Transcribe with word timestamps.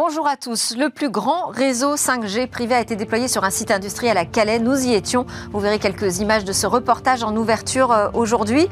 Bonjour 0.00 0.28
à 0.28 0.36
tous. 0.36 0.76
Le 0.76 0.90
plus 0.90 1.10
grand 1.10 1.46
réseau 1.46 1.96
5G 1.96 2.46
privé 2.46 2.76
a 2.76 2.80
été 2.80 2.94
déployé 2.94 3.26
sur 3.26 3.42
un 3.42 3.50
site 3.50 3.72
industriel 3.72 4.16
à 4.16 4.24
Calais. 4.24 4.60
Nous 4.60 4.86
y 4.86 4.94
étions. 4.94 5.26
Vous 5.50 5.58
verrez 5.58 5.80
quelques 5.80 6.20
images 6.20 6.44
de 6.44 6.52
ce 6.52 6.68
reportage 6.68 7.24
en 7.24 7.34
ouverture 7.34 7.90
euh, 7.90 8.08
aujourd'hui. 8.14 8.68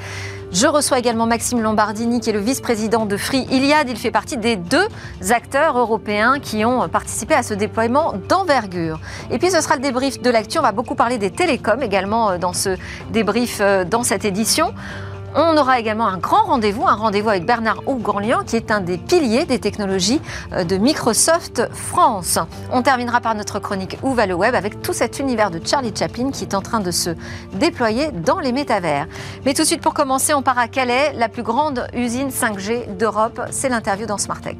Je 0.53 0.69
reçois 0.69 1.01
également 1.01 1.27
Maxime 1.27 1.61
Lombardini, 1.61 2.21
qui 2.21 2.31
est 2.31 2.33
le 2.33 2.39
vice-président 2.39 3.07
de 3.07 3.17
Free 3.17 3.45
Iliad. 3.51 3.91
Il 3.91 3.97
fait 3.97 4.13
partie 4.13 4.37
des 4.37 4.55
deux 4.55 4.87
acteurs 5.31 5.77
européens 5.77 6.39
qui 6.39 6.65
ont 6.65 6.89
participé 6.89 7.35
à 7.35 7.43
ce 7.43 7.55
déploiement 7.55 8.15
d'envergure. 8.29 9.01
Et 9.33 9.41
puis 9.41 9.51
ce 9.51 9.61
sera 9.61 9.75
le 9.75 9.83
débrief 9.83 10.23
de 10.23 10.31
l'actu. 10.31 10.61
On 10.61 10.63
va 10.63 10.71
beaucoup 10.71 10.95
parler 10.95 11.19
des 11.19 11.33
télécoms 11.33 11.83
également 11.83 12.31
euh, 12.31 12.39
dans 12.39 12.53
ce 12.53 12.77
débrief, 13.11 13.59
euh, 13.61 13.83
dans 13.85 14.05
cette 14.05 14.25
édition. 14.25 14.73
On 15.39 15.59
aura 15.59 15.79
également 15.79 16.07
un 16.07 16.17
grand 16.17 16.45
rendez-vous, 16.45 16.87
un 16.89 16.95
rendez-vous 16.95 17.29
avec 17.29 17.45
Bernard 17.45 17.87
Ougrandlian, 17.87 18.43
qui 18.43 18.57
est 18.57 18.71
un 18.71 18.81
des 18.81 18.97
piliers 18.97 19.45
des 19.45 19.59
technologies 19.59 20.23
euh, 20.55 20.65
de 20.65 20.79
Microsoft 20.79 21.69
France. 21.75 22.39
On 22.73 22.81
terminera 22.81 23.21
par 23.21 23.35
notre 23.35 23.59
chronique 23.59 23.99
Où 24.03 24.15
va 24.15 24.25
le 24.25 24.33
web 24.33 24.55
avec 24.55 24.81
tout 24.81 24.95
cet 24.95 25.19
univers 25.19 25.51
de 25.51 25.61
Charlie 25.63 25.93
Chaplin 25.95 26.31
qui 26.31 26.45
est 26.45 26.55
en 26.55 26.63
train 26.63 26.81
de 26.81 26.91
se 26.91 27.11
déployer 27.53 28.13
dans 28.13 28.39
les 28.39 28.53
métavers. 28.53 29.07
Mais 29.45 29.53
tout 29.53 29.61
de 29.61 29.67
suite, 29.67 29.83
pour 29.83 29.93
commencer, 29.93 30.33
on 30.33 30.41
part 30.41 30.59
à 30.59 30.69
Calais, 30.69 31.13
la 31.15 31.29
plus 31.29 31.43
grande 31.43 31.87
usine 31.93 32.31
5G 32.31 32.97
d'Europe. 32.97 33.43
C'est 33.51 33.69
l'interview 33.69 34.07
dans 34.07 34.17
Smart 34.17 34.41
Tech. 34.41 34.57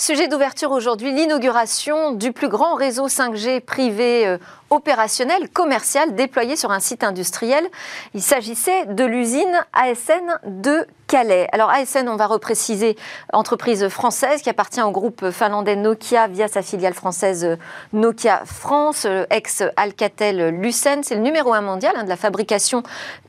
Sujet 0.00 0.28
d'ouverture 0.28 0.70
aujourd'hui, 0.70 1.12
l'inauguration 1.12 2.12
du 2.12 2.30
plus 2.30 2.48
grand 2.48 2.74
réseau 2.76 3.08
5G 3.08 3.60
privé 3.60 4.28
euh, 4.28 4.38
opérationnel, 4.70 5.48
commercial, 5.48 6.14
déployé 6.14 6.56
sur 6.56 6.70
un 6.70 6.80
site 6.80 7.04
industriel. 7.04 7.66
Il 8.14 8.22
s'agissait 8.22 8.86
de 8.86 9.04
l'usine 9.04 9.64
ASN 9.72 10.38
de 10.46 10.86
Calais. 11.06 11.48
Alors 11.52 11.70
ASN, 11.70 12.06
on 12.06 12.16
va 12.16 12.26
repréciser, 12.26 12.94
entreprise 13.32 13.88
française 13.88 14.42
qui 14.42 14.50
appartient 14.50 14.82
au 14.82 14.90
groupe 14.90 15.30
finlandais 15.30 15.74
Nokia 15.74 16.28
via 16.28 16.48
sa 16.48 16.60
filiale 16.60 16.92
française 16.92 17.56
Nokia 17.94 18.42
France, 18.44 19.06
ex-Alcatel 19.30 20.50
Lucent. 20.50 21.02
C'est 21.02 21.14
le 21.14 21.22
numéro 21.22 21.54
un 21.54 21.62
mondial 21.62 21.94
hein, 21.96 22.04
de 22.04 22.10
la 22.10 22.16
fabrication 22.16 22.82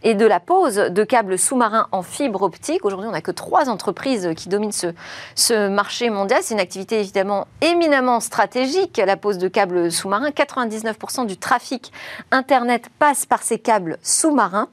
et 0.04 0.14
de 0.14 0.26
la 0.26 0.42
pose 0.42 0.76
de 0.76 1.04
câbles 1.06 1.40
sous-marins 1.40 1.88
en 1.94 2.04
fibre 2.04 2.42
optique. 2.42 2.84
Aujourd'hui, 2.84 3.08
on 3.08 3.14
n'a 3.14 3.22
que 3.22 3.32
trois 3.32 3.70
entreprises 3.70 4.34
qui 4.36 4.50
dominent 4.50 4.74
ce, 4.74 4.88
ce 5.36 5.70
marché 5.70 6.10
mondial. 6.10 6.42
C'est 6.44 6.56
une 6.56 6.60
activité 6.60 7.00
évidemment 7.00 7.48
éminemment 7.62 8.20
stratégique, 8.20 9.02
la 9.04 9.16
pose 9.16 9.38
de 9.38 9.48
câbles 9.48 9.90
sous-marins. 9.90 10.32
99% 10.32 11.28
du 11.30 11.38
trafic 11.38 11.94
Internet 12.32 12.90
passe 13.00 13.26
par 13.26 13.44
ces 13.44 13.60
câbles 13.60 13.98
sous-marins. 14.02 14.68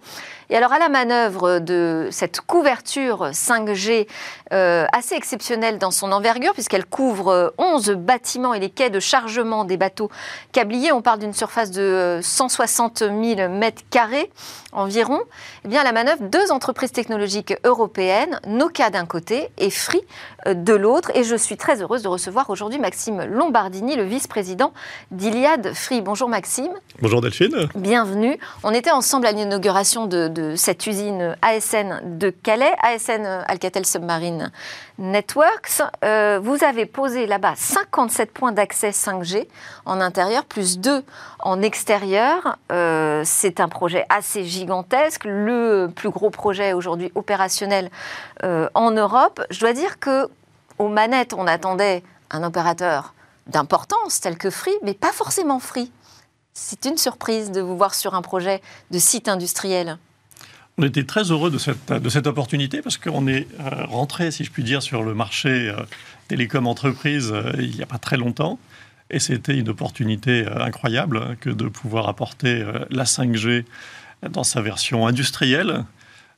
Et 0.48 0.56
alors 0.56 0.72
à 0.72 0.78
la 0.78 0.88
manœuvre 0.88 1.58
de 1.58 2.08
cette 2.12 2.40
couverture 2.40 3.30
5G 3.32 4.06
euh, 4.52 4.86
assez 4.92 5.16
exceptionnelle 5.16 5.78
dans 5.78 5.90
son 5.90 6.12
envergure, 6.12 6.52
puisqu'elle 6.52 6.86
couvre 6.86 7.52
11 7.58 7.90
bâtiments 7.90 8.54
et 8.54 8.60
les 8.60 8.70
quais 8.70 8.90
de 8.90 9.00
chargement 9.00 9.64
des 9.64 9.76
bateaux 9.76 10.08
câbliers, 10.52 10.92
on 10.92 11.02
parle 11.02 11.18
d'une 11.18 11.32
surface 11.32 11.72
de 11.72 12.20
160 12.22 12.98
000 12.98 13.48
mètres 13.48 13.82
carrés 13.90 14.30
environ, 14.72 15.20
eh 15.64 15.68
bien 15.68 15.80
à 15.80 15.84
la 15.84 15.92
manœuvre, 15.92 16.22
deux 16.22 16.52
entreprises 16.52 16.92
technologiques 16.92 17.54
européennes, 17.64 18.40
Nokia 18.46 18.90
d'un 18.90 19.06
côté 19.06 19.48
et 19.58 19.70
Free 19.70 20.00
euh, 20.00 20.35
de 20.54 20.74
l'autre. 20.74 21.10
Et 21.14 21.24
je 21.24 21.36
suis 21.36 21.56
très 21.56 21.82
heureuse 21.82 22.02
de 22.02 22.08
recevoir 22.08 22.50
aujourd'hui 22.50 22.78
Maxime 22.78 23.24
Lombardini, 23.24 23.96
le 23.96 24.04
vice-président 24.04 24.72
d'Iliad 25.10 25.72
Free. 25.74 26.00
Bonjour 26.00 26.28
Maxime. 26.28 26.72
Bonjour 27.00 27.20
Delphine. 27.20 27.68
Bienvenue. 27.74 28.38
On 28.62 28.72
était 28.72 28.90
ensemble 28.90 29.26
à 29.26 29.32
l'inauguration 29.32 30.06
de, 30.06 30.28
de 30.28 30.54
cette 30.56 30.86
usine 30.86 31.36
ASN 31.42 32.18
de 32.18 32.30
Calais, 32.30 32.72
ASN 32.82 33.44
Alcatel 33.46 33.86
Submarine 33.86 34.50
Networks. 34.98 35.82
Euh, 36.04 36.40
vous 36.42 36.64
avez 36.64 36.86
posé 36.86 37.26
là-bas 37.26 37.54
57 37.56 38.30
points 38.32 38.52
d'accès 38.52 38.90
5G 38.90 39.46
en 39.84 40.00
intérieur, 40.00 40.44
plus 40.44 40.78
2 40.78 41.02
en 41.40 41.62
extérieur. 41.62 42.58
Euh, 42.72 43.22
c'est 43.24 43.60
un 43.60 43.68
projet 43.68 44.06
assez 44.08 44.44
gigantesque, 44.44 45.24
le 45.24 45.88
plus 45.94 46.10
gros 46.10 46.30
projet 46.30 46.72
aujourd'hui 46.72 47.12
opérationnel 47.14 47.90
euh, 48.42 48.68
en 48.74 48.90
Europe. 48.90 49.42
Je 49.50 49.60
dois 49.60 49.72
dire 49.72 49.98
que 49.98 50.28
aux 50.78 50.88
manettes, 50.88 51.32
on 51.32 51.46
attendait 51.46 52.02
un 52.30 52.42
opérateur 52.42 53.14
d'importance 53.46 54.20
tel 54.20 54.36
que 54.36 54.50
Free, 54.50 54.74
mais 54.82 54.94
pas 54.94 55.12
forcément 55.12 55.58
Free. 55.60 55.90
C'est 56.54 56.84
une 56.86 56.96
surprise 56.96 57.52
de 57.52 57.60
vous 57.60 57.76
voir 57.76 57.94
sur 57.94 58.14
un 58.14 58.22
projet 58.22 58.62
de 58.90 58.98
site 58.98 59.28
industriel. 59.28 59.98
On 60.78 60.82
était 60.82 61.04
très 61.04 61.30
heureux 61.30 61.50
de 61.50 61.58
cette, 61.58 61.92
de 61.92 62.08
cette 62.08 62.26
opportunité 62.26 62.82
parce 62.82 62.98
qu'on 62.98 63.26
est 63.26 63.46
euh, 63.60 63.84
rentré, 63.86 64.30
si 64.30 64.44
je 64.44 64.50
puis 64.50 64.62
dire, 64.62 64.82
sur 64.82 65.02
le 65.02 65.14
marché 65.14 65.48
euh, 65.48 65.76
télécom 66.28 66.66
entreprise 66.66 67.30
euh, 67.32 67.52
il 67.58 67.74
n'y 67.76 67.82
a 67.82 67.86
pas 67.86 67.98
très 67.98 68.16
longtemps. 68.16 68.58
Et 69.08 69.20
c'était 69.20 69.56
une 69.56 69.68
opportunité 69.68 70.44
incroyable 70.46 71.36
que 71.40 71.48
de 71.48 71.68
pouvoir 71.68 72.08
apporter 72.08 72.66
la 72.90 73.04
5G 73.04 73.64
dans 74.28 74.42
sa 74.42 74.60
version 74.60 75.06
industrielle, 75.06 75.84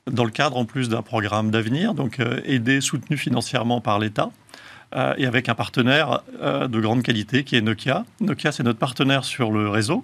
dans 0.07 0.23
le 0.23 0.31
cadre 0.31 0.57
en 0.57 0.65
plus 0.65 0.89
d'un 0.89 1.01
programme 1.01 1.51
d'avenir, 1.51 1.93
donc 1.93 2.19
aidé, 2.45 2.81
soutenu 2.81 3.17
financièrement 3.17 3.81
par 3.81 3.99
l'État. 3.99 4.31
et 5.17 5.25
avec 5.27 5.49
un 5.49 5.55
partenaire 5.55 6.23
de 6.41 6.79
grande 6.79 7.03
qualité 7.03 7.43
qui 7.43 7.55
est 7.55 7.61
Nokia. 7.61 8.05
Nokia, 8.21 8.51
c'est 8.51 8.63
notre 8.63 8.79
partenaire 8.79 9.23
sur 9.23 9.51
le 9.51 9.69
réseau, 9.69 10.03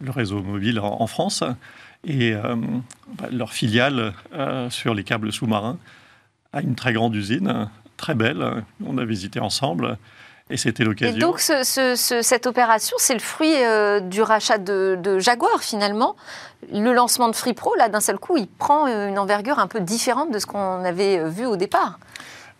le 0.00 0.10
réseau 0.10 0.42
mobile 0.42 0.80
en 0.80 1.06
France 1.06 1.44
et 2.06 2.32
euh, 2.32 2.56
bah, 3.18 3.28
leur 3.30 3.52
filiale 3.52 4.14
euh, 4.32 4.70
sur 4.70 4.94
les 4.94 5.04
câbles 5.04 5.32
sous-marins 5.32 5.78
a 6.52 6.62
une 6.62 6.74
très 6.74 6.92
grande 6.92 7.14
usine, 7.14 7.68
très 7.96 8.14
belle. 8.14 8.64
On 8.84 8.96
a 8.98 9.04
visité 9.04 9.40
ensemble. 9.40 9.98
Et 10.48 10.56
c'était 10.56 10.84
l'occasion. 10.84 11.16
Et 11.16 11.18
donc, 11.18 11.40
cette 11.40 12.46
opération, 12.46 12.96
c'est 13.00 13.14
le 13.14 13.20
fruit 13.20 13.54
euh, 13.54 14.00
du 14.00 14.22
rachat 14.22 14.58
de, 14.58 14.96
de, 15.00 15.18
Jaguar, 15.18 15.60
finalement. 15.60 16.14
Le 16.72 16.92
lancement 16.92 17.28
de 17.28 17.34
Free 17.34 17.52
Pro, 17.52 17.74
là, 17.76 17.88
d'un 17.88 18.00
seul 18.00 18.18
coup, 18.18 18.36
il 18.36 18.46
prend 18.46 18.86
une 18.86 19.18
envergure 19.18 19.58
un 19.58 19.66
peu 19.66 19.80
différente 19.80 20.30
de 20.32 20.38
ce 20.38 20.46
qu'on 20.46 20.84
avait 20.84 21.28
vu 21.28 21.46
au 21.46 21.56
départ. 21.56 21.98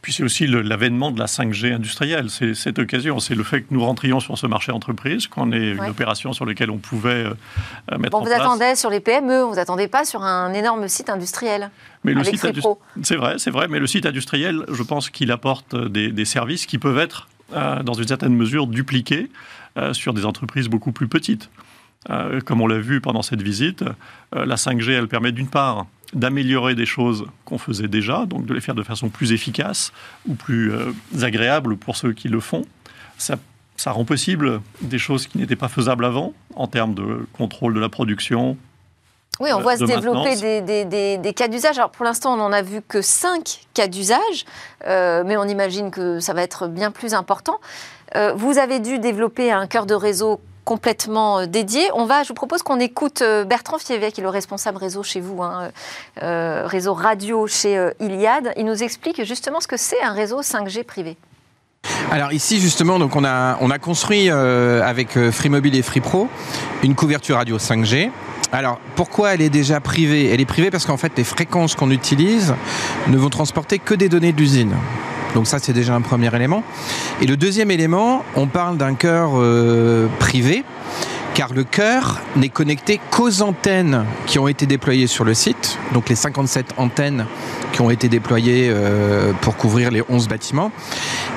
Puis 0.07 0.13
c'est 0.13 0.23
aussi 0.23 0.47
l'avènement 0.47 1.11
de 1.11 1.19
la 1.19 1.27
5G 1.27 1.75
industrielle. 1.75 2.31
C'est 2.31 2.55
cette 2.55 2.79
occasion, 2.79 3.19
c'est 3.19 3.35
le 3.35 3.43
fait 3.43 3.63
que 3.63 3.67
nous 3.73 3.85
rentrions 3.85 4.21
sur 4.21 4.39
ce 4.39 4.47
marché 4.47 4.71
entreprise, 4.71 5.27
qu'on 5.27 5.51
ait 5.51 5.73
une 5.73 5.83
opération 5.83 6.33
sur 6.33 6.47
laquelle 6.47 6.71
on 6.71 6.79
pouvait 6.79 7.25
euh, 7.25 7.35
euh, 7.91 7.99
mettre 7.99 8.13
bon, 8.13 8.19
en 8.19 8.23
vous 8.23 8.31
attendez 8.31 8.77
sur 8.77 8.89
les 8.89 9.01
PME, 9.01 9.43
vous 9.43 9.59
attendez 9.59 9.89
pas 9.89 10.05
sur 10.05 10.23
un 10.23 10.53
énorme 10.53 10.87
site 10.87 11.11
industriel. 11.11 11.73
Mais 12.05 12.15
le 12.15 12.23
site 12.23 12.41
c'est 13.03 13.17
vrai, 13.17 13.35
c'est 13.39 13.51
vrai, 13.51 13.67
mais 13.67 13.81
le 13.81 13.89
site 13.89 14.07
industriel, 14.07 14.65
je 14.71 14.83
pense 14.85 15.11
qu'il 15.11 15.33
apporte 15.33 15.75
des, 15.75 16.25
services 16.25 16.67
qui 16.67 16.79
peuvent 16.79 16.99
être, 16.99 17.27
euh, 17.53 17.83
dans 17.83 17.95
une 17.95 18.09
certaine 18.09 18.35
mesure, 18.35 18.67
dupliqués 18.67 19.31
sur 19.93 20.15
des 20.15 20.25
entreprises 20.25 20.69
beaucoup 20.69 20.91
plus 20.91 21.07
petites. 21.07 21.51
comme 22.47 22.63
on 22.63 22.67
l'a 22.67 22.79
vu 22.79 23.03
pendant 23.03 23.21
cette 23.21 23.43
visite, 23.43 23.85
la 24.33 24.55
5G, 24.55 24.93
elle 24.93 25.07
permet 25.07 25.33
d'une 25.33 25.49
part 25.49 25.85
d'améliorer 26.13 26.75
des 26.75 26.87
choses 26.87 27.27
qu'on 27.45 27.59
faisait 27.59 27.89
déjà, 27.89 28.27
donc 28.27 28.47
de 28.47 28.55
les 28.55 28.61
faire 28.61 28.75
de 28.75 28.83
façon 28.83 29.09
plus 29.09 29.33
efficace 29.33 29.93
ou 30.27 30.35
plus 30.35 30.73
euh, 30.73 30.93
agréable 31.23 31.77
pour 31.77 31.97
ceux 31.97 32.13
qui 32.13 32.29
le 32.29 32.41
font. 32.41 32.65
Ça 33.19 33.93
rend 33.93 34.05
possible 34.05 34.61
des 34.81 34.99
choses 34.99 35.27
qui 35.27 35.39
n'étaient 35.39 35.57
pas 35.57 35.69
faisables 35.69 36.05
avant, 36.05 36.33
en 36.55 36.67
termes 36.67 36.95
de 36.95 37.27
contrôle 37.33 37.75
de 37.75 37.81
la 37.81 37.89
production, 37.89 38.57
oui, 39.41 39.51
on 39.53 39.59
euh, 39.59 39.63
voit 39.63 39.77
se 39.77 39.85
développer 39.85 40.61
des, 40.63 40.85
des, 41.19 41.33
cas 41.35 41.49
d'usage. 41.49 41.79
Alors 41.79 41.91
pour 41.91 42.05
l'instant, 42.05 42.35
on 42.35 42.37
n'en 42.37 42.53
a 42.53 42.63
vu 42.63 42.83
que 42.83 43.03
5 43.03 43.67
cas 43.75 43.87
d'usage, 43.87 44.45
euh, 44.87 45.23
mais 45.27 45.37
on 45.37 45.45
imagine 45.45 45.91
que 45.91 46.21
ça 46.21 46.33
va 46.33 46.43
être 46.43 46.69
bien 46.69 46.91
plus 46.91 47.15
important. 47.15 47.61
vous 48.35 48.59
avez 48.59 48.81
dû 48.81 48.99
développer 48.99 49.53
un 49.53 49.67
cœur 49.67 49.87
de 49.87 49.95
réseau 49.95 50.41
complètement 50.67 51.39
euh, 51.39 51.47
dédié. 51.47 51.89
On 51.95 52.05
va, 52.05 52.25
je 52.25 52.29
vous 52.29 52.35
propose 52.35 52.63
qu'on 52.63 52.81
écoute 52.81 53.23
euh, 53.23 53.45
Bertrand 53.45 53.79
Fievet, 53.79 54.13
qui 54.13 54.21
est 54.21 54.25
le 54.25 54.29
responsable 54.29 54.77
réseau 54.77 55.03
chez 55.03 55.21
vous, 55.21 55.43
hein, 55.43 55.71
euh, 56.23 56.65
réseau 56.67 56.93
radio 56.93 57.47
chez 57.47 57.93
Iliad. 58.01 58.53
Il 58.59 58.67
nous 58.67 58.83
explique 58.83 59.25
justement 59.25 59.61
ce 59.61 59.69
que 59.69 59.79
c'est 59.79 60.03
un 60.03 60.13
réseau 60.13 60.43
5G 60.43 60.85
privé. 60.85 61.17
Alors 62.11 62.33
ici 62.33 62.61
justement, 62.61 62.99
donc 62.99 63.15
on 63.15 63.25
a 63.25 63.57
on 63.61 63.71
a 63.71 63.79
construit 63.79 64.29
avec 64.29 65.17
Free 65.31 65.49
Mobile 65.49 65.77
et 65.77 65.83
Free 65.83 66.01
Pro 66.01 66.27
une 66.83 66.97
couverture 66.97 67.37
radio 67.37 67.59
5G. 67.59 68.11
Alors 68.53 68.79
pourquoi 68.95 69.35
elle 69.35 69.43
est 69.43 69.51
déjà 69.51 69.81
privée? 69.81 70.31
Elle 70.33 70.41
est 70.41 70.47
privée 70.47 70.71
parce 70.71 70.87
qu'en 70.87 70.97
fait 70.97 71.13
les 71.17 71.25
fréquences 71.25 71.75
qu'on 71.75 71.91
utilise 71.91 72.55
ne 73.09 73.17
vont 73.17 73.31
transporter 73.31 73.79
que 73.79 73.95
des 73.95 74.09
données 74.09 74.33
d'usine. 74.33 74.75
Donc 75.35 75.47
ça, 75.47 75.59
c'est 75.59 75.75
déjà 75.75 75.95
un 75.95 76.01
premier 76.01 76.35
élément. 76.35 76.63
Et 77.21 77.27
le 77.27 77.37
deuxième 77.37 77.71
élément, 77.71 78.25
on 78.37 78.47
parle 78.47 78.79
d'un 78.79 78.95
cœur 78.95 79.33
euh, 79.35 80.07
privé 80.19 80.65
car 81.37 81.53
le 81.53 81.65
cœur 81.65 82.23
n'est 82.35 82.49
connecté 82.49 82.99
qu'aux 83.11 83.43
antennes 83.43 84.07
qui 84.25 84.39
ont 84.39 84.49
été 84.49 84.65
déployées 84.65 85.07
sur 85.07 85.23
le 85.23 85.35
site, 85.35 85.79
donc 85.93 86.09
les 86.09 86.15
57 86.15 86.73
antennes 86.79 87.27
qui 87.73 87.83
ont 87.83 87.91
été 87.91 88.09
déployées 88.09 88.71
euh, 88.71 89.35
pour 89.43 89.55
couvrir 89.59 89.91
les 89.91 90.03
11 90.09 90.29
bâtiments, 90.29 90.73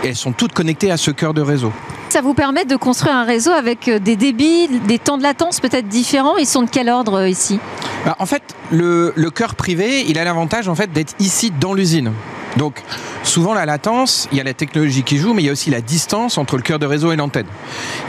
et 0.02 0.08
elles 0.08 0.16
sont 0.16 0.32
toutes 0.32 0.54
connectées 0.54 0.90
à 0.90 0.96
ce 0.96 1.12
cœur 1.12 1.34
de 1.34 1.42
réseau. 1.42 1.74
Ça 2.08 2.22
vous 2.22 2.34
permet 2.34 2.64
de 2.64 2.78
construire 2.78 3.14
un 3.14 3.26
réseau 3.26 3.52
avec 3.52 3.90
euh, 3.90 4.00
des 4.00 4.16
débits, 4.16 4.70
des 4.88 5.00
temps 5.00 5.18
de 5.18 5.24
latence 5.24 5.60
peut-être 5.60 5.90
différents. 5.90 6.38
Ils 6.38 6.48
sont 6.48 6.64
de 6.64 6.70
quel 6.70 6.88
ordre 6.88 7.28
ici? 7.28 7.60
Bah, 8.06 8.16
en 8.20 8.26
fait, 8.26 8.44
le, 8.72 9.12
le 9.18 9.30
cœur 9.32 9.56
privé, 9.56 10.06
il 10.08 10.18
a 10.18 10.24
l'avantage 10.24 10.70
en 10.70 10.76
fait 10.76 10.94
d'être 10.94 11.14
ici 11.20 11.52
dans 11.52 11.74
l'usine. 11.74 12.14
Donc, 12.58 12.82
souvent 13.24 13.54
la 13.54 13.66
latence, 13.66 14.28
il 14.32 14.38
y 14.38 14.42
a 14.42 14.44
la 14.44 14.54
technologie 14.54 15.04
qui 15.04 15.18
joue, 15.18 15.34
mais 15.34 15.44
il 15.44 15.46
y 15.46 15.50
a 15.50 15.52
aussi 15.52 15.70
la 15.70 15.82
distance 15.82 16.38
entre 16.38 16.56
le 16.58 16.64
cœur 16.64 16.80
de 16.80 16.86
réseau 16.86 17.12
et 17.12 17.16
l'antenne. 17.16 17.46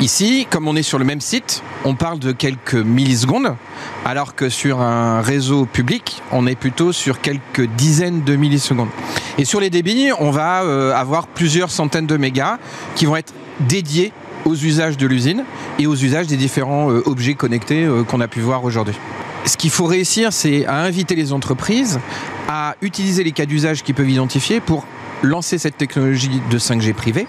Ici, 0.00 0.46
comme 0.50 0.66
on 0.66 0.76
est 0.76 0.82
sur 0.82 0.98
le 0.98 1.04
même 1.04 1.20
site, 1.20 1.62
on 1.84 1.94
parle 1.94 2.18
de 2.18 2.32
quelques 2.32 2.74
millisecondes, 2.74 3.54
alors 4.04 4.34
que 4.34 4.48
sur 4.48 4.80
un 4.80 5.20
réseau 5.20 5.66
public, 5.66 6.22
on 6.32 6.46
est 6.46 6.54
plutôt 6.54 6.92
sur 6.92 7.20
quelques 7.20 7.66
dizaines 7.76 8.22
de 8.24 8.36
millisecondes. 8.36 8.88
Et 9.38 9.44
sur 9.44 9.60
les 9.60 9.70
débits, 9.70 10.10
on 10.18 10.30
va 10.30 10.62
euh, 10.62 10.94
avoir 10.94 11.26
plusieurs 11.26 11.70
centaines 11.70 12.06
de 12.06 12.16
mégas 12.16 12.58
qui 12.94 13.06
vont 13.06 13.16
être 13.16 13.34
dédiés 13.60 14.12
aux 14.44 14.54
usages 14.54 14.96
de 14.96 15.06
l'usine 15.06 15.44
et 15.78 15.86
aux 15.86 15.94
usages 15.94 16.26
des 16.26 16.36
différents 16.36 16.90
euh, 16.90 17.02
objets 17.06 17.34
connectés 17.34 17.84
euh, 17.84 18.04
qu'on 18.04 18.20
a 18.20 18.28
pu 18.28 18.40
voir 18.40 18.64
aujourd'hui. 18.64 18.94
Ce 19.44 19.56
qu'il 19.56 19.70
faut 19.70 19.86
réussir, 19.86 20.32
c'est 20.32 20.66
à 20.66 20.76
inviter 20.76 21.14
les 21.14 21.32
entreprises 21.32 21.98
à 22.50 22.74
utiliser 22.82 23.22
les 23.22 23.30
cas 23.30 23.46
d'usage 23.46 23.84
qu'ils 23.84 23.94
peuvent 23.94 24.10
identifier 24.10 24.58
pour 24.58 24.84
lancer 25.22 25.56
cette 25.56 25.78
technologie 25.78 26.42
de 26.50 26.58
5G 26.58 26.94
privée 26.94 27.28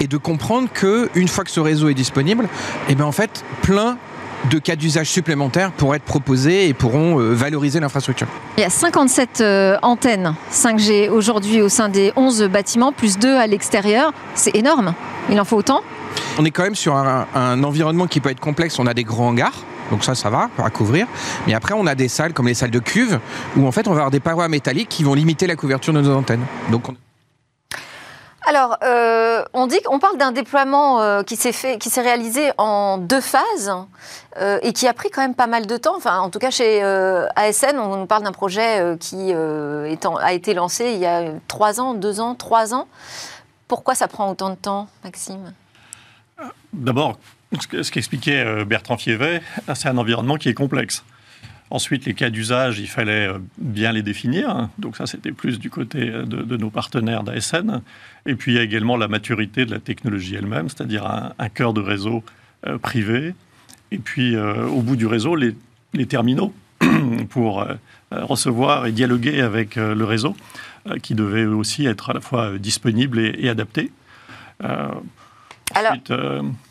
et 0.00 0.08
de 0.08 0.16
comprendre 0.16 0.68
que 0.74 1.08
une 1.14 1.28
fois 1.28 1.44
que 1.44 1.50
ce 1.52 1.60
réseau 1.60 1.88
est 1.88 1.94
disponible, 1.94 2.48
eh 2.88 2.96
ben 2.96 3.04
en 3.04 3.12
fait, 3.12 3.44
plein 3.62 3.98
de 4.50 4.58
cas 4.58 4.74
d'usage 4.74 5.08
supplémentaires 5.08 5.70
pourront 5.70 5.94
être 5.94 6.02
proposés 6.02 6.68
et 6.68 6.74
pourront 6.74 7.20
euh, 7.20 7.34
valoriser 7.34 7.78
l'infrastructure. 7.78 8.26
Il 8.56 8.62
y 8.62 8.64
a 8.64 8.70
57 8.70 9.40
euh, 9.40 9.76
antennes 9.82 10.34
5G 10.52 11.08
aujourd'hui 11.08 11.62
au 11.62 11.68
sein 11.68 11.88
des 11.88 12.12
11 12.16 12.44
bâtiments, 12.44 12.90
plus 12.90 13.16
2 13.16 13.36
à 13.36 13.46
l'extérieur. 13.46 14.12
C'est 14.34 14.56
énorme. 14.56 14.92
Il 15.30 15.40
en 15.40 15.44
faut 15.44 15.56
autant? 15.56 15.82
On 16.36 16.44
est 16.44 16.50
quand 16.50 16.64
même 16.64 16.74
sur 16.74 16.96
un, 16.96 17.28
un 17.36 17.62
environnement 17.62 18.08
qui 18.08 18.18
peut 18.18 18.30
être 18.30 18.40
complexe. 18.40 18.80
On 18.80 18.86
a 18.88 18.94
des 18.94 19.04
grands 19.04 19.28
hangars. 19.28 19.54
Donc 19.90 20.04
ça, 20.04 20.14
ça 20.14 20.30
va 20.30 20.50
à 20.62 20.70
couvrir. 20.70 21.06
Mais 21.46 21.54
après, 21.54 21.74
on 21.74 21.86
a 21.86 21.94
des 21.94 22.08
salles 22.08 22.32
comme 22.32 22.46
les 22.48 22.54
salles 22.54 22.70
de 22.70 22.78
cuve 22.78 23.20
où 23.56 23.66
en 23.66 23.72
fait, 23.72 23.86
on 23.88 23.92
va 23.92 23.96
avoir 23.98 24.10
des 24.10 24.20
parois 24.20 24.48
métalliques 24.48 24.88
qui 24.88 25.04
vont 25.04 25.14
limiter 25.14 25.46
la 25.46 25.56
couverture 25.56 25.92
de 25.92 26.00
nos 26.00 26.16
antennes. 26.16 26.44
Donc 26.70 26.88
on... 26.88 26.94
Alors, 28.46 28.78
euh, 28.82 29.44
on 29.52 29.66
dit 29.66 29.78
qu'on 29.82 29.98
parle 29.98 30.16
d'un 30.16 30.32
déploiement 30.32 31.02
euh, 31.02 31.22
qui 31.22 31.36
s'est 31.36 31.52
fait, 31.52 31.76
qui 31.76 31.90
s'est 31.90 32.00
réalisé 32.00 32.50
en 32.56 32.96
deux 32.96 33.20
phases 33.20 33.74
euh, 34.40 34.58
et 34.62 34.72
qui 34.72 34.88
a 34.88 34.94
pris 34.94 35.10
quand 35.10 35.20
même 35.20 35.34
pas 35.34 35.46
mal 35.46 35.66
de 35.66 35.76
temps. 35.76 35.94
Enfin, 35.96 36.20
en 36.20 36.30
tout 36.30 36.38
cas, 36.38 36.50
chez 36.50 36.82
euh, 36.82 37.26
ASN, 37.36 37.78
on 37.78 37.96
nous 37.96 38.06
parle 38.06 38.22
d'un 38.22 38.32
projet 38.32 38.80
euh, 38.80 38.96
qui 38.96 39.34
euh, 39.34 39.84
est 39.84 40.06
en- 40.06 40.16
a 40.16 40.32
été 40.32 40.54
lancé 40.54 40.92
il 40.94 40.98
y 40.98 41.04
a 41.04 41.24
trois 41.46 41.78
ans, 41.78 41.92
deux 41.92 42.20
ans, 42.20 42.34
trois 42.34 42.72
ans. 42.72 42.86
Pourquoi 43.66 43.94
ça 43.94 44.08
prend 44.08 44.30
autant 44.30 44.48
de 44.48 44.54
temps, 44.54 44.88
Maxime? 45.04 45.52
D'abord, 46.72 47.18
ce 47.60 47.66
que- 47.66 47.82
ce 47.82 47.90
qu'expliquait 47.90 48.44
euh, 48.44 48.64
Bertrand 48.64 48.96
Fievet, 48.96 49.40
c'est 49.74 49.88
un 49.88 49.96
environnement 49.98 50.36
qui 50.36 50.48
est 50.48 50.54
complexe. 50.54 51.04
Ensuite, 51.70 52.06
les 52.06 52.14
cas 52.14 52.30
d'usage, 52.30 52.78
il 52.78 52.86
fallait 52.88 53.28
euh, 53.28 53.38
bien 53.58 53.92
les 53.92 54.02
définir. 54.02 54.68
Donc 54.78 54.96
ça, 54.96 55.06
c'était 55.06 55.32
plus 55.32 55.58
du 55.58 55.68
côté 55.68 56.08
euh, 56.08 56.24
de, 56.24 56.42
de 56.42 56.56
nos 56.56 56.70
partenaires 56.70 57.22
d'ASN. 57.24 57.82
Et 58.26 58.34
puis, 58.36 58.52
il 58.52 58.54
y 58.56 58.58
a 58.58 58.62
également 58.62 58.96
la 58.96 59.06
maturité 59.08 59.66
de 59.66 59.70
la 59.70 59.78
technologie 59.78 60.34
elle-même, 60.34 60.68
c'est-à-dire 60.70 61.06
un, 61.06 61.32
un 61.38 61.48
cœur 61.50 61.74
de 61.74 61.80
réseau 61.82 62.24
euh, 62.66 62.78
privé. 62.78 63.34
Et 63.92 63.98
puis, 63.98 64.34
euh, 64.34 64.66
au 64.66 64.80
bout 64.80 64.96
du 64.96 65.06
réseau, 65.06 65.36
les, 65.36 65.54
les 65.92 66.06
terminaux 66.06 66.54
pour 67.30 67.60
euh, 67.62 67.74
recevoir 68.12 68.86
et 68.86 68.92
dialoguer 68.92 69.40
avec 69.42 69.76
le 69.76 70.04
réseau, 70.04 70.34
qui 71.02 71.14
devaient 71.14 71.42
eux 71.42 71.54
aussi 71.54 71.84
être 71.84 72.10
à 72.10 72.12
la 72.14 72.20
fois 72.22 72.56
disponibles 72.56 73.18
et, 73.18 73.34
et 73.40 73.48
adaptés. 73.50 73.92
Euh, 74.64 74.88
Alors, 75.74 75.92
ensuite, 75.92 76.12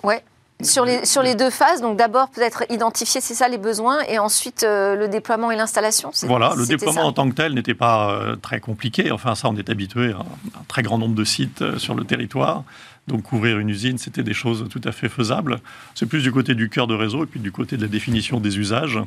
ouais. 0.04 0.24
Sur 0.64 0.86
les, 0.86 1.06
sur 1.06 1.22
les 1.22 1.36
deux 1.36 1.52
phases, 1.52 1.82
donc 1.82 1.98
d'abord 1.98 2.30
peut-être 2.30 2.64
identifier, 2.72 3.22
c'est 3.22 3.36
ça 3.36 3.48
les 3.48 3.60
besoins, 3.60 4.00
et 4.10 4.18
ensuite 4.18 4.64
euh, 4.64 4.96
le 4.96 5.08
déploiement 5.08 5.52
et 5.52 5.56
l'installation. 5.56 6.10
Voilà, 6.24 6.56
le 6.58 6.66
déploiement 6.66 7.02
ça 7.02 7.06
en 7.06 7.14
tant 7.14 7.30
que 7.30 7.36
tel 7.36 7.54
n'était 7.54 7.76
pas 7.76 8.10
euh, 8.10 8.36
très 8.36 8.60
compliqué. 8.60 9.12
Enfin, 9.12 9.36
ça, 9.36 9.50
on 9.50 9.56
est 9.56 9.70
habitué 9.70 10.14
à 10.14 10.22
un 10.22 10.64
très 10.68 10.82
grand 10.82 10.98
nombre 10.98 11.14
de 11.14 11.24
sites 11.24 11.62
euh, 11.62 11.78
sur 11.78 11.94
le 11.94 12.06
territoire. 12.06 12.64
Donc, 13.08 13.22
couvrir 13.22 13.60
une 13.60 13.70
usine, 13.70 14.00
c'était 14.00 14.24
des 14.24 14.34
choses 14.34 14.66
tout 14.70 14.82
à 14.84 14.92
fait 14.92 15.10
faisables. 15.10 15.60
C'est 15.94 16.08
plus 16.08 16.24
du 16.24 16.32
côté 16.32 16.56
du 16.56 16.70
cœur 16.70 16.88
de 16.88 16.96
réseau 16.96 17.24
et 17.24 17.28
puis 17.28 17.40
du 17.40 17.52
côté 17.52 17.78
de 17.78 17.84
la 17.84 17.88
définition 17.88 18.40
des 18.40 18.58
usages 18.58 19.00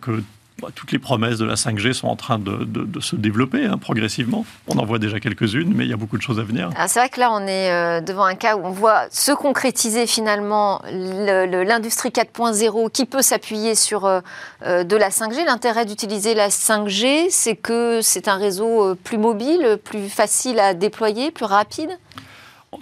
que 0.00 0.22
bah, 0.60 0.68
toutes 0.74 0.92
les 0.92 0.98
promesses 0.98 1.38
de 1.38 1.44
la 1.46 1.54
5G 1.54 1.92
sont 1.94 2.08
en 2.08 2.16
train 2.16 2.38
de, 2.38 2.64
de- 2.64 2.84
de 2.84 3.00
se 3.00 3.16
développer 3.16 3.64
hein, 3.64 3.78
progressivement. 3.78 4.44
On 4.68 4.76
en 4.78 4.84
voit 4.84 4.98
déjà 4.98 5.18
quelques-unes, 5.20 5.72
mais 5.74 5.84
il 5.86 5.90
y 5.90 5.92
a 5.92 5.96
beaucoup 5.96 6.18
de 6.18 6.22
choses 6.22 6.38
à 6.38 6.42
venir. 6.42 6.70
Ah, 6.76 6.86
c'est 6.86 6.98
vrai 7.00 7.08
que 7.08 7.18
là, 7.18 7.30
on 7.32 7.46
est 7.46 7.70
euh, 7.72 8.00
devant 8.02 8.24
un 8.24 8.34
cas 8.34 8.56
où 8.56 8.66
on 8.66 8.70
voit 8.70 9.04
se 9.10 9.32
concrétiser 9.32 10.06
finalement 10.06 10.82
le- 10.92 11.46
le- 11.46 11.62
l'industrie 11.62 12.10
4.0 12.10 12.90
qui 12.90 13.06
peut 13.06 13.22
s'appuyer 13.22 13.74
sur 13.74 14.04
euh, 14.04 14.20
euh, 14.66 14.84
de 14.84 14.96
la 14.96 15.08
5G. 15.08 15.44
L'intérêt 15.46 15.86
d'utiliser 15.86 16.34
la 16.34 16.48
5G, 16.50 17.28
c'est 17.30 17.56
que 17.56 18.00
c'est 18.02 18.28
un 18.28 18.36
réseau 18.36 18.94
plus 18.96 19.18
mobile, 19.18 19.78
plus 19.82 20.08
facile 20.10 20.58
à 20.60 20.74
déployer, 20.74 21.30
plus 21.30 21.46
rapide. 21.46 21.90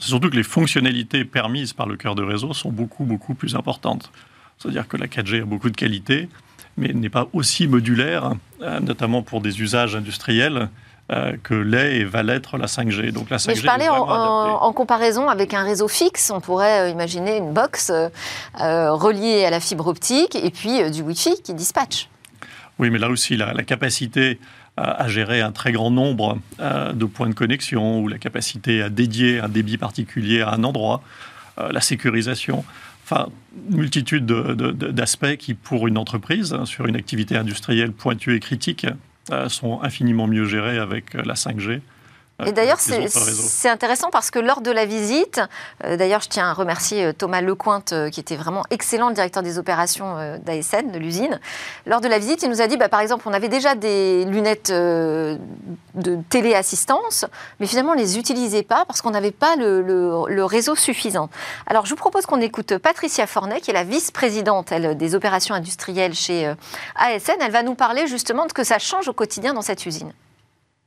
C'est 0.01 0.09
surtout 0.09 0.29
que 0.31 0.37
les 0.37 0.43
fonctionnalités 0.43 1.25
permises 1.25 1.73
par 1.73 1.87
le 1.87 1.97
cœur 1.97 2.15
de 2.15 2.23
réseau 2.23 2.53
sont 2.53 2.71
beaucoup, 2.71 3.05
beaucoup 3.05 3.35
plus 3.35 3.55
importantes. 3.55 4.11
C'est-à-dire 4.59 4.87
que 4.89 4.97
la 4.97 5.07
4G 5.07 5.43
a 5.43 5.45
beaucoup 5.45 5.71
de 5.71 5.77
qualités, 5.77 6.29
mais 6.79 6.93
n'est 6.93 7.11
pas 7.11 7.29
aussi 7.33 7.67
modulaire, 7.67 8.33
euh, 8.63 8.81
notamment 8.81 9.23
pour 9.23 9.41
des 9.41 9.61
usages 9.61 9.97
industriels, 9.97 10.69
euh, 11.11 11.39
que 11.43 11.55
l'est 11.55 11.97
et 11.97 12.05
va 12.05 12.23
l'être 12.23 12.59
la 12.59 12.67
5G. 12.67 13.13
Donc 13.13 13.31
la 13.31 13.39
5G 13.39 13.49
Mais 13.49 13.55
je 13.55 13.65
parlais 13.65 13.89
en, 13.89 14.73
comparaison 14.75 15.31
avec 15.31 15.55
un 15.55 15.63
réseau 15.63 15.89
fixe. 15.89 16.31
On 16.31 16.41
pourrait 16.41 16.81
euh, 16.81 16.91
imaginer 16.91 17.39
une 17.39 17.55
box 17.55 17.91
euh, 17.91 18.93
reliée 18.93 19.47
à 19.47 19.51
la 19.51 19.59
fibre 19.59 19.87
optique 19.87 20.37
et 20.37 20.51
puis 20.51 20.83
euh, 20.83 20.91
du 20.91 21.01
Wi-Fi 21.01 21.41
qui 21.43 21.55
dispatche. 21.55 22.11
Oui, 22.79 22.91
mais 22.91 22.99
là 22.99 23.09
aussi, 23.09 23.39
la, 23.39 23.55
la 23.55 23.63
capacité 23.63 24.39
à, 24.77 25.09
gérer 25.09 25.41
un 25.41 25.51
très 25.51 25.73
grand 25.73 25.91
nombre 25.91 26.39
euh, 26.61 26.93
de 26.93 27.07
points 27.07 27.29
de 27.29 27.35
connexion 27.35 28.01
ou 28.01 28.09
la 28.09 28.19
capacité 28.19 28.83
à 28.83 28.91
dédier 28.91 29.41
un 29.41 29.49
débit 29.49 29.79
particulier 29.79 30.43
à 30.43 30.51
un 30.51 30.63
endroit, 30.63 31.03
la 31.73 31.81
sécurisation, 31.81 32.65
enfin, 33.11 33.29
une 33.71 33.77
multitude 33.79 34.27
de- 34.27 34.55
de- 34.55 34.71
de- 34.71 34.89
d'aspects 34.91 35.37
qui, 35.37 35.55
pour 35.55 35.89
une 35.89 35.97
entreprise, 35.97 36.53
hein, 36.53 36.67
sur 36.67 36.87
une 36.87 36.97
activité 36.97 37.37
industrielle 37.37 37.93
pointue 37.93 38.35
et 38.35 38.41
critique, 38.41 38.87
euh, 39.31 39.49
sont 39.49 39.81
infiniment 39.83 40.27
mieux 40.27 40.45
gérés 40.45 40.79
avec 40.79 41.15
euh, 41.15 41.23
la 41.25 41.35
5G. 41.35 41.81
Euh, 42.41 42.45
Et 42.47 42.53
d'ailleurs, 42.53 42.79
c'est 42.81 43.69
intéressant 43.69 44.11
parce 44.11 44.31
que 44.31 44.39
lors 44.39 44.61
de 44.61 44.71
la 44.71 44.85
visite, 44.87 45.41
euh, 45.85 45.97
d'ailleurs, 45.97 46.21
je 46.23 46.29
tiens 46.29 46.49
à 46.49 46.53
remercier 46.53 47.05
euh, 47.07 47.13
Thomas 47.13 47.41
Lecointe, 47.41 47.93
euh, 47.93 48.11
qui 48.11 48.21
était 48.21 48.37
vraiment 48.37 48.63
excellent, 48.71 49.09
le 49.09 49.15
directeur 49.15 49.43
des 49.43 49.59
opérations 49.59 50.17
euh, 50.19 50.39
d'ASN, 50.39 50.91
de 50.93 50.99
l'usine. 50.99 51.41
Lors 51.87 52.01
de 52.01 52.09
la 52.09 52.19
visite, 52.19 52.43
il 52.43 52.49
nous 52.51 52.61
a 52.63 52.67
dit, 52.69 52.77
bah, 52.77 52.89
par 52.89 53.01
exemple, 53.01 53.25
on 53.29 53.33
avait 53.33 53.49
déjà 53.49 53.75
des 53.75 54.25
lunettes 54.27 54.71
de 54.71 55.39
téléassistance, 56.31 57.25
mais 57.61 57.67
finalement, 57.67 57.93
on 57.93 57.97
ne 57.97 58.01
les 58.01 58.19
utilisait 58.19 58.63
pas 58.63 58.85
parce 58.87 59.01
qu'on 59.03 59.11
n'avait 59.11 59.31
pas 59.33 59.57
le, 59.57 59.83
le- 59.83 60.25
le 60.29 60.45
réseau 60.45 60.77
suffisant. 60.77 61.29
Alors, 61.67 61.87
je 61.87 61.91
vous 61.91 61.97
propose 61.97 62.25
qu'on 62.27 62.41
écoute 62.41 62.79
Patricia 62.79 63.27
Fornet, 63.27 63.61
qui 63.61 63.71
est 63.71 63.75
la 63.75 63.85
vice-présidente 63.85 64.73
des 64.73 65.15
opérations 65.15 65.55
industrielles 65.55 66.15
chez 66.15 66.53
ASN. 66.95 67.33
Elle 67.41 67.53
va 67.53 67.63
nous 67.63 67.75
parler 67.75 68.07
justement 68.07 68.45
de 68.45 68.51
ce 68.51 68.55
que 68.55 68.65
ça 68.65 68.79
change 68.79 69.09
au 69.09 69.13
quotidien 69.13 69.55
dans 69.55 69.63
cette 69.63 69.85
usine. 69.87 70.13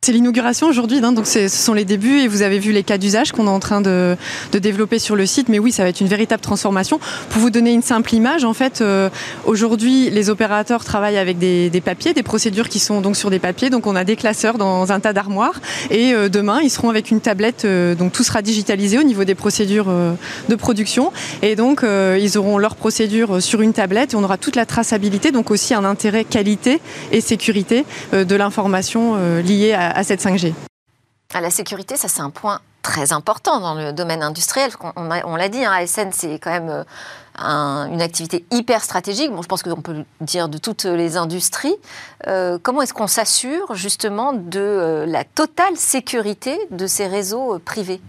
C'est 0.04 0.14
l'inauguration 0.14 0.66
aujourd'hui, 0.66 0.98
hein, 1.04 1.12
donc 1.12 1.28
ce 1.28 1.48
sont 1.48 1.76
les 1.76 1.86
débuts 1.86 2.22
et 2.22 2.28
vous 2.28 2.42
avez 2.42 2.58
vu 2.58 2.72
les 2.72 2.82
cas 2.82 2.98
d'usage 2.98 3.32
qu'on 3.32 3.46
est 3.46 3.52
en 3.52 3.60
train 3.60 3.82
de, 3.82 4.18
développer 4.52 4.98
sur 4.98 5.16
le 5.16 5.28
site. 5.28 5.48
Mais 5.48 5.60
oui, 5.60 5.72
ça 5.72 5.84
va 5.84 5.90
être 5.90 6.02
une 6.02 6.08
véritable 6.08 6.42
transformation. 6.42 7.00
Pour 7.30 7.40
vous 7.40 7.52
donner 7.52 7.72
une 7.72 7.84
simple 7.84 8.16
image, 8.16 8.44
en 8.44 8.54
fait, 8.54 8.82
euh, 8.82 9.12
aujourd'hui, 9.46 10.10
les 10.10 10.32
opérateurs 10.32 10.84
travaillent 10.84 11.20
avec 11.20 11.38
des, 11.38 11.70
papiers, 11.86 12.16
des 12.16 12.24
procédures 12.24 12.68
qui 12.68 12.80
sont 12.80 13.00
donc 13.00 13.16
sur 13.16 13.30
des 13.30 13.38
papiers. 13.38 13.70
Donc 13.70 13.86
on 13.86 13.96
a 13.96 14.04
des 14.04 14.16
classeurs 14.16 14.58
dans 14.58 14.92
un 14.92 15.00
tas 15.00 15.14
d'armoires 15.14 15.62
et 15.92 16.16
euh, 16.16 16.30
demain, 16.30 16.62
ils 16.64 16.72
seront 16.72 16.90
avec 16.90 17.12
une 17.12 17.22
tablette. 17.22 17.66
euh, 17.66 17.94
donc 17.94 18.12
tout 18.12 18.24
sera 18.24 18.42
digitalisé 18.42 18.98
au 18.98 19.04
niveau 19.04 19.24
des 19.24 19.36
procédures 19.36 19.94
de 20.50 20.56
production 20.56 21.12
et 21.44 21.56
donc 21.56 21.84
ils 21.84 22.38
auront 22.40 22.58
leurs 22.58 22.76
procédures 22.76 23.40
sur 23.40 23.62
une 23.62 23.74
tablette 23.74 24.14
et 24.14 24.16
on 24.16 24.24
aura 24.24 24.40
toute 24.40 24.56
la 24.56 24.66
traçabilité, 24.66 25.30
donc 25.30 25.52
aussi 25.52 25.76
un 25.76 25.86
intérêt 25.86 26.24
qualité 26.24 26.82
et 27.12 27.22
sécurité 27.22 27.86
de 28.14 28.36
l'information 28.36 29.18
liée 29.44 29.74
à, 29.74 29.91
à 29.92 30.04
cette 30.04 30.22
5G. 30.22 30.54
À 31.34 31.42
la 31.42 31.50
sécurité, 31.50 31.96
ça 31.96 32.08
c'est 32.08 32.22
un 32.22 32.30
point 32.30 32.60
très 32.82 33.14
important 33.14 33.60
dans 33.60 33.76
le 33.76 33.94
domaine 33.94 34.22
industriel. 34.24 34.72
On, 34.96 35.12
a- 35.12 35.26
on 35.26 35.36
l'a 35.36 35.48
dit, 35.50 35.64
hein, 35.64 35.72
ASN 35.72 36.10
c'est 36.12 36.40
quand 36.40 36.50
même 36.52 36.70
euh, 36.70 36.84
un- 37.38 37.88
une 37.92 38.02
activité 38.02 38.44
hyper 38.52 38.84
stratégique. 38.84 39.32
Bon, 39.32 39.42
je 39.42 39.48
pense 39.48 39.64
qu'on 39.64 39.82
peut 39.82 39.94
le 39.94 40.06
dire 40.26 40.50
de 40.50 40.58
toutes 40.58 40.84
les 40.84 41.16
industries. 41.16 41.76
Euh, 42.28 42.58
comment 42.62 42.82
est-ce 42.82 42.94
qu'on 42.94 43.08
s'assure 43.08 43.76
justement 43.76 44.34
de 44.34 44.60
euh, 44.60 45.06
la 45.06 45.24
totale 45.24 45.78
sécurité 45.78 46.58
de 46.72 46.86
ces 46.88 47.08
réseaux 47.08 47.60
privés? 47.60 48.02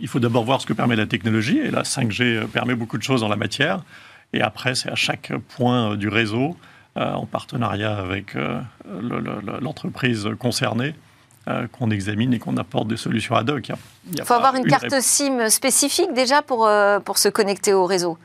Il 0.00 0.08
faut 0.08 0.20
d'abord 0.20 0.44
voir 0.44 0.60
ce 0.60 0.66
que 0.66 0.72
permet 0.74 0.96
la 0.96 1.06
technologie, 1.06 1.58
et 1.58 1.70
la 1.70 1.82
5G 1.82 2.22
euh, 2.22 2.46
permet 2.46 2.74
beaucoup 2.74 2.98
de 2.98 3.02
choses 3.02 3.22
en 3.22 3.28
la 3.28 3.36
matière. 3.36 3.82
Et 4.32 4.42
après, 4.42 4.74
c'est 4.74 4.90
à 4.90 4.94
chaque 4.96 5.32
point 5.56 5.96
du 5.96 6.08
réseau, 6.08 6.50
euh, 6.50 6.52
en 6.96 7.26
partenariat 7.26 7.96
avec 7.98 8.34
euh, 8.36 8.58
le- 9.00 9.20
le- 9.20 9.40
le- 9.44 9.60
l'entreprise 9.60 10.28
concernée, 10.38 10.94
euh, 11.48 11.66
qu'on 11.70 11.90
examine 11.90 12.32
et 12.34 12.38
qu'on 12.38 12.56
apporte 12.56 12.88
des 12.88 12.96
solutions 12.96 13.36
ad 13.36 13.48
hoc. 13.50 13.68
Il 13.68 13.74
il 13.74 14.14
Il 14.14 14.18
faut 14.20 14.26
pas 14.28 14.36
avoir 14.36 14.54
une 14.56 14.64
carte. 14.66 15.00
SIM 15.00 15.48
spécifique 15.48 16.12
déjà 16.14 16.42
pour, 16.42 16.66
euh, 16.66 16.98
pour 17.00 17.18
se 17.18 17.28
connecter 17.28 17.72
au 17.74 17.84
réseau. 17.86 18.16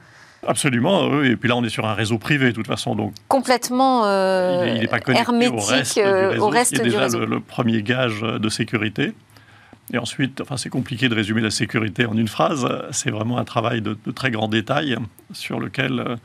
Absolument, 0.48 1.08
oui. 1.08 1.28
Et 1.28 1.36
puis 1.36 1.48
là, 1.50 1.56
on 1.56 1.64
est 1.64 1.70
sur 1.70 1.86
un 1.86 1.94
réseau 1.94 2.18
privé, 2.18 2.48
de 2.48 2.52
toute 2.56 2.66
façon. 2.66 2.96
Donc 2.96 3.14
Complètement 3.28 4.06
euh, 4.06 4.66
il 4.74 4.82
n'est 4.82 4.88
pas 4.88 5.00
connecté 5.00 5.22
hermétique 5.22 5.54
au 5.54 5.60
reste, 5.62 5.96
du 6.00 6.02
euh, 6.04 6.30
réseau, 6.30 6.44
au 6.44 6.50
reste 6.50 6.74
qui 6.74 6.82
est 6.82 6.84
du 6.84 6.90
déjà 6.90 7.02
réseau. 7.04 7.20
le, 7.20 7.26
le 7.28 7.40
premier 7.42 7.84
gage 7.84 8.22
de 8.22 8.50
sécurité. 8.50 9.14
Et 9.94 9.98
ensuite, 10.00 10.42
enfin, 10.42 10.58
c'est 10.58 10.70
compliqué 10.70 11.10
de 11.10 11.16
résumer 11.16 11.42
la 11.42 11.52
sécurité 11.52 12.06
en 12.06 12.18
une 12.18 12.28
phrase. 12.30 12.66
C'est 12.92 13.12
vraiment 13.12 13.38
un 13.38 13.44
travail 13.44 13.82
de, 13.82 13.98
de 14.06 14.12
très 14.12 14.32
grand 14.32 14.48
détail 14.48 14.98
sur 15.34 15.60
lequel 15.60 16.00
euh, 16.00 16.16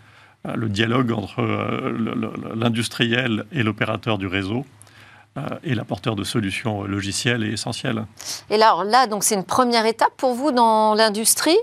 le 0.54 0.68
dialogue 0.68 1.12
entre 1.12 1.40
euh, 1.40 2.54
l'industriel 2.54 3.44
et 3.52 3.62
l'opérateur 3.62 4.18
du 4.18 4.26
réseau 4.26 4.64
euh, 5.36 5.42
et 5.64 5.74
l'apporteur 5.74 6.16
de 6.16 6.24
solutions 6.24 6.84
logicielles 6.84 7.44
est 7.44 7.52
essentiel. 7.52 8.04
Et 8.50 8.56
là, 8.56 8.68
alors 8.68 8.84
là, 8.84 9.06
donc 9.06 9.24
c'est 9.24 9.34
une 9.34 9.44
première 9.44 9.86
étape 9.86 10.12
pour 10.16 10.34
vous 10.34 10.52
dans 10.52 10.94
l'industrie? 10.94 11.58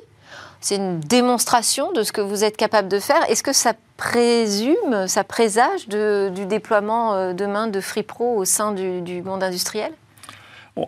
C'est 0.60 0.78
une 0.78 1.02
démonstration 1.02 1.92
de 1.92 2.04
ce 2.04 2.14
que 2.14 2.22
vous 2.22 2.46
êtes 2.46 2.56
capable 2.56 2.88
de 2.88 3.00
faire? 3.00 3.30
Est-ce 3.30 3.44
que 3.44 3.52
ça 3.52 3.74
présume, 3.98 5.08
ça 5.08 5.24
présage 5.26 5.90
du 5.90 6.46
déploiement 6.46 7.14
euh, 7.14 7.34
demain 7.34 7.68
de 7.68 7.82
FreePro 7.82 8.38
au 8.38 8.46
sein 8.46 8.72
du 8.72 9.22
monde 9.22 9.44
industriel? 9.44 9.92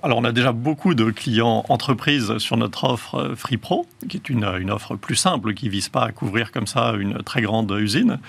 Alors 0.01 0.18
on 0.18 0.24
a 0.24 0.32
déjà 0.32 0.51
beaucoup 0.51 0.96
de 0.96 1.12
clients 1.12 1.63
entreprises 1.70 2.39
sur 2.39 2.58
notre 2.58 2.86
offre 2.86 3.15
euh, 3.15 3.36
Free 3.36 3.58
Pro, 3.58 3.86
qui 4.10 4.18
est 4.18 4.30
une, 4.30 4.44
offre 4.72 4.96
plus 4.96 5.15
simple, 5.15 5.54
qui 5.54 5.70
vise 5.70 5.89
pas 5.89 6.04
à 6.04 6.12
couvrir 6.12 6.51
comme 6.51 6.65
ça 6.65 6.94
une 6.98 7.22
très 7.22 7.42
grande 7.42 7.72
usine. 7.80 8.20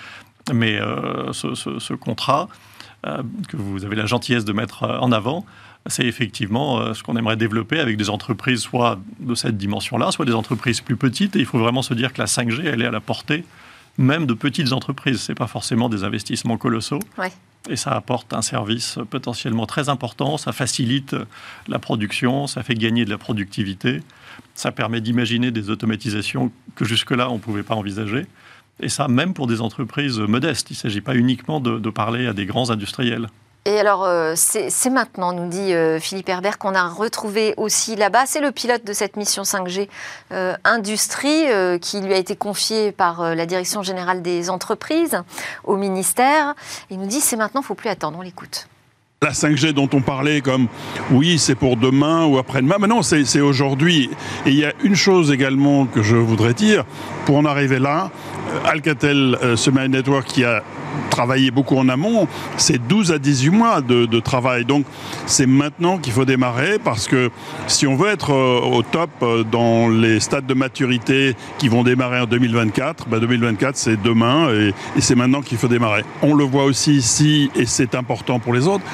Mais 0.53 0.79
euh, 0.81 1.33
ce, 1.33 1.95
contrat 1.95 2.49
euh, 3.07 3.23
que 3.49 3.57
vous 3.57 3.85
avez 3.85 3.97
la 3.97 4.07
gentillesse 4.07 4.45
de 4.45 4.53
mettre 4.53 4.85
en 4.85 5.13
avant, 5.13 5.47
c'est 5.87 6.05
effectivement 6.05 6.93
ce 6.95 7.03
qu'on 7.03 7.17
aimerait 7.17 7.37
développer 7.37 7.79
avec 7.79 7.97
des 7.97 8.11
entreprises 8.11 8.61
soit 8.61 8.99
de 9.21 9.35
cette 9.35 9.57
dimension-là, 9.57 10.11
soit 10.11 10.25
des 10.25 10.35
entreprises 10.35 10.81
plus 10.81 10.97
petites. 10.97 11.37
Et 11.37 11.39
il 11.39 11.47
faut 11.47 11.59
vraiment 11.59 11.83
se 11.83 11.95
dire 11.95 12.13
que 12.13 12.19
la 12.21 12.27
5G, 12.27 12.65
elle 12.65 12.83
est 12.83 12.87
à 12.87 12.91
la 12.91 13.01
portée 13.01 13.45
même 13.99 14.27
de 14.27 14.35
petites 14.35 14.73
entreprises. 14.73 15.21
Ce 15.21 15.33
n'est 15.33 15.37
pas 15.37 15.47
forcément 15.47 15.89
des 15.89 16.05
investissements 16.05 16.57
colossaux. 16.57 17.01
Ouais. 17.19 17.33
Et 17.69 17.77
ça 17.77 17.93
apporte 17.93 18.33
un 18.33 18.43
service 18.43 18.99
potentiellement 19.11 19.67
très 19.67 19.89
important, 19.89 20.37
ça 20.37 20.53
facilite 20.53 21.17
la 21.67 21.79
production, 21.81 22.47
ça 22.47 22.63
fait 22.63 22.75
gagner 22.75 23.05
de 23.05 23.11
la 23.11 23.19
productivité, 23.19 24.03
ça 24.55 24.71
permet 24.71 25.01
d'imaginer 25.01 25.51
des 25.51 25.69
automatisations 25.69 26.53
que 26.77 26.85
jusque-là 26.85 27.29
on 27.29 27.35
ne 27.35 27.41
pouvait 27.41 27.65
pas 27.65 27.75
envisager. 27.75 28.27
Et 28.81 28.89
ça, 28.89 29.09
même 29.09 29.33
pour 29.35 29.47
des 29.47 29.61
entreprises 29.61 30.19
modestes. 30.19 30.71
Il 30.71 30.75
ne 30.75 30.79
s'agit 30.79 31.01
pas 31.01 31.17
uniquement 31.17 31.61
de, 31.61 31.79
de 31.79 31.91
parler 31.91 32.27
à 32.27 32.35
des 32.35 32.47
grands 32.47 32.71
industriels. 32.71 33.29
Et 33.67 33.81
alors, 33.81 34.05
euh, 34.05 34.35
c'est 34.37 34.91
maintenant, 34.91 35.33
nous 35.33 35.49
dit 35.49 35.75
euh, 35.75 35.99
Philippe 35.99 36.29
Herbert, 36.29 36.57
qu'on 36.57 36.77
a 36.77 36.89
retrouvé 36.89 37.53
aussi 37.57 37.97
là-bas. 37.97 38.25
C'est 38.25 38.41
le 38.41 38.53
pilote 38.53 38.87
de 38.87 38.93
cette 38.93 39.17
mission 39.17 39.43
5G 39.43 39.89
euh, 40.31 40.55
Industrie 40.63 41.47
qui 41.81 42.01
lui 42.01 42.15
a 42.15 42.17
été 42.17 42.37
confié 42.37 42.93
par 42.93 43.35
la 43.35 43.45
Direction 43.45 43.83
générale 43.83 44.23
des 44.23 44.51
entreprises 44.51 45.21
au 45.65 45.77
ministère. 45.77 46.55
Il 46.91 47.01
nous 47.01 47.07
dit 47.07 47.21
c'est 47.21 47.37
maintenant, 47.37 47.61
il 47.61 47.65
ne 47.65 47.67
faut 47.67 47.75
plus 47.75 47.91
attendre. 47.91 48.19
On 48.21 48.23
l'écoute. 48.23 48.69
La 49.23 49.33
5G 49.33 49.73
dont 49.73 49.89
on 49.93 50.03
parlait 50.03 50.43
comme 50.43 50.69
oui, 51.11 51.39
c'est 51.39 51.55
pour 51.57 51.77
demain 51.77 52.27
ou 52.27 52.39
après-demain, 52.39 52.77
mais 52.79 52.87
non, 52.87 53.03
c'est 53.03 53.41
aujourd'hui. 53.41 54.11
Et 54.45 54.51
il 54.51 54.57
y 54.57 54.65
a 54.65 54.75
une 54.85 54.95
chose 54.95 55.33
également 55.33 55.87
que 55.87 56.03
je 56.03 56.17
voudrais 56.17 56.55
dire, 56.55 56.85
pour 57.25 57.37
en 57.37 57.45
arriver 57.47 57.79
là, 57.79 58.11
Alcatel 58.65 59.39
euh, 59.43 59.57
Semi 59.57 59.89
Network 59.89 60.27
qui 60.27 60.45
a 60.45 60.63
travaillé 61.11 61.51
beaucoup 61.51 61.77
en 61.77 61.89
amont, 61.89 62.27
c'est 62.57 62.79
12 62.87 63.13
à 63.13 63.19
18 63.19 63.51
mois 63.51 63.81
de, 63.81 64.21
travail. 64.21 64.65
Donc 64.65 64.87
c'est 65.27 65.47
maintenant 65.47 65.99
qu'il 65.99 66.13
faut 66.13 66.25
démarrer 66.25 66.79
parce 66.83 67.07
que 67.07 67.31
si 67.67 67.87
on 67.87 67.97
veut 67.97 68.09
être 68.09 68.33
euh, 68.33 68.61
au 68.61 68.83
top 68.83 69.11
euh, 69.23 69.45
dans 69.45 69.89
les 69.89 70.21
stades 70.21 70.47
de 70.47 70.55
maturité 70.55 71.37
qui 71.59 71.69
vont 71.69 71.83
démarrer 71.83 72.21
en 72.21 72.27
2024, 72.27 73.09
ben 73.09 73.21
2024 73.21 73.77
c'est 73.77 74.01
demain 74.01 74.49
et, 74.51 74.75
c'est 75.01 75.15
maintenant 75.15 75.43
qu'il 75.43 75.59
faut 75.59 75.69
démarrer. 75.69 76.05
On 76.23 76.35
le 76.35 76.45
voit 76.45 76.65
aussi 76.65 76.95
ici 76.95 77.51
et 77.55 77.67
c'est 77.67 77.95
important 77.95 78.39
pour 78.39 78.55
les 78.55 78.67
autres, 78.67 78.85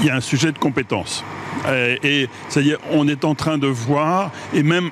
il 0.00 0.06
y 0.06 0.10
a 0.10 0.16
un 0.16 0.20
sujet 0.20 0.52
de 0.52 0.58
compétence. 0.58 1.24
Et, 1.72 1.98
et 2.02 2.28
c'est-à-dire 2.48 2.78
on 2.92 3.08
est 3.08 3.24
en 3.24 3.34
train 3.34 3.58
de 3.58 3.68
voir 3.68 4.30
et 4.52 4.62
même 4.62 4.90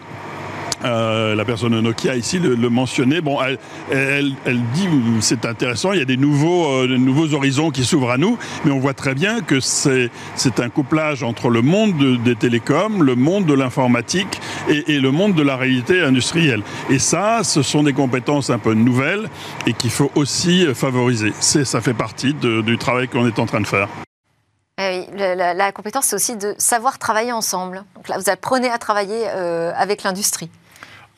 euh, 0.85 1.35
la 1.35 1.45
personne 1.45 1.73
de 1.73 1.81
Nokia 1.81 2.17
ici 2.17 2.39
le, 2.39 2.57
mentionnait. 2.69 3.21
Bon, 3.21 3.41
elle, 3.43 3.59
elle, 3.91 4.33
elle 4.45 4.63
dit 4.75 4.89
c'est 5.21 5.45
intéressant, 5.45 5.93
il 5.93 5.99
y 5.99 6.03
a 6.03 6.07
des 6.07 6.17
nouveaux, 6.17 6.67
euh, 6.67 6.89
de 6.89 6.97
nouveaux 6.97 7.35
horizons 7.35 7.71
qui 7.71 7.85
s'ouvrent 7.85 8.11
à 8.11 8.19
nous, 8.19 8.39
mais 8.65 8.71
on 8.71 8.79
voit 8.79 8.95
très 8.95 9.15
bien 9.15 9.41
que 9.41 9.61
c'est 9.61 10.11
un 10.59 10.69
couplage 10.69 11.23
entre 11.23 11.49
le 11.49 11.63
monde 11.63 11.97
de- 11.97 12.17
des 12.17 12.37
télécoms, 12.37 13.03
le 13.03 13.15
monde 13.15 13.47
de 13.47 13.55
l'informatique 13.55 14.41
et, 14.69 15.01
le 15.01 15.11
monde 15.11 15.35
de 15.35 15.43
la 15.43 15.57
réalité 15.57 16.01
industrielle. 16.01 16.63
Et 16.91 16.99
ça, 16.99 17.43
ce 17.45 17.63
sont 17.63 17.83
des 17.83 17.93
compétences 17.93 18.51
un 18.51 18.59
peu 18.59 18.75
nouvelles 18.75 19.29
et 19.67 19.73
qu'il 19.73 19.91
faut 19.91 20.11
aussi 20.15 20.67
favoriser. 20.75 21.33
Ça 21.41 21.81
fait 21.81 21.95
partie 21.95 22.35
du 22.35 22.79
travail 22.79 23.09
qu'on 23.09 23.27
est 23.27 23.39
en 23.39 23.47
train 23.47 23.61
de 23.61 23.67
faire. 23.67 23.89
Eh 24.79 25.07
oui, 25.07 25.17
la, 25.17 25.73
compétence, 25.73 26.07
c'est 26.07 26.17
aussi 26.17 26.37
de 26.37 26.55
savoir 26.59 26.99
travailler 26.99 27.33
ensemble. 27.33 27.85
Donc 27.95 28.09
là, 28.09 28.17
vous 28.19 28.31
apprenez 28.31 28.71
à 28.71 28.79
travailler 28.79 29.29
euh, 29.29 29.73
avec 29.77 30.03
l'industrie. 30.03 30.51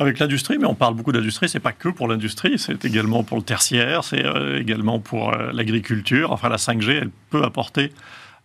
Avec 0.01 0.19
l'industrie, 0.19 0.59
mais 0.59 0.67
on 0.67 0.75
parle 0.75 0.95
beaucoup 0.95 1.13
d'industrie, 1.13 1.49
c'est 1.49 1.61
pas 1.61 1.73
que 1.73 1.89
pour 1.89 2.09
l'industrie, 2.09 2.59
c'est 2.59 2.85
également 2.85 3.23
pour 3.23 3.37
le 3.37 3.45
tertiaire, 3.45 4.03
c'est 4.03 4.25
euh, 4.25 4.61
également 4.61 4.99
pour 4.99 5.33
euh, 5.33 5.53
l'agriculture. 5.53 6.33
Enfin, 6.33 6.49
la 6.49 6.57
5G, 6.57 6.99
elle 7.03 7.11
peut 7.31 7.45
apporter 7.45 7.93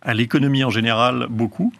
à 0.00 0.14
l'économie 0.14 0.62
en 0.62 0.70
général 0.70 1.26
beaucoup. 1.28 1.72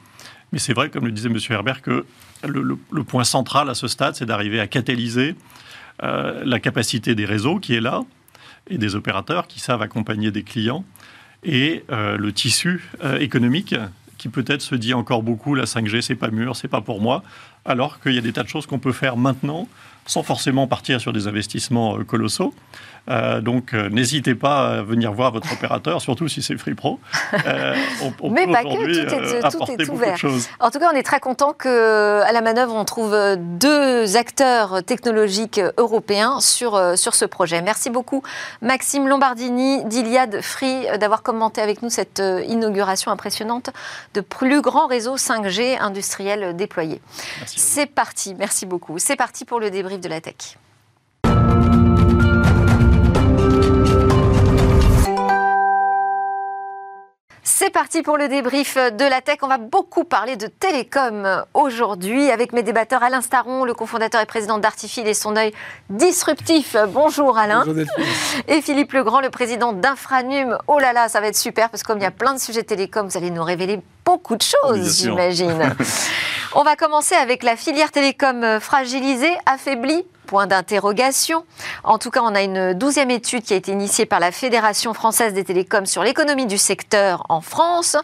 Mais 0.52 0.58
c'est 0.58 0.72
vrai, 0.72 0.90
comme 0.90 1.06
le 1.06 1.12
disait 1.12 1.28
M. 1.28 1.38
Herbert, 1.50 1.82
que 1.82 2.04
le, 2.44 3.04
point 3.04 3.22
central 3.22 3.70
à 3.70 3.74
ce 3.74 3.86
stade, 3.86 4.16
c'est 4.16 4.26
d'arriver 4.26 4.58
à 4.58 4.66
catalyser 4.66 5.36
euh, 6.02 6.42
la 6.44 6.58
capacité 6.58 7.14
des 7.14 7.24
réseaux 7.24 7.60
qui 7.60 7.74
est 7.74 7.80
là 7.80 8.02
et 8.68 8.76
des 8.76 8.96
opérateurs 8.96 9.46
qui 9.46 9.60
savent 9.60 9.82
accompagner 9.82 10.32
des 10.32 10.42
clients 10.42 10.84
et 11.44 11.84
le 11.88 12.30
tissu 12.32 12.84
économique 13.18 13.74
qui 14.20 14.28
peut-être 14.28 14.60
se 14.60 14.74
dit 14.74 14.92
encore 14.92 15.22
beaucoup 15.22 15.54
la 15.54 15.64
5G 15.64 16.02
c'est 16.02 16.14
pas 16.14 16.28
mûr, 16.28 16.54
c'est 16.54 16.68
pas 16.68 16.82
pour 16.82 17.00
moi, 17.00 17.22
alors 17.64 18.00
qu'il 18.00 18.14
y 18.14 18.18
a 18.18 18.22
des 18.22 18.32
tas 18.32 18.42
de 18.42 18.48
choses 18.48 18.66
qu'on 18.66 18.78
peut 18.78 18.92
faire 18.92 19.16
maintenant 19.16 19.68
sans 20.06 20.22
forcément 20.22 20.66
partir 20.66 21.00
sur 21.00 21.12
des 21.12 21.28
investissements 21.28 21.98
euh, 21.98 22.04
colossaux. 22.04 22.54
Euh, 23.08 23.40
donc 23.40 23.74
euh, 23.74 23.88
n'hésitez 23.88 24.34
pas 24.34 24.78
à 24.78 24.82
venir 24.82 25.12
voir 25.12 25.32
votre 25.32 25.52
opérateur, 25.52 26.00
surtout 26.00 26.28
si 26.28 26.42
c'est 26.42 26.56
Free 26.58 26.74
Pro. 26.74 27.00
Euh, 27.46 27.74
on, 28.02 28.12
on 28.20 28.30
Mais 28.30 28.46
peut 28.46 28.52
pas 28.52 28.62
que, 28.62 28.68
tout 28.68 29.72
est- 29.72 29.84
tout 29.86 29.92
ouvert. 29.92 30.16
En 30.60 30.70
tout 30.70 30.78
cas, 30.78 30.90
on 30.92 30.96
est 30.96 31.02
très 31.02 31.20
content 31.20 31.52
qu'à 31.52 32.30
la 32.32 32.40
manœuvre, 32.40 32.74
on 32.74 32.84
trouve 32.84 33.16
deux 33.38 34.16
acteurs 34.16 34.82
technologiques 34.84 35.60
européens 35.78 36.40
sur, 36.40 36.98
sur 36.98 37.14
ce 37.14 37.24
projet. 37.24 37.62
Merci 37.62 37.90
beaucoup, 37.90 38.22
Maxime 38.62 39.08
Lombardini 39.08 39.84
d'Iliade 39.86 40.40
Free, 40.42 40.86
d'avoir 40.98 41.22
commenté 41.22 41.60
avec 41.60 41.82
nous 41.82 41.90
cette 41.90 42.22
inauguration 42.46 43.10
impressionnante 43.10 43.70
de 44.14 44.20
plus 44.20 44.60
grands 44.60 44.86
réseaux 44.86 45.16
5G 45.16 45.78
industriels 45.80 46.54
déployés. 46.56 47.00
Merci. 47.38 47.58
C'est 47.60 47.86
parti, 47.86 48.34
merci 48.38 48.66
beaucoup. 48.66 48.98
C'est 48.98 49.16
parti 49.16 49.44
pour 49.44 49.58
le 49.60 49.70
débrief 49.70 50.00
de 50.00 50.08
la 50.08 50.20
tech. 50.20 50.34
C'est 57.42 57.70
parti 57.70 58.02
pour 58.02 58.18
le 58.18 58.28
débrief 58.28 58.76
de 58.76 59.04
la 59.04 59.22
tech. 59.22 59.38
On 59.42 59.48
va 59.48 59.56
beaucoup 59.56 60.04
parler 60.04 60.36
de 60.36 60.46
télécom 60.46 61.44
aujourd'hui 61.54 62.30
avec 62.30 62.52
mes 62.52 62.62
débatteurs 62.62 63.02
Alain 63.02 63.22
Staron, 63.22 63.64
le 63.64 63.72
cofondateur 63.72 64.20
et 64.20 64.26
président 64.26 64.58
d'Artifil 64.58 65.06
et 65.06 65.14
son 65.14 65.36
œil 65.36 65.52
disruptif. 65.88 66.76
Bonjour 66.88 67.38
Alain. 67.38 67.64
Bonjour. 67.64 67.84
Et 68.46 68.60
Philippe 68.60 68.92
Legrand, 68.92 69.20
le 69.20 69.30
président 69.30 69.72
d'Infranum. 69.72 70.58
Oh 70.68 70.78
là 70.78 70.92
là, 70.92 71.08
ça 71.08 71.20
va 71.20 71.28
être 71.28 71.36
super 71.36 71.70
parce 71.70 71.82
que 71.82 71.88
comme 71.88 71.98
il 71.98 72.02
y 72.02 72.06
a 72.06 72.10
plein 72.10 72.34
de 72.34 72.40
sujets 72.40 72.62
télécom, 72.62 73.08
vous 73.08 73.16
allez 73.16 73.30
nous 73.30 73.44
révéler 73.44 73.80
beaucoup 74.04 74.36
de 74.36 74.42
choses, 74.42 74.98
j'imagine. 74.98 75.74
On 76.54 76.62
va 76.62 76.76
commencer 76.76 77.14
avec 77.14 77.42
la 77.42 77.56
filière 77.56 77.90
télécom 77.90 78.60
fragilisée, 78.60 79.32
affaiblie. 79.46 80.04
Point 80.30 80.46
d'interrogation. 80.46 81.44
En 81.82 81.98
tout 81.98 82.12
cas, 82.12 82.20
on 82.22 82.36
a 82.36 82.42
une 82.42 82.72
douzième 82.72 83.10
étude 83.10 83.42
qui 83.42 83.52
a 83.52 83.56
été 83.56 83.72
initiée 83.72 84.06
par 84.06 84.20
la 84.20 84.30
Fédération 84.30 84.94
française 84.94 85.34
des 85.34 85.42
télécoms 85.42 85.86
sur 85.86 86.04
l'économie 86.04 86.46
du 86.46 86.56
secteur 86.56 87.26
en 87.28 87.40
France. 87.40 87.96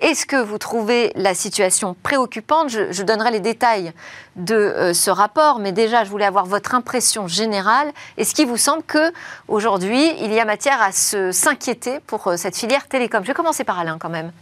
Est-ce 0.00 0.24
que 0.24 0.42
vous 0.42 0.56
trouvez 0.56 1.12
la 1.14 1.34
situation 1.34 1.94
préoccupante? 2.02 2.70
Je, 2.70 2.90
je 2.90 3.02
donnerai 3.02 3.32
les 3.32 3.40
détails 3.40 3.92
de 4.36 4.54
euh, 4.54 4.94
ce 4.94 5.10
rapport, 5.10 5.58
mais 5.58 5.72
déjà, 5.72 6.04
je 6.04 6.08
voulais 6.08 6.24
avoir 6.24 6.46
votre 6.46 6.74
impression 6.74 7.28
générale. 7.28 7.92
Est-ce 8.16 8.34
qu'il 8.34 8.46
vous 8.46 8.56
semble 8.56 8.82
que 8.82 9.12
aujourd'hui, 9.48 10.10
il 10.22 10.32
y 10.32 10.40
a 10.40 10.46
matière 10.46 10.80
à 10.80 10.90
se 10.90 11.32
s'inquiéter 11.32 12.00
pour 12.06 12.28
euh, 12.28 12.38
cette 12.38 12.56
filière 12.56 12.88
télécom? 12.88 13.22
Je 13.24 13.28
vais 13.28 13.34
commencer 13.34 13.62
par 13.62 13.78
Alain 13.78 13.98
quand 13.98 14.08
même. 14.08 14.32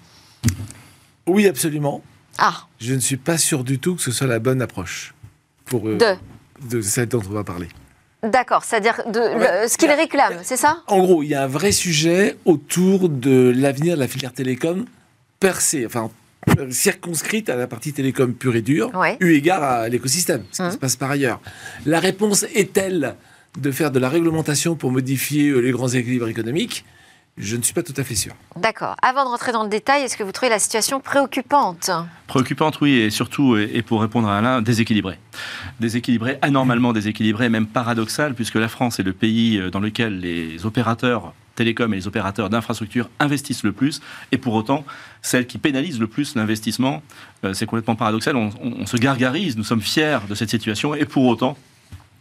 Oui, 1.26 1.48
absolument. 1.48 2.02
Ah, 2.38 2.54
Je 2.78 2.94
ne 2.94 3.00
suis 3.00 3.16
pas 3.16 3.36
sûr 3.36 3.64
du 3.64 3.80
tout 3.80 3.96
que 3.96 4.02
ce 4.02 4.12
soit 4.12 4.28
la 4.28 4.38
bonne 4.38 4.62
approche 4.62 5.12
pour 5.64 5.88
euh, 5.88 5.98
de. 5.98 6.16
De 6.70 6.80
celle 6.80 7.06
dont 7.08 7.22
on 7.28 7.32
va 7.32 7.44
parler. 7.44 7.68
D'accord, 8.22 8.62
c'est-à-dire 8.64 9.02
de, 9.10 9.18
Ouais. 9.18 9.62
le- 9.62 9.68
ce 9.68 9.76
qu'il 9.76 9.90
réclame, 9.90 10.34
c'est 10.42 10.56
ça? 10.56 10.82
En 10.86 11.00
gros, 11.00 11.22
il 11.22 11.28
y 11.30 11.34
a 11.34 11.42
un 11.42 11.46
vrai 11.48 11.72
sujet 11.72 12.36
autour 12.44 13.08
de 13.08 13.52
l'avenir 13.56 13.96
de 13.96 14.00
la 14.00 14.06
filière 14.08 14.32
télécom 14.32 14.84
percée, 15.40 15.84
enfin 15.86 16.10
circonscrite 16.70 17.48
à 17.50 17.56
la 17.56 17.66
partie 17.66 17.92
télécom 17.92 18.34
pure 18.34 18.56
et 18.56 18.62
dure, 18.62 18.90
Ouais. 18.94 19.16
eu 19.20 19.32
égard 19.34 19.62
à 19.62 19.88
l'écosystème, 19.88 20.42
ce 20.52 20.56
qui 20.58 20.62
Mhm. 20.62 20.72
se 20.72 20.76
passe 20.76 20.96
par 20.96 21.10
ailleurs. 21.10 21.40
La 21.86 22.00
réponse 22.00 22.44
est-elle 22.54 23.14
de 23.58 23.70
faire 23.70 23.90
de 23.90 23.98
la 23.98 24.08
réglementation 24.08 24.74
pour 24.76 24.90
modifier 24.90 25.48
euh, 25.50 25.58
les 25.60 25.70
grands 25.72 25.88
équilibres 25.88 26.28
économiques, 26.28 26.84
je 27.38 27.56
ne 27.56 27.62
suis 27.62 27.72
pas 27.72 27.82
tout 27.82 27.94
à 27.96 28.04
fait 28.04 28.14
sûr. 28.14 28.34
D'accord. 28.56 28.94
Avant 29.02 29.24
de 29.24 29.28
rentrer 29.28 29.52
dans 29.52 29.62
le 29.62 29.68
détail, 29.68 30.02
est-ce 30.02 30.16
que 30.16 30.22
vous 30.22 30.32
trouvez 30.32 30.50
la 30.50 30.58
situation 30.58 31.00
préoccupante? 31.00 31.90
Préoccupante, 32.26 32.80
oui, 32.80 32.92
et 32.94 33.10
surtout, 33.10 33.56
et 33.56 33.82
pour 33.82 34.02
répondre 34.02 34.28
à 34.28 34.38
Alain, 34.38 34.62
déséquilibrée. 34.62 35.18
Déséquilibrée, 35.80 36.38
anormalement 36.42 36.92
déséquilibrée, 36.92 37.48
même 37.48 37.66
paradoxale, 37.66 38.34
puisque 38.34 38.56
la 38.56 38.68
France 38.68 39.00
est 39.00 39.02
le 39.02 39.12
pays 39.12 39.58
euh, 39.58 39.70
dans 39.70 39.80
lequel 39.80 40.20
les 40.20 40.66
opérateurs 40.66 41.32
télécoms 41.54 41.92
et 41.92 41.96
les 41.96 42.06
opérateurs 42.06 42.48
d'infrastructures 42.48 43.08
investissent 43.18 43.62
le 43.62 43.72
plus, 43.72 44.00
et 44.30 44.38
pour 44.38 44.54
autant, 44.54 44.84
celle 45.20 45.46
qui 45.46 45.58
pénalise 45.58 46.00
le 46.00 46.06
plus 46.06 46.34
l'investissement, 46.34 47.02
euh, 47.44 47.54
c'est 47.54 47.66
complètement 47.66 47.96
paradoxal, 47.96 48.36
on, 48.36 48.50
on 48.62 48.86
se 48.86 48.96
gargarise, 48.96 49.56
nous 49.56 49.64
sommes 49.64 49.82
fiers 49.82 50.18
de 50.28 50.34
cette 50.34 50.50
situation, 50.50 50.94
et 50.94 51.04
pour 51.04 51.26
autant, 51.26 51.56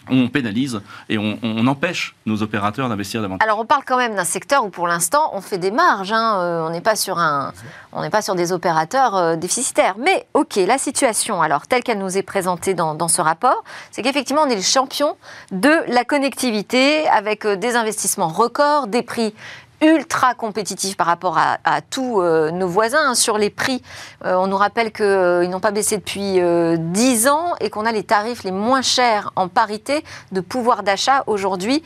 on 0.10 0.28
pénalise 0.30 0.82
et 1.10 1.18
on, 1.18 1.68
empêche 1.68 2.16
nos 2.26 2.42
opérateurs 2.42 2.90
d'investir 2.90 3.22
davantage. 3.22 3.48
Alors 3.48 3.60
on 3.60 3.66
parle 3.66 3.84
quand 3.86 3.98
même 3.98 4.16
d'un 4.16 4.24
secteur 4.24 4.66
où 4.66 4.70
pour 4.70 4.88
l'instant 4.88 5.30
on 5.34 5.42
fait 5.42 5.58
des 5.58 5.72
marges, 5.72 6.12
hein. 6.12 6.40
euh, 6.40 6.66
on 6.66 6.72
n'est 6.72 6.82
pas 6.82 6.96
sur 6.96 8.36
des 8.36 8.52
opérateurs 8.52 9.16
euh, 9.16 9.36
déficitaires. 9.36 9.96
Mais 10.00 10.26
ok, 10.34 10.56
la 10.56 10.78
situation 10.78 11.42
alors 11.42 11.68
telle 11.68 11.84
qu'elle 11.84 12.00
nous 12.00 12.18
est 12.18 12.24
présentée 12.24 12.74
dans, 12.74 13.08
ce 13.08 13.22
rapport, 13.22 13.64
c'est 13.92 14.02
qu'effectivement 14.02 14.42
on 14.44 14.50
est 14.50 14.56
les 14.56 14.62
champions 14.62 15.16
de 15.52 15.84
la 15.88 16.04
connectivité 16.04 17.08
avec 17.08 17.46
euh, 17.46 17.56
des 17.56 17.76
investissements 17.76 18.30
records, 18.30 18.88
des 18.88 19.04
prix 19.04 19.34
ultra 19.82 20.36
compétitif 20.36 20.96
par 20.96 21.08
rapport 21.08 21.38
à, 21.38 21.82
tous 21.82 22.22
euh, 22.22 22.52
nos 22.52 22.68
voisins. 22.68 23.00
Hein, 23.02 23.16
sur 23.16 23.38
les 23.38 23.50
prix, 23.50 23.82
euh, 24.26 24.36
on 24.36 24.48
nous 24.48 24.58
rappelle 24.58 24.92
qu'ils 24.92 25.06
euh, 25.06 25.48
n'ont 25.48 25.60
pas 25.60 25.72
baissé 25.72 25.98
depuis 25.98 26.40
10 26.40 27.28
ans 27.28 27.56
et 27.60 27.70
qu'on 27.70 27.86
a 27.86 27.92
les 27.92 28.04
tarifs 28.04 28.44
les 28.44 28.52
moins 28.52 28.82
chers 28.82 29.32
en 29.36 29.48
parité 29.48 30.04
de 30.32 30.42
pouvoir 30.42 30.84
d'achat 30.84 31.24
aujourd'hui. 31.28 31.84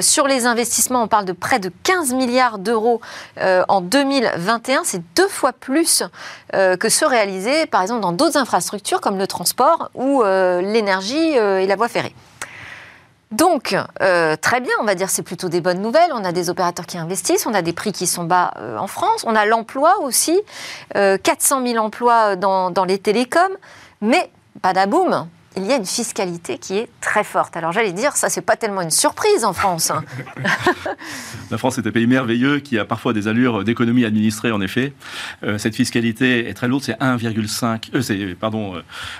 sur 0.00 0.26
les 0.26 0.46
investissements, 0.46 1.02
on 1.02 1.08
parle 1.08 1.24
de 1.24 1.32
près 1.32 1.58
de 1.58 1.70
15 1.82 2.14
milliards 2.14 2.58
d'euros 2.58 3.00
en 3.40 3.80
2021. 3.80 4.82
C'est 4.84 5.02
deux 5.14 5.28
fois 5.28 5.52
plus 5.52 6.02
que 6.52 6.88
ceux 6.88 7.06
réalisés, 7.06 7.66
par 7.66 7.82
exemple, 7.82 8.00
dans 8.00 8.12
d'autres 8.12 8.36
infrastructures 8.36 9.00
comme 9.00 9.18
le 9.18 9.26
transport 9.26 9.90
ou 9.94 10.22
l'énergie 10.22 11.34
et 11.34 11.66
la 11.66 11.76
voie 11.76 11.88
ferrée. 11.88 12.14
Donc, 13.36 13.76
euh, 14.00 14.34
très 14.36 14.60
bien, 14.60 14.72
on 14.80 14.84
va 14.84 14.94
dire 14.94 15.10
c'est 15.10 15.22
plutôt 15.22 15.50
des 15.50 15.60
bonnes 15.60 15.82
nouvelles. 15.82 16.10
On 16.12 16.24
a 16.24 16.32
des 16.32 16.48
opérateurs 16.48 16.86
qui 16.86 16.96
investissent, 16.96 17.46
on 17.46 17.52
a 17.52 17.60
des 17.60 17.74
prix 17.74 17.92
qui 17.92 18.06
sont 18.06 18.24
bas 18.24 18.54
euh, 18.56 18.78
en 18.78 18.86
France, 18.86 19.24
on 19.26 19.34
a 19.34 19.44
l'emploi 19.44 20.00
aussi, 20.00 20.40
400 20.94 21.60
euh, 21.60 21.66
000 21.72 21.84
emplois 21.84 22.36
dans, 22.36 22.70
dans 22.70 22.86
les 22.86 22.98
télécoms, 22.98 23.56
mais 24.00 24.30
badaboum, 24.62 25.28
il 25.56 25.64
y 25.66 25.72
a 25.72 25.76
une 25.76 25.86
fiscalité 25.86 26.58
qui 26.58 26.76
est 26.76 26.88
très 27.00 27.24
forte. 27.24 27.56
Alors 27.56 27.72
j'allais 27.72 27.92
dire, 27.92 28.14
ça 28.14 28.28
c'est 28.28 28.42
pas 28.42 28.56
tellement 28.56 28.82
une 28.82 28.90
surprise 28.90 29.44
en 29.44 29.54
France. 29.54 29.90
Hein. 29.90 30.04
La 31.50 31.56
France 31.56 31.78
est 31.78 31.86
un 31.86 31.90
pays 31.90 32.06
merveilleux 32.06 32.58
qui 32.58 32.78
a 32.78 32.84
parfois 32.84 33.14
des 33.14 33.26
allures 33.26 33.64
d'économie 33.64 34.04
administrée 34.04 34.52
en 34.52 34.60
effet. 34.60 34.92
Euh, 35.44 35.56
cette 35.56 35.74
fiscalité 35.74 36.48
est 36.48 36.54
très 36.54 36.68
lourde, 36.68 36.82
c'est 36.82 36.98
1,5 37.00 37.90
euh, 37.94 38.34
pardon 38.38 38.74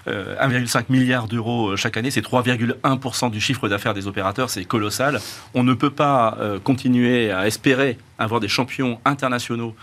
1,5 0.06 0.08
euh, 0.08 0.82
milliard 0.90 1.26
d'euros 1.26 1.74
chaque 1.76 1.96
année, 1.96 2.10
c'est 2.10 2.24
3,1% 2.24 3.30
du 3.30 3.40
chiffre 3.40 3.68
d'affaires 3.68 3.94
des 3.94 4.06
opérateurs, 4.06 4.50
c'est 4.50 4.64
colossal. 4.64 5.20
On 5.54 5.64
ne 5.64 5.72
peut 5.72 5.90
pas 5.90 6.36
continuer 6.64 7.30
à 7.30 7.46
espérer 7.46 7.98
avoir 8.18 8.40
des 8.40 8.48
champions 8.48 8.98
internationaux 9.04 9.74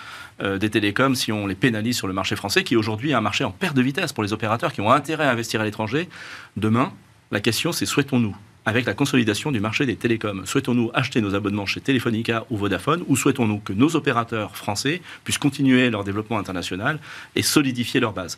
euh, 0.44 0.58
des 0.58 0.70
télécoms 0.70 1.16
si 1.16 1.32
on 1.32 1.48
les 1.48 1.56
pénalise 1.56 1.98
sur 1.98 2.08
le 2.08 2.14
marché 2.14 2.36
français, 2.36 2.64
qui 2.64 2.76
aujourd'hui 2.76 3.12
est 3.12 3.16
un 3.16 3.22
marché 3.22 3.44
en 3.44 3.52
perte 3.52 3.76
de 3.76 3.82
vitesse 3.82 4.14
pour 4.14 4.24
les 4.24 4.34
opérateurs 4.34 4.74
qui 4.74 4.82
ont 4.82 4.92
intérêt 4.92 5.26
à 5.26 5.32
investir 5.32 5.62
à 5.62 5.66
l'étranger. 5.66 6.10
Demain, 6.58 6.92
la 7.32 7.40
question 7.40 7.72
c'est 7.72 7.86
souhaitons-nous 7.86 8.36
avec 8.66 8.86
la 8.86 8.94
consolidation 8.94 9.52
du 9.52 9.60
marché 9.60 9.86
des 9.86 9.96
télécoms. 9.96 10.46
Souhaitons-nous 10.46 10.92
acheter 10.94 11.22
nos 11.22 11.36
abonnements 11.36 11.66
chez 11.66 11.82
Telefonica 11.82 12.46
ou 12.50 12.58
Vodafone 12.58 13.04
ou 13.08 13.16
souhaitons-nous 13.16 13.60
que 13.60 13.74
nos 13.74 13.96
opérateurs 13.96 14.56
français 14.56 15.02
puissent 15.24 15.38
continuer 15.38 15.90
leur 15.90 16.04
développement 16.04 16.40
international 16.40 17.00
et 17.36 17.42
solidifier 17.42 18.00
leur 18.00 18.14
base? 18.14 18.38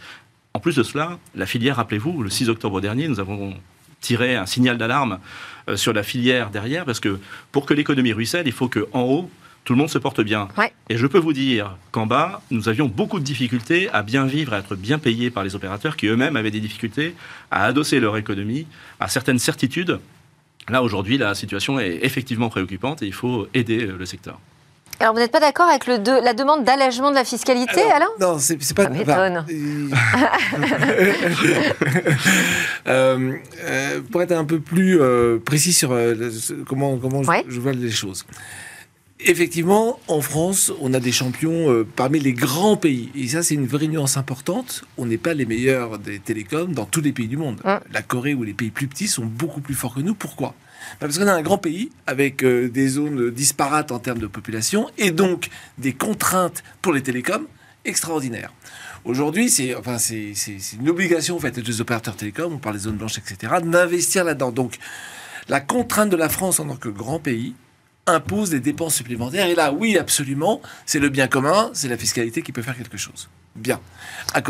En 0.54 0.60
plus 0.60 0.76
de 0.76 0.84
cela, 0.84 1.20
la 1.36 1.46
filière, 1.46 1.76
rappelez-vous, 1.76 2.24
le 2.24 2.30
6 2.30 2.50
octobre 2.50 2.82
dernier, 2.82 3.08
nous 3.08 3.20
avons 3.20 3.54
tiré 4.02 4.36
un 4.36 4.46
signal 4.46 4.78
d'alarme 4.78 5.20
euh, 5.68 5.76
sur 5.76 5.94
la 5.94 6.04
filière 6.04 6.50
derrière 6.50 6.86
parce 6.86 7.00
que 7.00 7.20
pour 7.52 7.66
que 7.66 7.74
l'économie 7.74 8.14
ruisselle, 8.14 8.48
il 8.48 8.54
faut 8.54 8.70
qu'en 8.70 9.02
haut, 9.02 9.30
tout 9.66 9.74
le 9.74 9.80
monde 9.80 9.90
se 9.90 9.98
porte 9.98 10.22
bien. 10.22 10.48
Et 10.90 10.98
je 10.98 11.08
peux 11.08 11.18
vous 11.18 11.34
dire 11.34 11.76
qu'en 11.92 12.06
bas, 12.06 12.42
nous 12.52 12.70
avions 12.70 12.86
beaucoup 12.86 13.20
de 13.20 13.26
difficultés 13.26 13.90
à 13.90 14.04
bien 14.04 14.26
vivre, 14.26 14.54
à 14.54 14.60
être 14.60 14.76
bien 14.76 15.00
payés 15.00 15.32
par 15.32 15.44
les 15.44 15.56
opérateurs 15.56 15.98
qui 15.98 16.06
eux-mêmes 16.06 16.36
avaient 16.36 16.52
des 16.52 16.60
difficultés 16.60 17.16
à 17.50 17.66
adosser 17.66 18.00
leur 18.00 18.16
économie 18.16 18.68
à 19.00 19.10
certaines 19.10 19.40
certitudes. 19.40 20.00
Là, 20.70 20.84
aujourd'hui, 20.84 21.18
la 21.18 21.34
situation 21.36 21.80
est 21.80 22.00
effectivement 22.04 22.50
préoccupante 22.50 23.02
et 23.02 23.08
il 23.08 23.14
faut 23.14 23.48
aider 23.54 23.86
euh, 23.86 23.98
le 23.98 24.06
secteur. 24.06 24.40
Alors, 25.00 25.14
vous 25.14 25.20
n'êtes 25.20 25.32
pas 25.32 25.42
d'accord 25.42 25.68
avec 25.68 25.88
le 25.88 25.98
la 26.24 26.34
demande 26.34 26.64
d'allègement 26.64 27.10
de 27.10 27.16
la 27.16 27.26
fiscalité, 27.26 27.82
Alain? 27.92 28.08
Non, 28.20 28.38
c'est 28.40 28.58
pas... 28.74 28.84
Ça 28.84 28.90
m'étonne. 28.90 29.46
Euh, 32.88 33.34
euh, 33.64 34.02
pour 34.12 34.22
être 34.22 34.32
un 34.32 34.46
peu 34.46 34.60
plus 34.60 35.00
précis 35.44 35.74
sur 35.74 35.98
comment, 36.68 36.98
comment 36.98 37.24
je 37.24 37.60
vois 37.60 37.72
les 37.72 37.90
choses 37.90 38.24
effectivement, 39.20 40.00
en 40.08 40.22
France, 40.22 40.72
on 40.82 40.94
a 40.94 41.00
des 41.00 41.12
champions 41.12 41.72
euh, 41.72 41.86
parmi 41.96 42.20
les 42.20 42.34
grands 42.34 42.78
pays. 42.78 43.10
Et 43.16 43.28
ça, 43.28 43.44
c'est 43.44 43.56
une 43.56 43.68
vraie 43.68 43.88
nuance 43.88 44.18
importante. 44.18 44.84
On 44.98 45.06
n'est 45.06 45.18
pas 45.18 45.34
les 45.34 45.46
meilleurs 45.46 46.00
des 46.00 46.20
télécoms 46.20 46.74
dans 46.74 46.86
tous 46.86 47.02
les 47.02 47.12
pays 47.12 47.28
du 47.28 47.38
monde. 47.38 47.62
La 47.64 48.02
Corée 48.02 48.34
ou 48.34 48.44
les 48.44 48.54
pays 48.54 48.72
plus 48.72 48.88
petits 48.88 49.08
sont 49.08 49.26
beaucoup 49.26 49.62
plus 49.62 49.74
forts 49.76 49.96
que 49.96 50.02
nous. 50.02 50.16
Pourquoi? 50.16 50.56
Bah, 51.00 51.08
Parce 51.08 51.18
qu'on 51.18 51.28
a 51.28 51.34
un 51.34 51.42
grand 51.42 51.58
pays 51.58 51.90
avec 52.08 52.44
euh, 52.44 52.70
des 52.70 52.88
zones 52.90 53.32
disparates 53.32 53.92
en 53.92 54.00
termes 54.00 54.20
de 54.20 54.28
population 54.28 54.90
et 54.98 55.12
donc 55.12 55.50
des 55.78 55.94
contraintes 55.94 56.64
pour 56.82 56.94
les 56.94 57.02
télécoms 57.02 57.48
extraordinaires. 57.86 58.52
Aujourd'hui, 59.04 59.50
c'est 59.50 59.76
enfin, 59.76 60.00
c'est 60.00 60.34
une 60.80 60.90
obligation 60.90 61.40
faite 61.40 61.60
aux 61.60 61.82
opérateurs 61.82 62.16
télécoms, 62.16 62.54
on 62.54 62.58
parle 62.58 62.76
des 62.76 62.82
zones 62.84 62.96
blanches, 62.96 63.20
etc., 63.20 63.54
d'investir 63.64 64.24
là-dedans. 64.24 64.52
Donc, 64.52 64.78
la 65.48 65.62
contrainte 65.62 66.10
de 66.10 66.16
la 66.16 66.28
France 66.28 66.60
en 66.60 66.66
tant 66.66 66.76
que 66.76 66.90
grand 66.90 67.20
pays, 67.20 67.54
impose 68.08 68.52
des 68.52 68.60
dépenses 68.60 68.96
supplémentaires. 68.96 69.48
Et 69.48 69.56
là, 69.56 69.72
oui, 69.72 69.98
absolument, 69.98 70.62
c'est 70.86 71.00
le 71.00 71.10
bien 71.10 71.28
commun, 71.28 71.72
c'est 71.74 71.88
la 71.88 71.98
fiscalité 71.98 72.42
qui 72.42 72.52
peut 72.52 72.62
faire 72.62 72.78
quelque 72.78 72.98
chose. 72.98 73.30
Bien. 73.56 73.80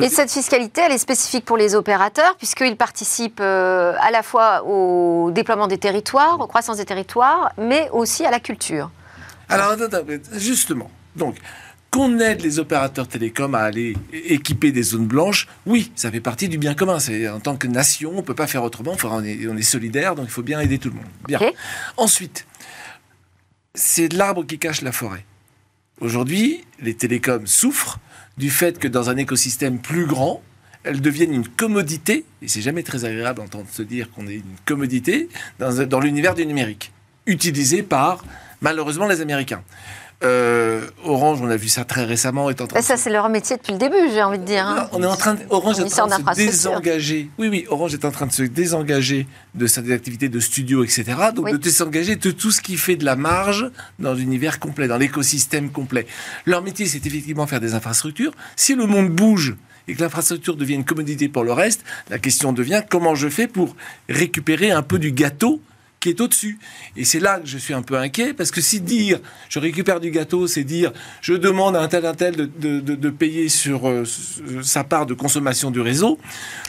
Et 0.01 0.09
cette 0.09 0.31
fiscalité, 0.31 0.81
elle 0.83 0.91
est 0.91 0.97
spécifique 0.97 1.45
pour 1.45 1.57
les 1.57 1.75
opérateurs, 1.75 2.35
puisqu'ils 2.37 2.75
participent 2.75 3.39
euh, 3.39 3.93
à 3.99 4.09
la 4.09 4.23
fois 4.23 4.63
au 4.65 5.29
déploiement 5.31 5.67
des 5.67 5.77
territoires, 5.77 6.39
aux 6.39 6.47
croissance 6.47 6.77
des 6.77 6.85
territoires, 6.85 7.51
mais 7.57 7.87
aussi 7.91 8.25
à 8.25 8.31
la 8.31 8.39
culture. 8.39 8.89
Alors, 9.47 9.75
justement, 10.33 10.89
donc, 11.15 11.35
qu'on 11.91 12.19
aide 12.19 12.41
les 12.41 12.57
opérateurs 12.57 13.07
télécoms 13.07 13.53
à 13.53 13.59
aller 13.59 13.95
équiper 14.11 14.71
des 14.71 14.81
zones 14.81 15.05
blanches, 15.05 15.47
oui, 15.67 15.91
ça 15.95 16.11
fait 16.11 16.19
partie 16.19 16.49
du 16.49 16.57
bien 16.57 16.73
commun. 16.73 16.99
C'est 16.99 17.29
en 17.29 17.39
tant 17.39 17.55
que 17.55 17.67
nation, 17.67 18.11
on 18.11 18.17
ne 18.17 18.21
peut 18.21 18.33
pas 18.33 18.47
faire 18.47 18.63
autrement. 18.63 18.97
on, 19.03 19.23
est, 19.23 19.47
on 19.47 19.55
est 19.55 19.61
solidaire, 19.61 20.15
donc 20.15 20.25
il 20.25 20.31
faut 20.31 20.41
bien 20.41 20.59
aider 20.59 20.79
tout 20.79 20.89
le 20.89 20.95
monde. 20.95 21.05
Bien. 21.27 21.39
Ensuite, 21.95 22.47
c'est 23.75 24.11
l'arbre 24.13 24.45
qui 24.45 24.57
cache 24.57 24.81
la 24.81 24.91
forêt. 24.91 25.25
Aujourd'hui, 26.01 26.63
les 26.81 26.95
télécoms 26.95 27.45
souffrent 27.45 27.99
du 28.37 28.49
fait 28.49 28.79
que 28.79 28.87
dans 28.87 29.09
un 29.09 29.17
écosystème 29.17 29.79
plus 29.79 30.05
grand, 30.05 30.41
elles 30.83 31.01
deviennent 31.01 31.33
une 31.33 31.47
commodité, 31.47 32.25
et 32.41 32.47
c'est 32.47 32.61
jamais 32.61 32.83
très 32.83 33.05
agréable 33.05 33.39
d'entendre 33.39 33.67
se 33.71 33.81
dire 33.81 34.11
qu'on 34.11 34.27
est 34.27 34.35
une 34.35 34.55
commodité, 34.65 35.29
dans, 35.59 35.99
l'univers 35.99 36.35
du 36.35 36.45
numérique, 36.45 36.91
utilisé 37.25 37.81
par 37.81 38.23
malheureusement 38.61 39.07
les 39.07 39.21
Américains. 39.21 39.63
Euh, 40.25 40.81
Orange, 41.03 41.39
on 41.41 41.49
a 41.49 41.55
vu 41.55 41.67
ça 41.67 41.85
très 41.85 42.03
récemment, 42.03 42.49
est 42.49 42.59
en 42.59 42.67
train. 42.67 42.79
Bah, 42.79 42.81
ça, 42.81 42.97
c'est 42.97 43.09
leur 43.09 43.29
métier 43.29 43.57
depuis 43.57 43.73
le 43.73 43.77
début, 43.77 44.11
j'ai 44.11 44.23
envie 44.23 44.39
de 44.39 44.43
dire. 44.43 44.65
Hein. 44.65 44.89
on 44.91 45.01
est 45.03 45.05
en 45.05 45.15
train, 45.15 45.35
Orange 45.49 45.79
est 45.79 45.99
en 45.99 46.07
train 46.07 46.19
de 46.19 46.23
se 46.23 46.45
désengager. 46.45 47.29
Oui, 47.37 47.47
oui, 47.47 47.65
Orange 47.69 47.93
est 47.93 48.05
en 48.05 48.11
train 48.11 48.25
de 48.25 48.31
se 48.31 48.43
désengager 48.43 49.27
de 49.53 49.67
ses 49.67 49.91
activités 49.91 50.29
de 50.29 50.39
studio, 50.39 50.83
etc. 50.83 51.05
Donc 51.33 51.51
de 51.51 51.57
désengager 51.57 52.15
de 52.15 52.31
tout 52.31 52.51
ce 52.51 52.61
qui 52.61 52.77
fait 52.77 52.95
de 52.95 53.05
la 53.05 53.15
marge 53.15 53.69
dans 53.99 54.13
l'univers 54.13 54.59
complet, 54.59 54.87
dans 54.87 54.97
l'écosystème 54.97 55.69
complet. 55.69 56.07
Leur 56.45 56.61
métier, 56.63 56.87
c'est 56.87 57.05
effectivement 57.05 57.45
faire 57.45 57.61
des 57.61 57.75
infrastructures. 57.75 58.31
Si 58.55 58.75
le 58.75 58.85
monde 58.85 59.09
bouge 59.09 59.55
et 59.87 59.93
que 59.93 60.01
l'infrastructure 60.01 60.55
devient 60.55 60.73
une 60.73 60.85
commodité 60.85 61.29
pour 61.29 61.43
le 61.43 61.53
reste, 61.53 61.83
la 62.09 62.17
question 62.17 62.53
devient 62.53 62.81
comment 62.89 63.13
je 63.13 63.29
fais 63.29 63.47
pour 63.47 63.75
récupérer 64.09 64.71
un 64.71 64.81
peu 64.81 64.97
du 64.97 65.11
gâteau 65.11 65.61
qui 66.05 66.11
est 66.11 66.21
au-dessus. 66.21 66.59
Et 66.95 67.03
c'est 67.03 67.19
là 67.19 67.39
que 67.39 67.47
je 67.47 67.57
suis 67.57 67.73
un 67.73 67.81
peu 67.81 67.97
inquiet, 67.97 68.35
parce 68.35 68.51
que 68.51 68.61
si 68.61 68.79
dire 68.79 69.19
je 69.49 69.57
récupère 69.57 69.99
du 69.99 70.11
gâteau, 70.11 70.45
c'est 70.45 70.63
dire 70.63 70.91
je 71.21 71.33
demande 71.33 71.75
à 71.75 71.81
un 71.81 71.87
tel, 71.87 72.05
un 72.05 72.13
tel 72.13 72.35
de, 72.35 72.45
de, 72.79 73.09
payer 73.09 73.49
sur 73.49 73.89
euh, 73.89 74.03
sa 74.61 74.83
part 74.83 75.07
de 75.07 75.15
consommation 75.15 75.71
du 75.71 75.81
réseau. 75.81 76.19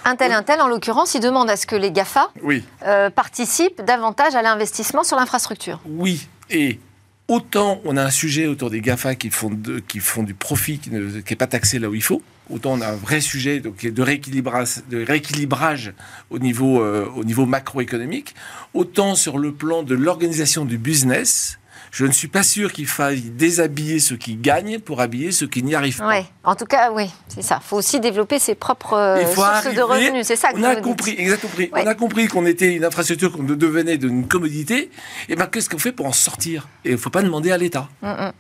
Un 0.07 0.17
tel, 0.17 0.33
un 0.33 0.43
tel, 0.43 0.63
en 0.63 0.69
l'occurrence, 0.69 1.15
il 1.15 1.21
demande 1.21 1.51
à 1.51 1.57
ce 1.57 1.67
que 1.67 1.77
les 1.77 1.93
GAFA 1.93 2.31
oui. 2.43 2.65
Euh, 2.87 3.11
participent 3.11 3.83
davantage 3.83 4.35
à 4.35 4.41
l'investissement 4.41 5.05
sur 5.05 5.19
l'infrastructure. 5.19 5.81
Oui, 5.85 6.27
et 6.49 6.81
autant 7.29 7.83
on 7.85 7.99
a 7.99 8.03
un 8.03 8.11
sujet 8.11 8.47
autour 8.47 8.71
des 8.71 8.81
GAFA 8.81 9.17
qui 9.17 9.29
font, 9.29 9.51
qui 9.87 9.99
font 9.99 10.23
du 10.23 10.33
profit 10.33 10.79
qui 10.79 10.89
n'est 10.91 11.37
pas 11.37 11.47
taxé 11.47 11.79
là 11.79 11.91
où 11.91 11.95
il 11.95 12.03
faut, 12.03 12.23
autant 12.51 12.73
on 12.73 12.81
a 12.81 12.89
un 12.89 12.97
vrai 12.97 13.21
sujet 13.21 13.61
donc, 13.61 13.85
de, 13.85 14.03
rééquilibrage, 14.03 14.83
de 14.91 15.05
rééquilibrage 15.05 15.93
au 16.31 16.39
niveau, 16.39 16.83
euh, 16.83 17.07
au 17.17 17.25
niveau 17.25 17.47
macroéconomique, 17.47 18.35
autant 18.75 19.15
sur 19.15 19.39
le 19.39 19.53
plan 19.53 19.83
de 19.83 19.95
l'organisation 19.95 20.65
du 20.65 20.79
business, 20.79 21.59
je 21.97 22.05
ne 22.05 22.13
suis 22.13 22.29
pas 22.29 22.43
sûr 22.43 22.75
qu'il 22.75 22.87
faille 22.87 23.23
déshabiller 23.23 24.01
ceux 24.01 24.17
qui 24.17 24.37
gagnent 24.37 24.79
pour 24.81 25.01
habiller 25.01 25.33
ceux 25.33 25.47
qui 25.47 25.63
n'y 25.63 25.75
arrivent 25.75 25.97
pas. 25.97 26.09
Ouais. 26.09 26.27
En 26.45 26.55
tout 26.55 26.67
cas, 26.67 26.93
oui, 26.93 27.11
c'est 27.29 27.41
ça. 27.41 27.59
Il 27.63 27.67
faut 27.67 27.77
aussi 27.77 28.01
développer 28.01 28.39
ses 28.39 28.55
propres 28.55 28.95
euh, 28.95 29.35
sources 29.35 29.75
de 29.75 29.81
revenus. 29.81 30.27
C'est 30.27 30.37
ça 30.37 30.53
que 30.53 30.59
on 30.59 30.65
a 30.65 30.77
compris, 30.77 31.15
exactement. 31.17 31.53
On 31.73 31.87
a 31.87 31.95
compris 31.95 32.29
qu'on 32.29 32.45
était 32.45 32.75
une 32.75 32.85
infrastructure, 32.85 33.33
qu'on 33.33 33.45
devenait 33.45 33.97
d'une 33.97 34.29
commodité. 34.29 34.91
Et 35.31 35.37
ben, 35.37 35.47
qu'est-ce 35.47 35.71
qu'on 35.71 35.79
fait 35.79 35.93
pour 35.93 36.05
en 36.05 36.13
sortir? 36.13 36.69
Et 36.85 36.91
il 36.91 36.93
ne 36.93 36.97
faut 36.99 37.09
pas 37.09 37.23
demander 37.23 37.51
à 37.51 37.57
l'État. 37.57 37.89
Mm, 38.03 38.09
mm. 38.09 38.33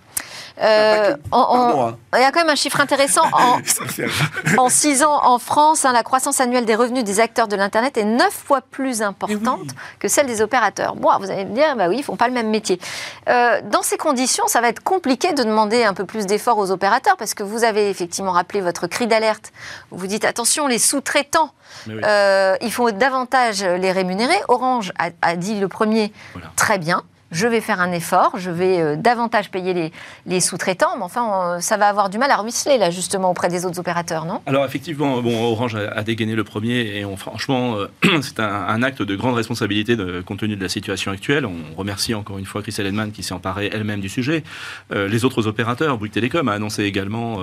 Euh, 0.62 1.16
hein. 1.32 1.96
Il 2.14 2.20
y 2.20 2.24
a 2.24 2.32
quand 2.32 2.40
même 2.40 2.50
un 2.50 2.56
chiffre 2.56 2.80
intéressant. 2.80 3.24
En, 3.32 4.68
6 4.68 5.02
ans 5.04 5.20
en 5.22 5.38
France, 5.38 5.84
hein, 5.84 5.92
la 5.92 6.02
croissance 6.02 6.40
annuelle 6.40 6.64
des 6.64 6.74
revenus 6.74 7.04
des 7.04 7.20
acteurs 7.20 7.48
de 7.48 7.56
l'Internet 7.56 7.96
est 7.96 8.04
9 8.04 8.32
fois 8.32 8.60
plus 8.62 9.02
importante 9.02 9.74
que 9.98 10.08
celle 10.08 10.26
des 10.26 10.40
opérateurs. 10.40 10.96
Bon, 10.96 11.10
vous 11.18 11.30
allez 11.30 11.44
me 11.44 11.54
dire, 11.54 11.76
bah 11.76 11.88
oui, 11.88 11.96
ils 11.98 12.02
font 12.02 12.16
pas 12.16 12.28
le 12.28 12.34
même 12.34 12.48
métier. 12.48 12.80
Euh, 13.28 13.60
dans 13.70 13.82
ces 13.82 13.96
conditions, 13.96 14.46
ça 14.46 14.60
va 14.60 14.68
être 14.68 14.82
compliqué 14.82 15.32
de 15.32 15.42
demander 15.42 15.84
un 15.84 15.94
peu 15.94 16.04
plus 16.04 16.26
d'efforts 16.26 16.58
aux 16.58 16.70
opérateurs 16.70 17.16
parce 17.16 17.34
que 17.34 17.42
vous 17.42 17.64
avez 17.64 17.90
effectivement 17.90 18.32
rappelé 18.32 18.60
votre 18.60 18.86
cri 18.86 19.06
d'alerte. 19.06 19.52
Vous 19.90 20.06
dites, 20.06 20.24
attention, 20.24 20.66
les 20.66 20.78
sous-traitants, 20.78 21.50
euh, 21.88 22.56
il 22.60 22.72
faut 22.72 22.90
davantage 22.90 23.62
les 23.62 23.92
rémunérer. 23.92 24.36
Orange 24.48 24.92
a, 24.98 25.36
dit 25.36 25.60
le 25.60 25.68
premier, 25.68 26.12
très 26.56 26.78
bien 26.78 27.02
je 27.32 27.46
vais 27.46 27.60
faire 27.60 27.80
un 27.80 27.90
effort, 27.92 28.32
je 28.36 28.50
vais 28.50 28.80
euh, 28.80 28.96
davantage 28.96 29.50
payer 29.50 29.90
les, 30.26 30.40
sous-traitants, 30.40 30.96
mais 30.96 31.02
enfin, 31.02 31.58
ça 31.60 31.76
va 31.76 31.88
avoir 31.88 32.08
du 32.08 32.18
mal 32.18 32.30
à 32.30 32.36
ruisseler, 32.36 32.78
là, 32.78 32.90
justement, 32.90 33.30
auprès 33.30 33.48
des 33.48 33.66
autres 33.66 33.80
opérateurs, 33.80 34.26
non? 34.26 34.40
Alors, 34.46 34.64
effectivement, 34.64 35.20
bon, 35.22 35.52
Orange 35.52 35.74
a, 35.74 36.02
dégainé 36.02 36.34
le 36.34 36.44
premier, 36.44 36.98
et 36.98 37.06
franchement, 37.16 37.76
euh, 37.76 37.88
c'est 38.22 38.38
un, 38.38 38.82
acte 38.82 39.02
de 39.02 39.16
grande 39.16 39.34
responsabilité 39.34 39.96
de, 39.96 40.20
compte 40.20 40.38
tenu 40.38 40.54
de 40.54 40.62
la 40.62 40.68
situation 40.68 41.10
actuelle. 41.10 41.46
On 41.46 41.76
remercie 41.76 42.14
encore 42.14 42.38
une 42.38 42.44
fois 42.44 42.62
Chris 42.62 42.74
Edman 42.78 43.10
qui 43.10 43.22
s'est 43.22 43.34
emparée 43.34 43.70
elle-même 43.72 44.00
du 44.00 44.08
sujet. 44.08 44.44
Euh, 44.92 45.08
les 45.08 45.24
autres 45.24 45.46
opérateurs, 45.48 45.98
Bouygues 45.98 46.12
Télécom 46.12 46.48
a 46.48 46.52
annoncé 46.52 46.84
également 46.84 47.40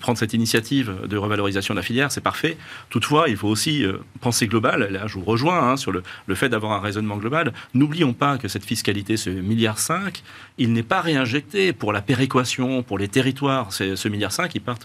prendre 0.00 0.18
cette 0.18 0.32
initiative 0.32 0.94
de 1.06 1.16
revalorisation 1.16 1.74
de 1.74 1.78
la 1.78 1.82
filière, 1.82 2.12
c'est 2.12 2.20
parfait. 2.20 2.56
Toutefois, 2.88 3.28
il 3.28 3.36
faut 3.36 3.48
aussi 3.48 3.84
penser 4.20 4.46
global, 4.46 4.88
là, 4.90 5.06
je 5.06 5.14
vous 5.14 5.24
rejoins 5.24 5.70
hein, 5.70 5.76
sur 5.76 5.92
le 5.92 6.34
fait 6.34 6.48
d'avoir 6.48 6.72
un 6.72 6.80
raisonnement 6.80 7.16
global. 7.16 7.52
N'oublions 7.74 8.12
pas 8.12 8.38
que 8.38 8.48
cette 8.48 8.64
fiscalité 8.64 9.09
ce 9.16 9.30
milliard 9.30 9.78
5, 9.78 10.22
il 10.58 10.72
n'est 10.72 10.82
pas 10.82 11.00
réinjecté 11.00 11.72
pour 11.72 11.92
la 11.92 12.02
péréquation, 12.02 12.82
pour 12.82 12.98
les 12.98 13.08
territoires. 13.08 13.72
Ce 13.72 14.08
milliard 14.08 14.32
5, 14.32 14.54
il 14.54 14.60
part, 14.60 14.78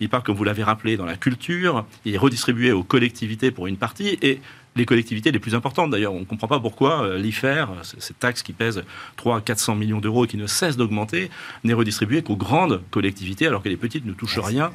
il 0.00 0.08
part, 0.08 0.22
comme 0.22 0.36
vous 0.36 0.44
l'avez 0.44 0.62
rappelé, 0.62 0.96
dans 0.96 1.06
la 1.06 1.16
culture, 1.16 1.84
il 2.04 2.14
est 2.14 2.18
redistribué 2.18 2.72
aux 2.72 2.82
collectivités 2.82 3.50
pour 3.50 3.66
une 3.66 3.76
partie, 3.76 4.18
et 4.22 4.40
les 4.76 4.86
collectivités 4.86 5.30
les 5.30 5.38
plus 5.38 5.54
importantes. 5.54 5.90
D'ailleurs, 5.90 6.14
on 6.14 6.20
ne 6.20 6.24
comprend 6.24 6.48
pas 6.48 6.60
pourquoi 6.60 7.02
euh, 7.02 7.18
l'IFER, 7.18 7.66
cette 7.82 8.18
taxe 8.18 8.42
qui 8.42 8.52
pèse 8.52 8.82
300 9.16 9.38
à 9.38 9.40
400 9.40 9.74
millions 9.74 10.00
d'euros 10.00 10.24
et 10.24 10.28
qui 10.28 10.36
ne 10.36 10.46
cesse 10.46 10.76
d'augmenter, 10.76 11.30
n'est 11.64 11.74
redistribuée 11.74 12.22
qu'aux 12.22 12.36
grandes 12.36 12.82
collectivités, 12.90 13.46
alors 13.46 13.62
que 13.62 13.68
les 13.68 13.76
petites 13.76 14.06
ne 14.06 14.12
touchent 14.12 14.38
rien. 14.38 14.70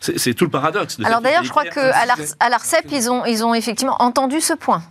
C'est 0.00 0.34
tout 0.34 0.44
le 0.44 0.50
paradoxe. 0.50 0.98
alors 1.04 1.20
d'ailleurs, 1.20 1.44
je 1.44 1.50
crois 1.50 1.64
qu'à 1.64 2.06
l'ARCEP, 2.06 2.86
ils 2.90 3.10
ont, 3.10 3.24
ils 3.24 3.44
ont 3.44 3.54
effectivement 3.54 3.96
entendu 4.00 4.40
ce 4.40 4.54
point. 4.54 4.82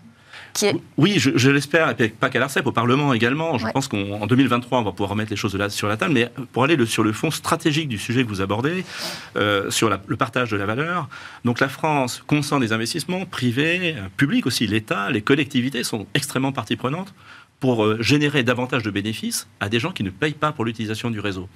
Oui, 0.97 1.15
je, 1.17 1.49
l'espère, 1.49 1.95
et 1.99 2.09
pas 2.09 2.29
qu'à 2.29 2.39
l'ARCEP, 2.39 2.65
au 2.67 2.71
Parlement 2.71 3.13
également. 3.13 3.57
Je 3.57 3.67
pense 3.67 3.87
qu'en 3.87 4.25
2023, 4.25 4.79
on 4.79 4.83
va 4.83 4.91
pouvoir 4.91 5.11
remettre 5.11 5.31
les 5.31 5.35
choses 5.35 5.55
là, 5.55 5.69
sur 5.69 5.87
la 5.87 5.97
table. 5.97 6.13
Mais 6.13 6.29
pour 6.51 6.63
aller 6.63 6.83
sur 6.85 7.03
le 7.03 7.13
fond 7.13 7.31
stratégique 7.31 7.87
du 7.87 7.97
sujet 7.97 8.23
que 8.23 8.29
vous 8.29 8.41
abordez, 8.41 8.85
euh, 9.35 9.69
sur 9.71 9.89
le 9.89 10.15
partage 10.17 10.51
de 10.51 10.57
la 10.57 10.65
valeur, 10.65 11.09
donc 11.45 11.59
la 11.59 11.69
France 11.69 12.23
consent 12.25 12.59
des 12.59 12.73
investissements 12.73 13.25
privés, 13.25 13.95
euh, 13.97 14.07
publics 14.17 14.45
aussi, 14.45 14.67
l'État, 14.67 15.09
les 15.09 15.21
collectivités 15.21 15.83
sont 15.83 16.07
extrêmement 16.13 16.51
partie 16.51 16.75
prenante 16.75 17.13
pour 17.59 17.85
euh, 17.85 18.01
générer 18.01 18.43
davantage 18.43 18.83
de 18.83 18.91
bénéfices 18.91 19.47
à 19.59 19.69
des 19.69 19.79
gens 19.79 19.91
qui 19.91 20.03
ne 20.03 20.09
payent 20.09 20.33
pas 20.33 20.51
pour 20.51 20.65
l'utilisation 20.65 21.09
du 21.09 21.19
réseau. 21.19 21.47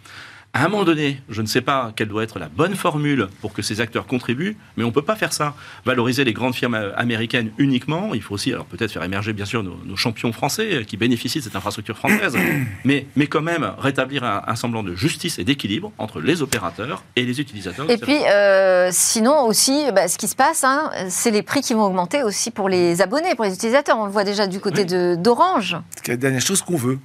À 0.53 0.65
un 0.65 0.69
moment 0.69 0.85
donné, 0.85 1.21
je 1.29 1.41
ne 1.41 1.47
sais 1.47 1.61
pas 1.61 1.91
quelle 1.95 2.07
doit 2.07 2.23
être 2.23 2.39
la 2.39 2.47
bonne 2.47 2.75
formule 2.75 3.27
pour 3.41 3.53
que 3.53 3.61
ces 3.61 3.79
acteurs 3.79 4.07
contribuent, 4.07 4.57
mais 4.75 4.83
on 4.83 4.87
ne 4.87 4.91
peut 4.91 5.03
pas 5.03 5.15
faire 5.15 5.31
ça. 5.31 5.53
Valoriser 5.85 6.23
les 6.23 6.33
grandes 6.33 6.55
firmes 6.55 6.93
américaines 6.95 7.51
uniquement, 7.59 8.15
il 8.15 8.23
faut 8.23 8.33
aussi, 8.33 8.53
alors 8.53 8.65
peut-être 8.65 8.91
faire 8.91 9.03
émerger 9.03 9.33
bien 9.33 9.45
sûr 9.45 9.61
nos, 9.61 9.95
champions 9.95 10.31
français 10.31 10.83
qui 10.87 10.97
bénéficient 10.97 11.39
de 11.39 11.43
cette 11.43 11.55
infrastructure 11.55 11.97
française, 11.97 12.35
mais, 12.85 13.05
mais 13.15 13.27
quand 13.27 13.41
même 13.41 13.71
rétablir 13.77 14.23
un, 14.23 14.55
semblant 14.55 14.81
de 14.81 14.95
justice 14.95 15.37
et 15.37 15.43
d'équilibre 15.43 15.91
entre 15.99 16.21
les 16.21 16.41
opérateurs 16.41 17.03
et 17.15 17.23
les 17.23 17.39
utilisateurs. 17.39 17.89
Et 17.91 17.97
puis, 17.97 18.17
euh, 18.25 18.89
sinon 18.91 19.45
aussi, 19.45 19.85
bah, 19.93 20.07
ce 20.07 20.17
qui 20.17 20.27
se 20.27 20.35
passe, 20.35 20.63
hein, 20.63 20.89
c'est 21.09 21.31
les 21.31 21.43
prix 21.43 21.61
qui 21.61 21.75
vont 21.75 21.83
augmenter 21.83 22.23
aussi 22.23 22.49
pour 22.49 22.67
les 22.67 23.01
abonnés, 23.01 23.35
pour 23.35 23.45
les 23.45 23.53
utilisateurs. 23.53 23.99
On 23.99 24.05
le 24.05 24.11
voit 24.11 24.23
déjà 24.23 24.47
du 24.47 24.59
côté 24.59 24.85
d'Orange. 25.17 25.77
C'est 25.97 26.07
la 26.07 26.17
dernière 26.17 26.41
chose 26.41 26.61
qu'on 26.63 26.77
veut. 26.77 26.97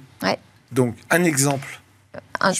Donc, 0.71 0.95
un 1.11 1.23
exemple. 1.23 1.81
Un, 2.39 2.51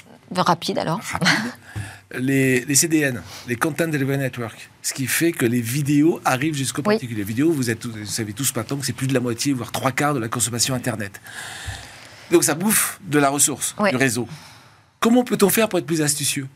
Rapide 0.41 0.79
alors. 0.79 1.01
Les, 2.19 2.75
CDN, 2.75 3.23
les 3.47 3.55
Content 3.55 3.87
Delivery 3.87 4.19
Network, 4.19 4.69
ce 4.83 4.93
qui 4.93 5.07
fait 5.07 5.31
que 5.31 5.47
les 5.47 5.61
vidéos 5.61 6.21
arrivent 6.25 6.53
jusqu'au 6.53 6.83
particulier. 6.83 7.17
Les 7.17 7.23
vidéos, 7.23 7.51
vous, 7.51 7.71
êtes, 7.71 7.87
vous 7.87 8.05
savez 8.05 8.33
tous 8.33 8.55
maintenant 8.55 8.77
que 8.77 8.85
c'est 8.85 8.93
plus 8.93 9.07
de 9.07 9.15
la 9.15 9.19
moitié, 9.19 9.51
voire 9.51 9.71
trois 9.71 9.91
quarts 9.91 10.13
de 10.13 10.19
la 10.19 10.27
consommation 10.27 10.75
Internet. 10.75 11.19
Donc 12.29 12.43
ça 12.43 12.53
bouffe 12.53 12.99
de 13.03 13.17
la 13.17 13.29
ressource, 13.29 13.75
du 13.89 13.95
réseau. 13.95 14.27
Comment 14.99 15.23
peut-on 15.23 15.49
faire 15.49 15.69
pour 15.69 15.79
être 15.79 15.87
plus 15.87 16.03
astucieux? 16.03 16.47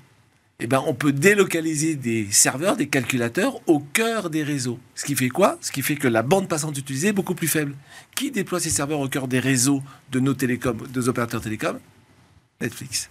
Eh 0.59 0.65
ben, 0.65 0.83
on 0.87 0.93
peut 0.93 1.11
délocaliser 1.11 1.95
des 1.95 2.27
serveurs, 2.31 2.77
des 2.77 2.87
calculateurs 2.87 3.59
au 3.67 3.79
cœur 3.79 4.29
des 4.29 4.43
réseaux. 4.43 4.79
Ce 4.95 5.05
qui 5.05 5.15
fait 5.15 5.29
quoi? 5.29 5.57
Ce 5.61 5.71
qui 5.71 5.83
fait 5.83 5.95
que 5.95 6.07
la 6.07 6.23
bande 6.23 6.47
passante 6.47 6.77
utilisée 6.77 7.09
est 7.09 7.13
beaucoup 7.13 7.35
plus 7.35 7.47
faible. 7.47 7.75
Qui 8.15 8.31
déploie 8.31 8.59
ces 8.59 8.71
serveurs 8.71 8.99
au 8.99 9.07
cœur 9.07 9.27
des 9.27 9.39
réseaux 9.39 9.83
de 10.11 10.19
nos 10.19 10.33
télécoms, 10.33 10.77
de 10.91 11.09
opérateurs 11.09 11.41
télécoms? 11.41 11.79
Netflix. 12.59 13.09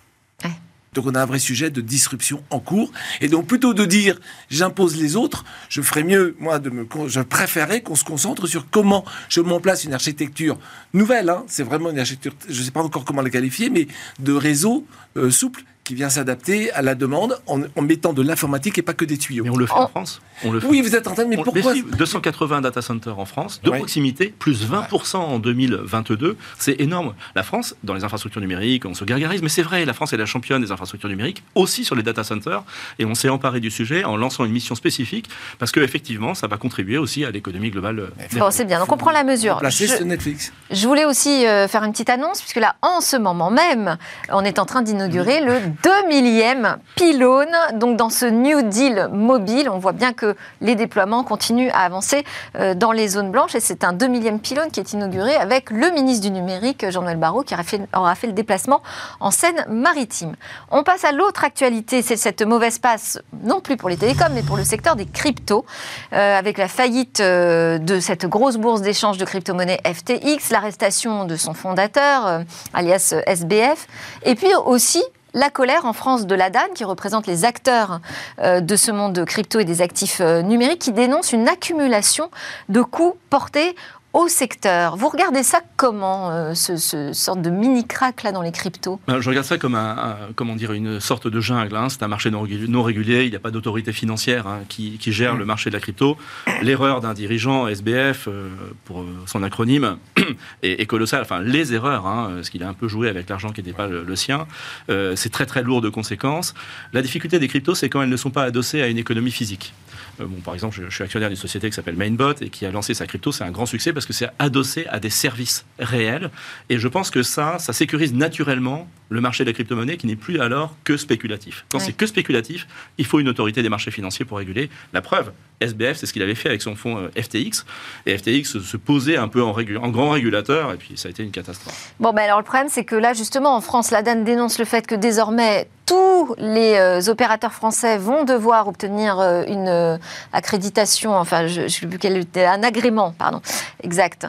Donc 0.96 1.04
on 1.06 1.14
a 1.14 1.22
un 1.22 1.26
vrai 1.26 1.38
sujet 1.38 1.70
de 1.70 1.82
disruption 1.82 2.42
en 2.48 2.58
cours. 2.58 2.90
Et 3.20 3.28
donc 3.28 3.46
plutôt 3.46 3.74
de 3.74 3.84
dire 3.84 4.18
j'impose 4.48 4.96
les 4.96 5.14
autres, 5.14 5.44
je 5.68 5.82
ferais 5.82 6.02
mieux, 6.02 6.34
moi, 6.40 6.58
de 6.58 6.70
me, 6.70 6.88
je 7.06 7.20
préférerais 7.20 7.82
qu'on 7.82 7.94
se 7.94 8.04
concentre 8.04 8.46
sur 8.46 8.70
comment 8.70 9.04
je 9.28 9.42
mets 9.42 9.52
en 9.52 9.60
place 9.60 9.84
une 9.84 9.92
architecture 9.92 10.58
nouvelle. 10.94 11.28
Hein. 11.28 11.44
C'est 11.48 11.64
vraiment 11.64 11.90
une 11.90 11.98
architecture, 11.98 12.32
je 12.48 12.58
ne 12.58 12.64
sais 12.64 12.70
pas 12.70 12.82
encore 12.82 13.04
comment 13.04 13.20
la 13.20 13.28
qualifier, 13.28 13.68
mais 13.68 13.88
de 14.20 14.32
réseau 14.32 14.86
euh, 15.18 15.30
souple 15.30 15.64
qui 15.86 15.94
vient 15.94 16.10
s'adapter 16.10 16.72
à 16.72 16.82
la 16.82 16.96
demande 16.96 17.40
en, 17.46 17.60
mettant 17.80 18.12
de 18.12 18.20
l'informatique 18.20 18.76
et 18.76 18.82
pas 18.82 18.92
que 18.92 19.04
des 19.04 19.18
tuyaux. 19.18 19.44
Mais 19.44 19.50
on 19.50 19.56
le 19.56 19.66
fait 19.66 19.72
en 19.72 19.86
France 19.86 20.20
on 20.44 20.50
le 20.50 20.60
fait. 20.60 20.66
Oui, 20.66 20.82
vous 20.82 20.94
êtes 20.94 21.06
en 21.06 21.14
train 21.14 21.24
de... 21.24 21.28
Mais 21.28 21.36
pourquoi 21.36 21.74
280 21.74 22.60
data 22.60 22.82
centers 22.82 23.18
en 23.18 23.24
France, 23.24 23.60
de 23.62 23.70
proximité, 23.70 24.34
plus 24.36 24.66
20% 24.66 25.16
en 25.16 25.38
2022. 25.38 26.36
C'est 26.58 26.80
énorme. 26.80 27.14
La 27.34 27.42
France, 27.42 27.76
dans 27.84 27.94
les 27.94 28.04
infrastructures 28.04 28.40
numériques, 28.40 28.84
on 28.84 28.94
se 28.94 29.04
gargarise, 29.04 29.42
mais 29.42 29.48
c'est 29.48 29.62
vrai, 29.62 29.84
la 29.84 29.92
France 29.92 30.12
est 30.12 30.16
la 30.16 30.26
championne 30.26 30.60
des 30.60 30.72
infrastructures 30.72 31.08
numériques, 31.08 31.42
aussi 31.54 31.84
sur 31.84 31.94
les 31.94 32.02
data 32.02 32.24
centers, 32.24 32.64
et 32.98 33.04
on 33.04 33.14
s'est 33.14 33.28
emparé 33.28 33.60
du 33.60 33.70
sujet 33.70 34.04
en 34.04 34.16
lançant 34.16 34.44
une 34.44 34.52
mission 34.52 34.74
spécifique, 34.74 35.30
parce 35.58 35.70
qu'effectivement, 35.70 36.34
ça 36.34 36.48
va 36.48 36.56
contribuer 36.56 36.98
aussi 36.98 37.24
à 37.24 37.30
l'économie 37.30 37.70
globale. 37.70 38.08
Bon, 38.32 38.50
c'est 38.50 38.64
bien, 38.64 38.80
donc 38.80 38.90
on 38.92 38.96
prend 38.96 39.12
la 39.12 39.24
mesure. 39.24 39.60
Je, 39.70 40.02
Netflix. 40.02 40.52
je 40.70 40.86
voulais 40.86 41.04
aussi 41.04 41.46
euh, 41.46 41.68
faire 41.68 41.84
une 41.84 41.92
petite 41.92 42.10
annonce, 42.10 42.40
puisque 42.40 42.56
là, 42.56 42.74
en 42.82 43.00
ce 43.00 43.16
moment 43.16 43.50
même, 43.50 43.96
on 44.30 44.44
est 44.44 44.58
en 44.58 44.66
train 44.66 44.82
d'inaugurer 44.82 45.40
le 45.40 45.60
2 45.82 46.08
millième 46.08 46.78
pylône. 46.94 47.54
Donc 47.74 47.96
dans 47.96 48.10
ce 48.10 48.26
New 48.26 48.62
Deal 48.62 49.08
mobile, 49.12 49.68
on 49.68 49.78
voit 49.78 49.92
bien 49.92 50.12
que 50.12 50.36
les 50.60 50.74
déploiements 50.74 51.24
continuent 51.24 51.70
à 51.72 51.80
avancer 51.80 52.24
euh, 52.56 52.74
dans 52.74 52.92
les 52.92 53.08
zones 53.08 53.30
blanches 53.30 53.54
et 53.54 53.60
c'est 53.60 53.84
un 53.84 53.92
2 53.92 54.06
millième 54.06 54.38
pylône 54.38 54.70
qui 54.70 54.80
est 54.80 54.92
inauguré 54.92 55.34
avec 55.34 55.70
le 55.70 55.90
ministre 55.90 56.26
du 56.26 56.30
numérique, 56.30 56.88
Jean-Noël 56.88 57.16
Barrot, 57.16 57.42
qui 57.42 57.54
aura 57.54 57.64
fait, 57.64 57.80
aura 57.94 58.14
fait 58.14 58.26
le 58.26 58.32
déplacement 58.32 58.82
en 59.20 59.30
Seine-Maritime. 59.30 60.36
On 60.70 60.82
passe 60.82 61.04
à 61.04 61.12
l'autre 61.12 61.44
actualité, 61.44 62.02
c'est 62.02 62.16
cette 62.16 62.42
mauvaise 62.42 62.78
passe, 62.78 63.18
non 63.42 63.60
plus 63.60 63.76
pour 63.76 63.88
les 63.88 63.96
télécoms, 63.96 64.32
mais 64.34 64.42
pour 64.42 64.56
le 64.56 64.64
secteur 64.64 64.96
des 64.96 65.06
cryptos, 65.06 65.64
euh, 66.12 66.38
avec 66.38 66.58
la 66.58 66.68
faillite 66.68 67.20
euh, 67.20 67.78
de 67.78 68.00
cette 68.00 68.26
grosse 68.26 68.56
bourse 68.56 68.82
d'échange 68.82 69.18
de 69.18 69.24
crypto-monnaies 69.24 69.80
FTX, 69.84 70.50
l'arrestation 70.50 71.24
de 71.24 71.36
son 71.36 71.54
fondateur, 71.54 72.42
alias 72.72 73.14
SBF, 73.26 73.86
et 74.24 74.34
puis 74.34 74.54
aussi 74.64 75.02
la 75.36 75.50
colère 75.50 75.84
en 75.84 75.92
France 75.92 76.26
de 76.26 76.34
la 76.34 76.48
DAN, 76.50 76.72
qui 76.74 76.82
représente 76.82 77.26
les 77.26 77.44
acteurs 77.44 78.00
euh, 78.40 78.60
de 78.60 78.74
ce 78.74 78.90
monde 78.90 79.12
de 79.12 79.22
crypto 79.22 79.60
et 79.60 79.64
des 79.64 79.82
actifs 79.82 80.20
euh, 80.20 80.40
numériques, 80.40 80.80
qui 80.80 80.92
dénonce 80.92 81.32
une 81.32 81.46
accumulation 81.46 82.30
de 82.70 82.80
coûts 82.80 83.14
portés 83.28 83.76
au 84.16 84.28
secteur. 84.28 84.96
Vous 84.96 85.10
regardez 85.10 85.42
ça 85.42 85.60
comment, 85.76 86.30
euh, 86.30 86.54
ce, 86.54 86.78
ce, 86.78 87.12
sorte 87.12 87.42
de 87.42 87.50
mini-crack 87.50 88.22
là 88.22 88.32
dans 88.32 88.40
les 88.40 88.50
cryptos? 88.50 88.98
Ben, 89.06 89.20
Je 89.20 89.28
regarde 89.28 89.44
ça 89.44 89.58
comme 89.58 89.74
un, 89.74 90.16
comment 90.34 90.56
dire, 90.56 90.72
une 90.72 91.00
sorte 91.00 91.28
de 91.28 91.38
jungle. 91.38 91.76
Hein. 91.76 91.88
C'est 91.90 92.02
un 92.02 92.08
marché 92.08 92.30
non 92.30 92.82
régulier, 92.82 93.24
il 93.24 93.30
n'y 93.30 93.36
a 93.36 93.40
pas 93.40 93.50
d'autorité 93.50 93.92
financière 93.92 94.46
hein, 94.46 94.60
qui, 94.70 94.98
gère 95.12 95.36
le 95.36 95.44
marché 95.44 95.68
de 95.68 95.74
la 95.74 95.80
crypto. 95.80 96.16
L'erreur 96.62 97.02
d'un 97.02 97.12
dirigeant 97.12 97.68
SBF, 97.68 98.26
euh, 98.28 98.48
pour 98.86 99.02
euh, 99.02 99.06
son 99.26 99.42
acronyme, 99.42 99.98
est, 100.62 100.86
colossale. 100.86 101.20
Enfin, 101.20 101.40
les 101.40 101.74
erreurs, 101.74 102.06
hein, 102.06 102.32
parce 102.36 102.48
qu'il 102.48 102.62
a 102.62 102.68
un 102.68 102.74
peu 102.74 102.88
joué 102.88 103.10
avec 103.10 103.28
l'argent 103.28 103.50
qui 103.50 103.62
n'était 103.62 103.76
pas 103.76 103.86
le, 103.86 104.16
sien, 104.16 104.46
c'est 104.88 105.30
très 105.30 105.44
très 105.44 105.62
lourd 105.62 105.82
de 105.82 105.90
conséquences. 105.90 106.54
La 106.94 107.02
difficulté 107.02 107.38
des 107.38 107.48
cryptos, 107.48 107.74
c'est 107.74 107.90
quand 107.90 108.00
elles 108.00 108.08
ne 108.08 108.16
sont 108.16 108.30
pas 108.30 108.44
adossées 108.44 108.80
à 108.80 108.86
une 108.86 108.98
économie 108.98 109.30
physique. 109.30 109.74
Bon, 110.18 110.40
par 110.44 110.54
exemple, 110.54 110.76
je, 110.76 110.88
je 110.88 110.94
suis 110.94 111.04
actionnaire 111.04 111.28
d'une 111.28 111.36
société 111.36 111.68
qui 111.68 111.74
s'appelle 111.74 111.96
Mainbot 111.96 112.34
et 112.40 112.50
qui 112.50 112.66
a 112.66 112.70
lancé 112.70 112.94
sa 112.94 113.06
crypto. 113.06 113.32
C'est 113.32 113.44
un 113.44 113.50
grand 113.50 113.66
succès 113.66 113.92
parce 113.92 114.06
que 114.06 114.12
c'est 114.12 114.28
adossé 114.38 114.86
à 114.88 115.00
des 115.00 115.10
services 115.10 115.64
réels. 115.78 116.30
Et 116.68 116.78
je 116.78 116.88
pense 116.88 117.10
que 117.10 117.22
ça, 117.22 117.58
ça 117.58 117.72
sécurise 117.72 118.14
naturellement 118.14 118.88
le 119.08 119.20
marché 119.20 119.44
de 119.44 119.50
la 119.50 119.54
crypto-monnaie 119.54 119.96
qui 119.96 120.06
n'est 120.06 120.16
plus 120.16 120.40
alors 120.40 120.74
que 120.84 120.96
spéculatif. 120.96 121.64
Quand 121.70 121.78
c'est 121.78 121.92
que 121.92 122.06
spéculatif, 122.06 122.66
il 122.98 123.06
faut 123.06 123.20
une 123.20 123.28
autorité 123.28 123.62
des 123.62 123.68
marchés 123.68 123.90
financiers 123.90 124.24
pour 124.24 124.38
réguler. 124.38 124.68
La 124.92 125.00
preuve, 125.00 125.32
SBF, 125.60 125.96
c'est 125.96 126.06
ce 126.06 126.12
qu'il 126.12 126.22
avait 126.22 126.34
fait 126.34 126.48
avec 126.48 126.62
son 126.62 126.74
fonds 126.74 126.98
euh, 126.98 127.20
FTX. 127.20 127.64
Et 128.06 128.18
FTX 128.18 128.60
se 128.60 128.76
posait 128.76 129.16
un 129.16 129.28
peu 129.28 129.42
en, 129.42 129.50
en, 129.50 129.88
grand 129.90 130.10
régulateur, 130.10 130.72
et 130.72 130.76
puis 130.76 130.92
ça 130.96 131.08
a 131.08 131.10
été 131.10 131.22
une 131.22 131.30
catastrophe. 131.30 131.94
Bon, 132.00 132.12
ben 132.12 132.22
alors 132.22 132.38
le 132.38 132.44
problème, 132.44 132.68
c'est 132.68 132.84
que 132.84 132.96
là, 132.96 133.12
justement, 133.14 133.56
en 133.56 133.60
France, 133.60 133.90
la 133.90 134.02
DAN 134.02 134.22
dénonce 134.22 134.58
le 134.58 134.64
fait 134.64 134.86
que 134.86 134.94
désormais, 134.94 135.68
tous 136.16 136.34
les 136.38 136.76
euh, 136.76 137.10
opérateurs 137.10 137.52
français 137.52 137.98
vont 137.98 138.24
devoir 138.24 138.68
obtenir 138.68 139.18
euh, 139.20 139.44
une 139.46 139.98
accréditation, 140.32 141.14
enfin, 141.14 141.46
je 141.46 141.62
ne 141.62 141.68
sais 141.68 141.86
plus 141.86 141.98
quel 141.98 142.16
était, 142.16 142.46
un 142.46 142.62
agrément, 142.62 143.12
pardon, 143.18 143.40
exact, 143.82 144.26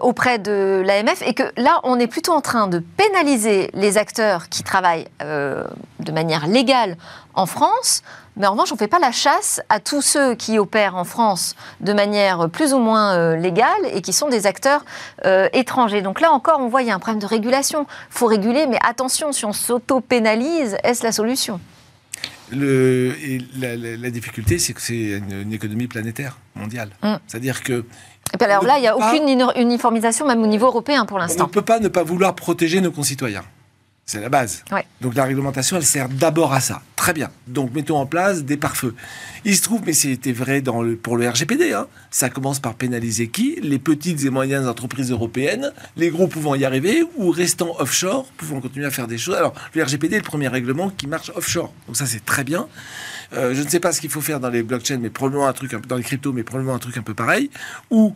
auprès 0.00 0.38
de 0.38 0.82
l'AMF, 0.84 1.22
et 1.22 1.34
que 1.34 1.44
là, 1.56 1.80
on 1.84 1.98
est 1.98 2.06
plutôt 2.06 2.32
en 2.32 2.40
train 2.40 2.66
de 2.66 2.78
pénaliser 2.78 3.70
les 3.74 3.96
acteurs 3.96 4.48
qui 4.48 4.62
travaillent 4.62 5.06
de 5.20 6.12
manière 6.12 6.46
légale 6.46 6.96
en 7.34 7.46
France 7.46 8.02
mais 8.36 8.46
en 8.46 8.52
revanche, 8.52 8.70
on 8.70 8.74
ne 8.74 8.78
fait 8.78 8.86
pas 8.86 8.98
la 8.98 9.12
chasse 9.12 9.62
à 9.70 9.80
tous 9.80 10.02
ceux 10.02 10.34
qui 10.34 10.58
opèrent 10.58 10.96
en 10.96 11.04
France 11.04 11.54
de 11.80 11.94
manière 11.94 12.50
plus 12.50 12.74
ou 12.74 12.78
moins 12.78 13.14
euh, 13.14 13.34
légale 13.34 13.66
et 13.90 14.02
qui 14.02 14.12
sont 14.12 14.28
des 14.28 14.46
acteurs 14.46 14.84
euh, 15.24 15.48
étrangers. 15.54 16.02
Donc 16.02 16.20
là 16.20 16.30
encore, 16.32 16.60
on 16.60 16.68
voit 16.68 16.80
qu'il 16.80 16.90
y 16.90 16.92
a 16.92 16.94
un 16.94 16.98
problème 16.98 17.20
de 17.20 17.26
régulation. 17.26 17.86
Il 18.10 18.18
faut 18.18 18.26
réguler, 18.26 18.66
mais 18.66 18.78
attention, 18.86 19.32
si 19.32 19.46
on 19.46 19.54
s'auto-pénalise, 19.54 20.76
est-ce 20.86 21.02
la 21.04 21.12
solution? 21.12 21.60
Le, 22.50 23.12
la, 23.58 24.10
difficulté, 24.10 24.58
c'est 24.58 24.72
que 24.72 24.80
c'est 24.80 25.18
une, 25.18 25.52
économie 25.52 25.88
planétaire, 25.88 26.38
mondiale. 26.54 26.90
Mm. 27.02 27.14
C'est-à-dire 27.26 27.62
que 27.62 27.84
et 28.38 28.44
alors 28.44 28.64
là, 28.64 28.78
il 28.78 28.82
n'y 28.82 28.88
a 28.88 28.96
aucune 28.96 29.28
uniformisation, 29.56 30.26
même 30.26 30.42
au 30.42 30.46
niveau 30.46 30.66
européen 30.66 31.06
pour 31.06 31.18
l'instant. 31.18 31.44
On 31.44 31.46
ne 31.46 31.52
peut 31.52 31.62
pas 31.62 31.78
ne 31.78 31.88
pas 31.88 32.02
vouloir 32.02 32.34
protéger 32.34 32.80
nos 32.80 32.90
concitoyens. 32.90 33.44
C'est 34.08 34.20
la 34.20 34.28
base. 34.28 34.62
Donc 35.00 35.16
la 35.16 35.24
réglementation, 35.24 35.78
elle 35.78 35.84
sert 35.84 36.08
d'abord 36.08 36.52
à 36.52 36.60
ça. 36.60 36.80
Très 36.94 37.12
bien. 37.12 37.28
Donc 37.48 37.74
mettons 37.74 37.96
en 37.96 38.06
place 38.06 38.44
des 38.44 38.56
pare-feux. 38.56 38.94
Il 39.44 39.56
se 39.56 39.62
trouve, 39.62 39.82
mais 39.84 39.94
c'était 39.94 40.30
vrai 40.30 40.60
dans 40.60 40.80
le, 40.80 40.94
pour 40.94 41.16
le 41.16 41.28
RGPD, 41.28 41.72
hein, 41.72 41.88
ça 42.12 42.30
commence 42.30 42.60
par 42.60 42.74
pénaliser 42.74 43.26
qui? 43.26 43.58
Les 43.60 43.80
petites 43.80 44.24
et 44.24 44.30
moyennes 44.30 44.68
entreprises 44.68 45.10
européennes, 45.10 45.72
les 45.96 46.10
gros 46.10 46.28
pouvant 46.28 46.54
y 46.54 46.64
arriver 46.64 47.02
ou 47.16 47.32
restant 47.32 47.74
offshore, 47.80 48.26
pouvant 48.36 48.60
continuer 48.60 48.86
à 48.86 48.92
faire 48.92 49.08
des 49.08 49.18
choses. 49.18 49.34
Alors 49.34 49.54
le 49.74 49.82
RGPD 49.82 50.14
est 50.14 50.20
le 50.20 50.24
premier 50.24 50.46
règlement 50.46 50.88
qui 50.90 51.08
marche 51.08 51.32
offshore. 51.34 51.74
Donc 51.88 51.96
ça 51.96 52.06
c'est 52.06 52.24
très 52.24 52.44
bien. 52.44 52.68
Euh, 53.32 53.54
je 53.56 53.62
ne 53.62 53.68
sais 53.68 53.80
pas 53.80 53.90
ce 53.90 54.00
qu'il 54.00 54.10
faut 54.10 54.20
faire 54.20 54.38
dans 54.38 54.50
les 54.50 54.62
blockchains, 54.62 54.98
mais 54.98 55.10
probablement 55.10 55.48
un 55.48 55.52
truc 55.52 55.74
dans 55.84 55.96
les 55.96 56.04
cryptos, 56.04 56.32
mais 56.32 56.44
probablement 56.44 56.76
un 56.76 56.78
truc 56.78 56.96
un 56.96 57.02
peu 57.02 57.14
pareil, 57.14 57.50
où 57.90 58.14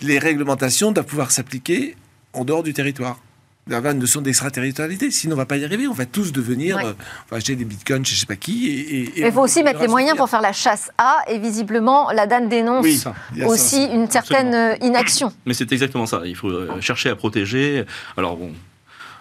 les 0.00 0.18
réglementations 0.18 0.90
doivent 0.90 1.06
pouvoir 1.06 1.30
s'appliquer 1.30 1.94
en 2.32 2.44
dehors 2.44 2.64
du 2.64 2.74
territoire 2.74 3.20
d'avoir 3.68 3.92
une 3.92 4.00
notion 4.00 4.20
d'extraterritorialité. 4.20 5.10
Sinon, 5.10 5.34
on 5.34 5.36
ne 5.36 5.42
va 5.42 5.46
pas 5.46 5.56
y 5.56 5.64
arriver. 5.64 5.86
On 5.86 5.92
va 5.92 6.06
tous 6.06 6.32
devenir. 6.32 6.78
Euh, 6.78 6.92
on 7.26 7.30
va 7.30 7.36
acheter 7.36 7.54
des 7.54 7.64
bitcoins 7.64 8.04
je 8.04 8.14
ne 8.14 8.18
sais 8.18 8.26
pas 8.26 8.36
qui. 8.36 8.68
Et, 8.68 9.26
il 9.26 9.32
faut 9.32 9.42
aussi 9.42 9.62
mettre 9.62 9.80
les 9.80 9.88
moyens 9.88 10.16
pour 10.16 10.28
faire 10.28 10.40
la 10.40 10.52
chasse 10.52 10.90
à. 10.98 11.18
Et 11.28 11.38
visiblement, 11.38 12.10
la 12.10 12.26
DAN 12.26 12.46
dénonce 12.46 13.06
aussi 13.46 13.84
une 13.84 14.10
certaine 14.10 14.54
euh, 14.54 14.74
inaction. 14.80 15.32
Mais 15.46 15.54
c'est 15.54 15.70
exactement 15.72 16.06
ça. 16.06 16.22
Il 16.24 16.36
faut 16.36 16.48
euh, 16.48 16.80
chercher 16.80 17.10
à 17.10 17.16
protéger. 17.16 17.84
Alors, 18.16 18.36
bon, 18.36 18.52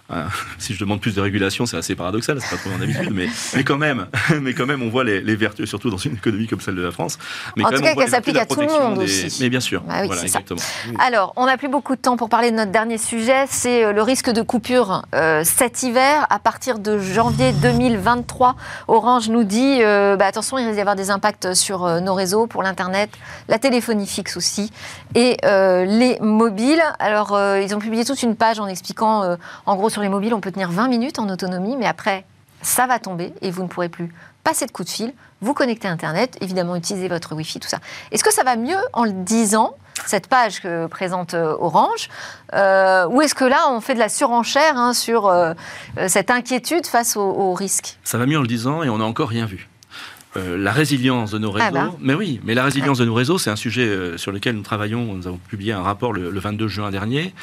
si 0.57 0.73
je 0.73 0.79
demande 0.79 1.01
plus 1.01 1.15
de 1.15 1.21
régulation, 1.21 1.65
c'est 1.65 1.77
assez 1.77 1.95
paradoxal, 1.95 2.39
c'est 2.39 2.49
pas 2.49 2.61
trop 2.61 2.69
mon 2.69 2.81
habitude, 2.81 3.11
mais, 3.11 3.27
mais 3.55 3.63
quand 3.63 3.77
même, 3.77 4.07
mais 4.41 4.53
quand 4.53 4.65
même, 4.65 4.81
on 4.81 4.89
voit 4.89 5.03
les, 5.03 5.35
vertus, 5.35 5.67
surtout 5.67 5.89
dans 5.89 5.97
une 5.97 6.13
économie 6.13 6.47
comme 6.47 6.61
celle 6.61 6.75
de 6.75 6.81
la 6.81 6.91
France. 6.91 7.17
Mais 7.55 7.65
en 7.65 7.69
tout 7.69 7.81
cas, 7.81 7.93
qu'elle 7.93 8.09
s'applique 8.09 8.37
à 8.37 8.45
tout 8.45 8.61
le 8.61 8.67
monde 8.67 8.99
aussi. 8.99 9.37
Mais 9.41 9.49
bien 9.49 9.59
sûr, 9.59 9.81
bah 9.81 10.05
voilà, 10.05 10.21
exactement. 10.21 10.61
Alors, 10.99 11.33
on 11.35 11.45
n'a 11.45 11.57
plus 11.57 11.67
beaucoup 11.67 11.95
de 11.95 12.01
temps 12.01 12.17
pour 12.17 12.29
parler 12.29 12.51
de 12.51 12.55
notre 12.55 12.71
dernier 12.71 12.97
sujet, 12.97 13.45
c'est 13.49 13.83
euh, 13.83 13.91
le 13.91 14.01
risque 14.01 14.29
de 14.29 14.41
coupure 14.41 15.03
euh, 15.13 15.43
cet 15.43 15.83
hiver. 15.83 16.25
À 16.29 16.39
partir 16.39 16.79
de 16.79 16.97
janvier 16.99 17.51
2023, 17.53 18.55
Orange 18.87 19.29
nous 19.29 19.43
dit, 19.43 19.79
bah, 19.81 20.25
attention, 20.25 20.57
il 20.57 20.63
risque 20.63 20.75
d'y 20.75 20.81
avoir 20.81 20.95
des 20.95 21.09
impacts 21.09 21.53
sur 21.53 22.01
nos 22.01 22.13
réseaux, 22.13 22.47
pour 22.47 22.63
l'Internet, 22.63 23.09
la 23.47 23.59
téléphonie 23.59 24.07
fixe 24.07 24.37
aussi, 24.37 24.71
et 25.15 25.37
les 25.43 26.17
mobiles. 26.21 26.83
Alors, 26.99 27.37
ils 27.61 27.75
ont 27.75 27.79
publié 27.79 28.05
toute 28.05 28.23
une 28.23 28.35
page 28.35 28.59
en 28.59 28.67
expliquant, 28.67 29.37
en 29.65 29.75
gros, 29.75 29.89
sur 29.97 30.03
les 30.03 30.09
mobiles, 30.09 30.35
on 30.35 30.41
peut 30.41 30.51
tenir 30.51 30.69
20 30.69 30.89
minutes 30.89 31.17
en 31.17 31.27
autonomie, 31.27 31.75
mais 31.75 31.87
après, 31.87 32.23
ça 32.61 32.85
va 32.85 32.99
tomber 32.99 33.33
et 33.41 33.49
vous 33.49 33.63
ne 33.63 33.67
pourrez 33.67 33.89
plus 33.89 34.13
passer 34.43 34.67
de 34.67 34.71
coup 34.71 34.83
de 34.83 34.89
fil, 34.89 35.11
vous 35.41 35.55
connecter 35.55 35.87
à 35.87 35.91
Internet, 35.91 36.37
évidemment 36.39 36.75
utiliser 36.75 37.07
votre 37.07 37.33
Wi-Fi, 37.33 37.59
tout 37.59 37.67
ça. 37.67 37.79
Est-ce 38.11 38.23
que 38.23 38.31
ça 38.31 38.43
va 38.43 38.57
mieux 38.57 38.77
en 38.93 39.05
le 39.05 39.11
disant, 39.11 39.73
cette 40.05 40.27
page 40.27 40.61
que 40.61 40.85
présente 40.85 41.33
euh, 41.33 41.55
Orange, 41.59 42.09
euh, 42.53 43.07
ou 43.07 43.23
est-ce 43.23 43.33
que 43.33 43.43
là, 43.43 43.71
on 43.71 43.81
fait 43.81 43.95
de 43.95 43.99
la 43.99 44.07
surenchère 44.07 44.77
hein, 44.77 44.93
sur 44.93 45.25
euh, 45.25 45.55
cette 46.05 46.29
inquiétude 46.29 46.85
face 46.85 47.17
aux 47.17 47.53
risques 47.55 47.97
Ça 48.03 48.19
va 48.19 48.27
mieux 48.27 48.37
en 48.37 48.43
le 48.43 48.47
disant 48.47 48.83
et 48.83 48.89
on 48.89 48.99
n'a 48.99 49.05
encore 49.05 49.29
rien 49.29 49.47
vu. 49.47 49.67
Euh, 50.37 50.57
la 50.57 50.71
résilience 50.71 51.31
de 51.31 51.39
nos 51.39 51.51
ah 51.55 51.65
réseaux. 51.65 51.73
Bah. 51.73 51.91
Mais 51.99 52.13
oui, 52.13 52.39
mais 52.43 52.53
la 52.53 52.63
résilience 52.63 52.99
de 52.99 53.05
nos 53.05 53.13
réseaux, 53.13 53.37
c'est 53.37 53.49
un 53.49 53.55
sujet 53.55 53.87
euh, 53.87 54.17
sur 54.17 54.31
lequel 54.31 54.55
nous 54.55 54.61
travaillons. 54.61 55.15
Nous 55.15 55.27
avons 55.27 55.39
publié 55.49 55.73
un 55.73 55.81
rapport 55.81 56.13
le, 56.13 56.29
22 56.29 56.67
juin 56.67 56.91
dernier. 56.91 57.33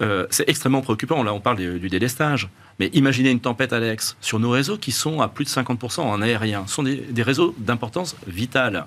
Euh, 0.00 0.26
c'est 0.30 0.48
extrêmement 0.48 0.80
préoccupant. 0.80 1.22
Là, 1.22 1.34
on 1.34 1.40
parle 1.40 1.56
du, 1.56 1.88
délestage. 1.88 2.48
Mais 2.78 2.88
imaginez 2.92 3.30
une 3.30 3.40
tempête, 3.40 3.72
Alex, 3.72 4.16
sur 4.20 4.38
nos 4.38 4.50
réseaux 4.50 4.76
qui 4.76 4.92
sont 4.92 5.20
à 5.20 5.28
plus 5.28 5.44
de 5.44 5.50
50% 5.50 6.00
en 6.00 6.22
aérien. 6.22 6.64
Ce 6.66 6.74
sont 6.74 6.82
des 6.82 7.22
réseaux 7.22 7.54
d'importance 7.58 8.16
vitale. 8.26 8.86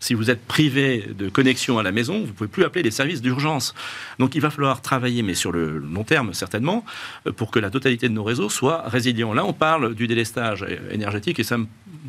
Si 0.00 0.14
vous 0.14 0.30
êtes 0.30 0.44
privé 0.46 1.08
de 1.18 1.28
connexion 1.28 1.78
à 1.78 1.82
la 1.82 1.90
maison, 1.90 2.20
vous 2.20 2.26
ne 2.26 2.32
pouvez 2.32 2.48
plus 2.48 2.64
appeler 2.64 2.84
les 2.84 2.90
services 2.92 3.20
d'urgence. 3.20 3.74
Donc 4.18 4.36
il 4.36 4.40
va 4.40 4.50
falloir 4.50 4.80
travailler, 4.80 5.22
mais 5.22 5.34
sur 5.34 5.50
le 5.50 5.78
long 5.78 6.04
terme 6.04 6.34
certainement, 6.34 6.84
euh, 7.26 7.32
pour 7.32 7.50
que 7.50 7.58
la 7.58 7.70
totalité 7.70 8.08
de 8.08 8.14
nos 8.14 8.22
réseaux 8.22 8.48
soit 8.48 8.84
résilient. 8.86 9.32
Là, 9.32 9.44
on 9.44 9.52
parle 9.52 9.94
du 9.94 10.06
délestage 10.06 10.64
énergétique 10.92 11.40
et 11.40 11.42
ça, 11.42 11.56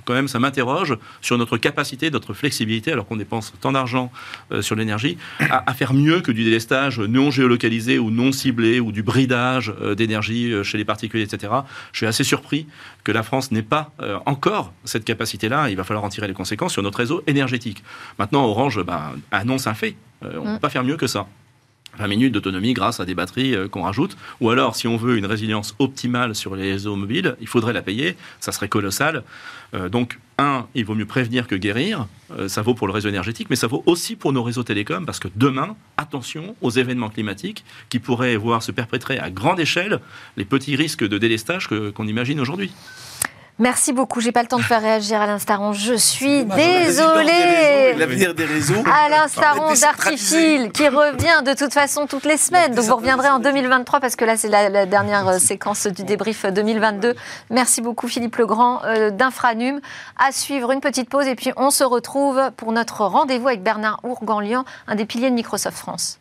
quand 0.06 0.14
même, 0.14 0.28
ça 0.28 0.40
m'interroge 0.40 0.98
sur 1.22 1.38
notre 1.40 1.58
capacité, 1.58 2.12
notre 2.12 2.34
flexibilité, 2.34 2.92
alors 2.92 3.08
qu'on 3.08 3.16
dépense 3.16 3.54
tant 3.60 3.72
d'argent 3.72 4.12
euh, 4.52 4.62
sur 4.62 4.76
l'énergie, 4.76 5.18
à, 5.40 5.74
faire 5.74 5.94
mieux 5.94 6.22
que 6.22 6.32
du 6.32 6.44
délestage 6.44 7.00
non 7.00 7.32
géolocalisé 7.32 7.98
ou 7.98 8.12
non 8.12 8.32
ciblé 8.32 8.80
ou 8.80 8.92
du 8.92 9.02
bridage 9.02 9.74
euh, 9.82 9.96
d'énergie 9.96 10.54
chez 10.64 10.78
les 10.78 10.86
particuliers, 10.86 11.24
etc. 11.24 11.54
Je 11.92 11.98
suis 11.98 12.06
assez 12.06 12.24
surpris 12.24 12.68
que 13.04 13.12
la 13.12 13.24
France 13.24 13.52
n'ait 13.52 13.64
pas 13.64 13.92
encore 14.26 14.74
cette 14.84 15.06
capacité-là. 15.06 15.70
Il 15.70 15.78
va 15.78 15.84
falloir 15.84 16.04
en 16.04 16.10
tirer 16.10 16.28
les 16.28 16.34
conséquences 16.34 16.74
sur 16.74 16.84
notre 16.84 17.00
réseau 17.00 17.24
énergétique. 17.28 17.79
Maintenant, 18.18 18.46
Orange 18.46 18.84
bah, 18.84 19.14
annonce 19.32 19.68
un 19.68 19.74
fait. 19.74 19.96
Euh, 20.24 20.40
on 20.40 20.46
ne 20.46 20.50
mm. 20.50 20.54
peut 20.56 20.60
pas 20.60 20.70
faire 20.70 20.84
mieux 20.84 20.98
que 20.98 21.08
ça. 21.08 21.28
20 21.98 22.08
minutes 22.08 22.34
d'autonomie 22.34 22.74
grâce 22.74 23.00
à 23.00 23.06
des 23.06 23.16
batteries 23.16 23.56
euh, 23.56 23.68
qu'on 23.68 23.82
rajoute. 23.82 24.16
Ou 24.42 24.50
alors, 24.50 24.76
si 24.76 24.88
on 24.88 24.96
veut 24.96 25.18
une 25.18 25.26
résilience 25.26 25.76
optimale 25.80 26.36
sur 26.36 26.56
les 26.56 26.72
réseaux 26.72 26.96
mobiles, 26.96 27.36
il 27.42 27.48
faudrait 27.48 27.74
la 27.74 27.82
payer. 27.82 28.16
Ça 28.40 28.52
serait 28.52 28.70
colossal. 28.70 29.24
Euh, 29.74 29.90
donc, 29.90 30.20
un, 30.38 30.68
il 30.76 30.86
vaut 30.86 30.96
mieux 30.96 31.06
prévenir 31.06 31.48
que 31.48 31.56
guérir. 31.56 32.08
ça 32.48 32.62
vaut 32.62 32.74
pour 32.74 32.88
le 32.88 32.94
réseau 32.94 33.10
énergétique, 33.10 33.48
mais 33.50 33.58
ça 33.58 33.68
vaut 33.68 33.84
aussi 33.86 34.16
pour 34.16 34.32
nos 34.32 34.42
réseaux 34.42 34.64
télécoms, 34.64 35.06
parce 35.06 35.20
que 35.20 35.28
demain, 35.36 35.76
attention 35.98 36.56
aux 36.62 36.70
événements 36.70 37.10
climatiques 37.10 37.66
qui 37.90 38.00
pourraient 38.00 38.38
voir 38.38 38.64
se 38.64 38.72
perpétrer 38.72 39.20
à 39.20 39.30
grande 39.30 39.60
échelle 39.60 40.00
les 40.38 40.46
petits 40.46 40.78
risques 40.78 41.06
de 41.06 41.18
délestage 41.18 41.68
qu'on 41.68 42.08
imagine 42.08 42.40
aujourd'hui. 42.40 42.72
Merci 43.60 43.92
beaucoup. 43.92 44.22
J'ai 44.22 44.32
pas 44.32 44.42
le 44.42 44.48
temps 44.48 44.58
de 44.58 44.64
faire 44.64 44.82
réagir 44.82 45.22
à 45.22 45.28
l'instant. 45.28 45.74
Je 45.74 45.94
suis 45.94 46.46
désolée. 46.46 47.94
L'avenir 47.98 48.34
des 48.34 48.46
réseaux. 48.46 48.82
À 48.86 49.10
l'instant 49.10 49.74
d'Artifil 49.74 50.72
qui 50.72 50.88
revient 50.88 51.44
de 51.46 51.54
toute 51.54 51.74
façon 51.74 52.08
toutes 52.08 52.24
les 52.24 52.38
semaines. 52.38 52.74
Donc 52.74 52.86
vous 52.86 52.96
reviendrez 52.96 53.28
en 53.28 53.40
2023 53.40 54.00
parce 54.00 54.16
que 54.16 54.24
là 54.24 54.38
c'est 54.38 54.48
la, 54.48 54.86
dernière 54.86 55.28
euh, 55.28 55.40
séquence 55.40 55.88
du 55.88 56.04
débrief 56.04 56.46
2022. 56.46 57.16
Merci 57.50 57.82
beaucoup 57.82 58.08
Philippe 58.08 58.38
Legrand 58.38 58.82
euh, 58.86 59.12
d'Infranum. 59.12 59.82
À 60.18 60.32
suivre 60.32 60.72
une 60.72 60.80
petite 60.80 61.10
pause 61.10 61.28
et 61.28 61.36
puis 61.36 61.52
on 61.58 61.70
se 61.70 61.84
retrouve 61.84 62.40
pour 62.56 62.72
notre 62.72 63.04
rendez-vous 63.04 63.50
avec 63.50 63.62
Bernard 63.62 64.00
Ourganlian, 64.04 64.64
un 64.88 64.96
des 64.96 65.06
piliers 65.06 65.30
de 65.30 65.36
Microsoft 65.36 65.78
France. 65.78 66.18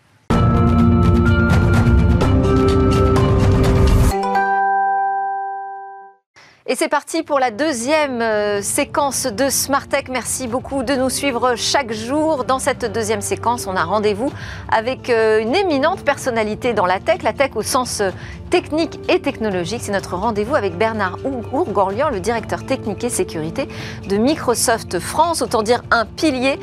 Et 6.71 6.75
c'est 6.75 6.91
parti 6.91 7.23
pour 7.23 7.39
la 7.39 7.51
deuxième 7.51 8.21
euh, 8.21 8.61
séquence 8.61 9.25
de 9.25 9.49
Smart 9.49 9.89
Tech. 9.89 10.05
Merci 10.11 10.47
beaucoup 10.47 10.83
de 10.83 10.93
nous 10.97 11.09
suivre 11.09 11.55
chaque 11.57 11.95
jour. 11.95 12.45
Dans 12.45 12.59
cette 12.59 12.93
deuxième 12.93 13.23
séquence, 13.23 13.67
on 13.67 13.75
a 13.75 13.85
rendez-vous 13.85 14.31
avec 14.71 15.09
euh, 15.09 15.41
une 15.41 15.55
éminente 15.55 16.05
personnalité 16.05 16.75
dans 16.75 16.85
la 16.85 17.01
tech, 17.01 17.23
la 17.23 17.33
tech 17.33 17.53
au 17.55 17.63
sens 17.63 18.03
euh, 18.03 18.11
technique 18.51 19.01
et 19.09 19.19
technologique. 19.19 19.81
C'est 19.83 19.93
notre 19.93 20.15
rendez-vous 20.15 20.57
avec 20.57 20.77
Bernard 20.77 21.17
Ourgorlian, 21.55 22.11
le 22.11 22.21
directeur 22.21 22.67
technique 22.67 23.03
et 23.03 23.09
sécurité 23.09 23.67
de 24.07 24.19
Microsoft 24.19 24.99
France, 24.99 25.41
autant 25.41 25.63
dire 25.63 25.83
un 25.91 26.07
pilier 26.07 26.59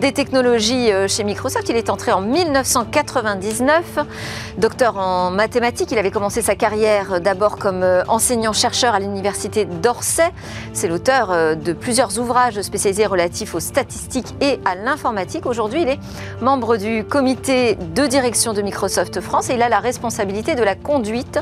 des 0.00 0.10
technologies 0.10 0.90
chez 1.06 1.22
Microsoft. 1.22 1.68
Il 1.68 1.76
est 1.76 1.88
entré 1.88 2.10
en 2.10 2.20
1999, 2.20 4.00
docteur 4.58 4.98
en 4.98 5.30
mathématiques. 5.30 5.92
Il 5.92 5.98
avait 5.98 6.10
commencé 6.10 6.42
sa 6.42 6.56
carrière 6.56 7.20
d'abord 7.20 7.58
comme 7.58 7.86
enseignant-chercheur 8.08 8.92
à 8.92 8.98
l'université 8.98 9.39
d'Orsay. 9.48 10.30
C'est 10.72 10.88
l'auteur 10.88 11.30
euh, 11.30 11.54
de 11.54 11.72
plusieurs 11.72 12.18
ouvrages 12.18 12.60
spécialisés 12.62 13.06
relatifs 13.06 13.54
aux 13.54 13.60
statistiques 13.60 14.34
et 14.40 14.58
à 14.64 14.74
l'informatique. 14.74 15.46
Aujourd'hui, 15.46 15.82
il 15.82 15.88
est 15.88 15.98
membre 16.40 16.76
du 16.76 17.04
comité 17.04 17.76
de 17.76 18.06
direction 18.06 18.52
de 18.52 18.62
Microsoft 18.62 19.20
France 19.20 19.50
et 19.50 19.54
il 19.54 19.62
a 19.62 19.68
la 19.68 19.80
responsabilité 19.80 20.54
de 20.54 20.62
la 20.62 20.74
conduite 20.74 21.38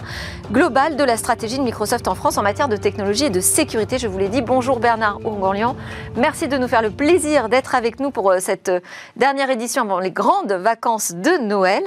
globale 0.53 0.97
de 0.97 1.05
la 1.05 1.17
stratégie 1.17 1.59
de 1.59 1.63
Microsoft 1.63 2.09
en 2.09 2.15
France 2.15 2.39
en 2.39 2.43
matière 2.43 2.69
de 2.69 2.77
technologie 2.77 3.25
et 3.25 3.31
de 3.31 3.41
sécurité. 3.41 3.99
Je 3.99 4.07
vous 4.07 4.19
l'ai 4.19 4.29
dit, 4.29 4.43
bonjour 4.43 4.81
Bernard 4.81 5.19
Ourgorlian. 5.25 5.77
Merci 6.17 6.49
de 6.49 6.57
nous 6.57 6.69
faire 6.69 6.83
le 6.83 6.91
plaisir 6.91 7.49
d'être 7.49 7.75
avec 7.75 8.01
nous 8.01 8.11
pour 8.11 8.31
euh, 8.31 8.39
cette 8.41 8.69
euh, 8.69 8.81
dernière 9.17 9.51
édition 9.51 9.83
avant 9.83 10.01
les 10.01 10.11
grandes 10.11 10.53
vacances 10.53 11.13
de 11.15 11.43
Noël. 11.43 11.83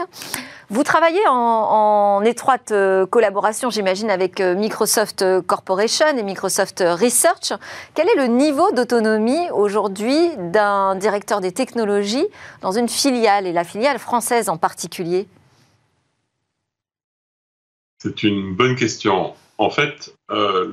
Vous 0.71 0.83
travaillez 0.85 1.19
en, 1.27 2.21
étroite 2.23 2.71
euh, 2.71 3.05
collaboration, 3.05 3.69
j'imagine, 3.69 4.09
avec 4.09 4.39
euh, 4.39 4.55
Microsoft 4.55 5.21
Corporation 5.45 6.17
et 6.17 6.23
Microsoft 6.23 6.81
Research. 6.81 7.51
Quel 7.93 8.07
est 8.07 8.15
le 8.15 8.27
niveau 8.27 8.71
d'autonomie 8.71 9.49
aujourd'hui 9.53 10.29
d'un 10.37 10.95
directeur 10.95 11.41
des 11.41 11.51
technologies 11.51 12.25
dans 12.61 12.71
une 12.71 12.87
filiale, 12.87 13.47
et 13.47 13.51
la 13.51 13.65
filiale 13.65 13.99
française 13.99 14.47
en 14.47 14.55
particulier? 14.55 15.27
C'est 18.01 18.23
une 18.23 18.55
bonne 18.55 18.77
question. 18.77 19.33
En 19.57 19.71
fait, 19.71 20.15
euh, 20.29 20.71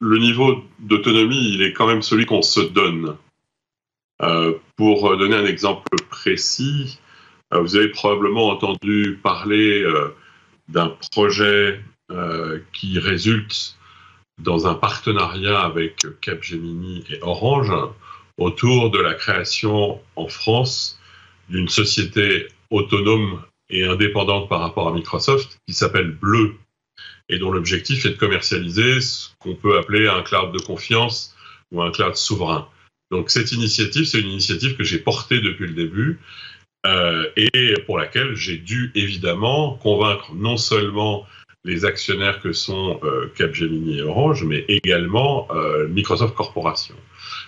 le 0.00 0.18
niveau 0.18 0.56
d'autonomie, 0.80 1.54
il 1.54 1.62
est 1.62 1.72
quand 1.72 1.86
même 1.86 2.02
celui 2.02 2.26
qu'on 2.26 2.42
se 2.42 2.60
donne. 2.60 3.16
pour 4.76 5.16
donner 5.16 5.36
un 5.36 5.46
exemple 5.46 5.88
précis, 6.10 6.98
euh, 6.98 7.09
vous 7.58 7.76
avez 7.76 7.88
probablement 7.88 8.48
entendu 8.48 9.18
parler 9.22 9.82
euh, 9.82 10.14
d'un 10.68 10.88
projet 11.10 11.80
euh, 12.10 12.60
qui 12.72 12.98
résulte 12.98 13.76
dans 14.38 14.66
un 14.66 14.74
partenariat 14.74 15.60
avec 15.60 16.06
Capgemini 16.20 17.04
et 17.10 17.18
Orange 17.22 17.72
autour 18.38 18.90
de 18.90 18.98
la 18.98 19.14
création 19.14 20.00
en 20.16 20.28
France 20.28 20.98
d'une 21.48 21.68
société 21.68 22.46
autonome 22.70 23.42
et 23.68 23.84
indépendante 23.84 24.48
par 24.48 24.60
rapport 24.60 24.88
à 24.88 24.92
Microsoft 24.92 25.58
qui 25.66 25.74
s'appelle 25.74 26.10
Bleu 26.10 26.54
et 27.28 27.38
dont 27.38 27.50
l'objectif 27.50 28.06
est 28.06 28.10
de 28.10 28.16
commercialiser 28.16 29.00
ce 29.00 29.28
qu'on 29.38 29.54
peut 29.54 29.78
appeler 29.78 30.08
un 30.08 30.22
cloud 30.22 30.52
de 30.52 30.58
confiance 30.58 31.36
ou 31.70 31.82
un 31.82 31.90
cloud 31.90 32.16
souverain. 32.16 32.68
Donc 33.10 33.30
cette 33.30 33.52
initiative, 33.52 34.04
c'est 34.04 34.20
une 34.20 34.30
initiative 34.30 34.76
que 34.76 34.84
j'ai 34.84 34.98
portée 34.98 35.40
depuis 35.40 35.66
le 35.66 35.74
début 35.74 36.18
euh, 36.86 37.26
et 37.36 37.74
pour 37.84 37.98
laquelle 37.98 38.34
j'ai 38.34 38.56
dû 38.56 38.90
évidemment 38.94 39.74
convaincre 39.74 40.32
non 40.34 40.56
seulement 40.56 41.26
les 41.64 41.84
actionnaires 41.84 42.40
que 42.40 42.54
sont 42.54 42.98
euh, 43.04 43.30
Capgemini 43.36 43.98
et 43.98 44.02
Orange, 44.02 44.44
mais 44.44 44.64
également 44.68 45.46
euh, 45.50 45.88
Microsoft 45.88 46.34
Corporation. 46.34 46.94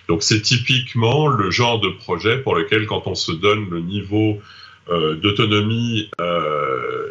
Donc 0.07 0.21
c'est 0.21 0.41
typiquement 0.41 1.27
le 1.27 1.49
genre 1.49 1.79
de 1.79 1.89
projet 1.89 2.37
pour 2.37 2.55
lequel 2.55 2.85
quand 2.85 3.07
on 3.07 3.15
se 3.15 3.31
donne 3.31 3.69
le 3.69 3.79
niveau 3.79 4.39
d'autonomie 4.89 6.09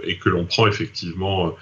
et 0.05 0.19
que 0.19 0.29
l'on 0.29 0.45
prend 0.45 0.67
effectivement 0.67 1.57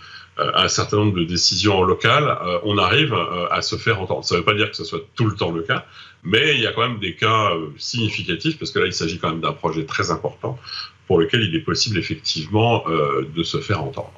un 0.55 0.69
certain 0.69 0.97
nombre 0.99 1.19
de 1.19 1.25
décisions 1.25 1.83
locales, 1.83 2.39
on 2.65 2.79
arrive 2.79 3.15
à 3.51 3.63
se 3.63 3.77
faire 3.77 4.01
entendre. 4.01 4.25
Ça 4.25 4.35
ne 4.35 4.41
veut 4.41 4.45
pas 4.45 4.55
dire 4.55 4.71
que 4.71 4.77
ce 4.77 4.85
soit 4.85 5.01
tout 5.15 5.27
le 5.27 5.35
temps 5.35 5.51
le 5.51 5.63
cas, 5.63 5.85
mais 6.23 6.55
il 6.55 6.61
y 6.61 6.67
a 6.67 6.73
quand 6.73 6.87
même 6.87 6.99
des 6.99 7.15
cas 7.15 7.53
euh, 7.53 7.69
significatifs, 7.79 8.59
parce 8.59 8.71
que 8.71 8.79
là, 8.79 8.87
il 8.87 8.93
s'agit 8.93 9.19
quand 9.19 9.31
même 9.31 9.41
d'un 9.41 9.53
projet 9.53 9.85
très 9.85 10.11
important 10.11 10.59
pour 11.07 11.19
lequel 11.19 11.43
il 11.43 11.55
est 11.55 11.61
possible 11.61 11.99
effectivement 11.99 12.85
euh, 12.89 13.27
de 13.35 13.43
se 13.43 13.59
faire 13.59 13.83
entendre. 13.83 14.13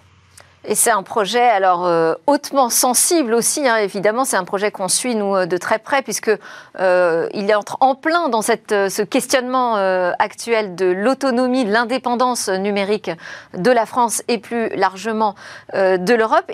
Et 0.65 0.75
c'est 0.75 0.91
un 0.91 1.03
projet 1.03 1.43
alors 1.43 1.87
euh, 1.87 2.15
hautement 2.27 2.71
sensible 2.71 3.35
aussi, 3.35 3.67
hein, 3.67 3.77
évidemment, 3.77 4.25
c'est 4.25 4.37
un 4.37 4.45
projet 4.45 4.71
qu'on 4.71 4.89
suit 4.89 5.15
nous 5.15 5.47
de 5.47 5.57
très 5.57 5.79
près 5.79 6.03
puisque 6.03 6.31
il 6.79 7.55
entre 7.55 7.77
en 7.81 7.95
plein 7.95 8.29
dans 8.29 8.43
ce 8.43 9.03
questionnement 9.03 9.75
actuel 10.19 10.75
de 10.75 10.87
l'autonomie, 10.87 11.65
de 11.65 11.73
l'indépendance 11.73 12.49
numérique 12.49 13.11
de 13.55 13.71
la 13.71 13.87
France 13.87 14.23
et 14.29 14.39
plus 14.39 14.69
largement 14.71 15.35
de 15.75 16.15
l'Europe. 16.15 16.51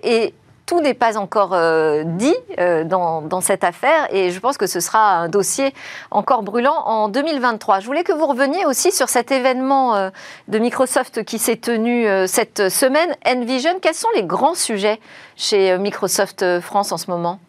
Tout 0.68 0.80
n'est 0.80 0.94
pas 0.94 1.16
encore 1.16 1.54
euh, 1.54 2.04
dit 2.04 2.34
euh, 2.58 2.84
dans, 2.84 3.40
cette 3.40 3.64
affaire 3.64 4.06
et 4.14 4.30
je 4.30 4.38
pense 4.38 4.58
que 4.58 4.66
ce 4.66 4.80
sera 4.80 5.16
un 5.16 5.28
dossier 5.28 5.72
encore 6.10 6.42
brûlant 6.42 6.82
en 6.84 7.08
2023. 7.08 7.80
Je 7.80 7.86
voulais 7.86 8.04
que 8.04 8.12
vous 8.12 8.26
reveniez 8.26 8.66
aussi 8.66 8.92
sur 8.92 9.08
cet 9.08 9.32
événement 9.32 9.96
euh, 9.96 10.10
de 10.48 10.58
Microsoft 10.58 11.24
qui 11.24 11.38
s'est 11.38 11.56
tenu 11.56 12.06
cette 12.26 12.68
semaine, 12.68 13.16
Envision. 13.26 13.80
Quels 13.80 13.94
sont 13.94 14.08
les 14.14 14.24
grands 14.24 14.54
sujets 14.54 15.00
chez 15.36 15.78
Microsoft 15.78 16.44
France 16.60 16.92
en 16.92 16.98
ce 16.98 17.10
moment? 17.10 17.40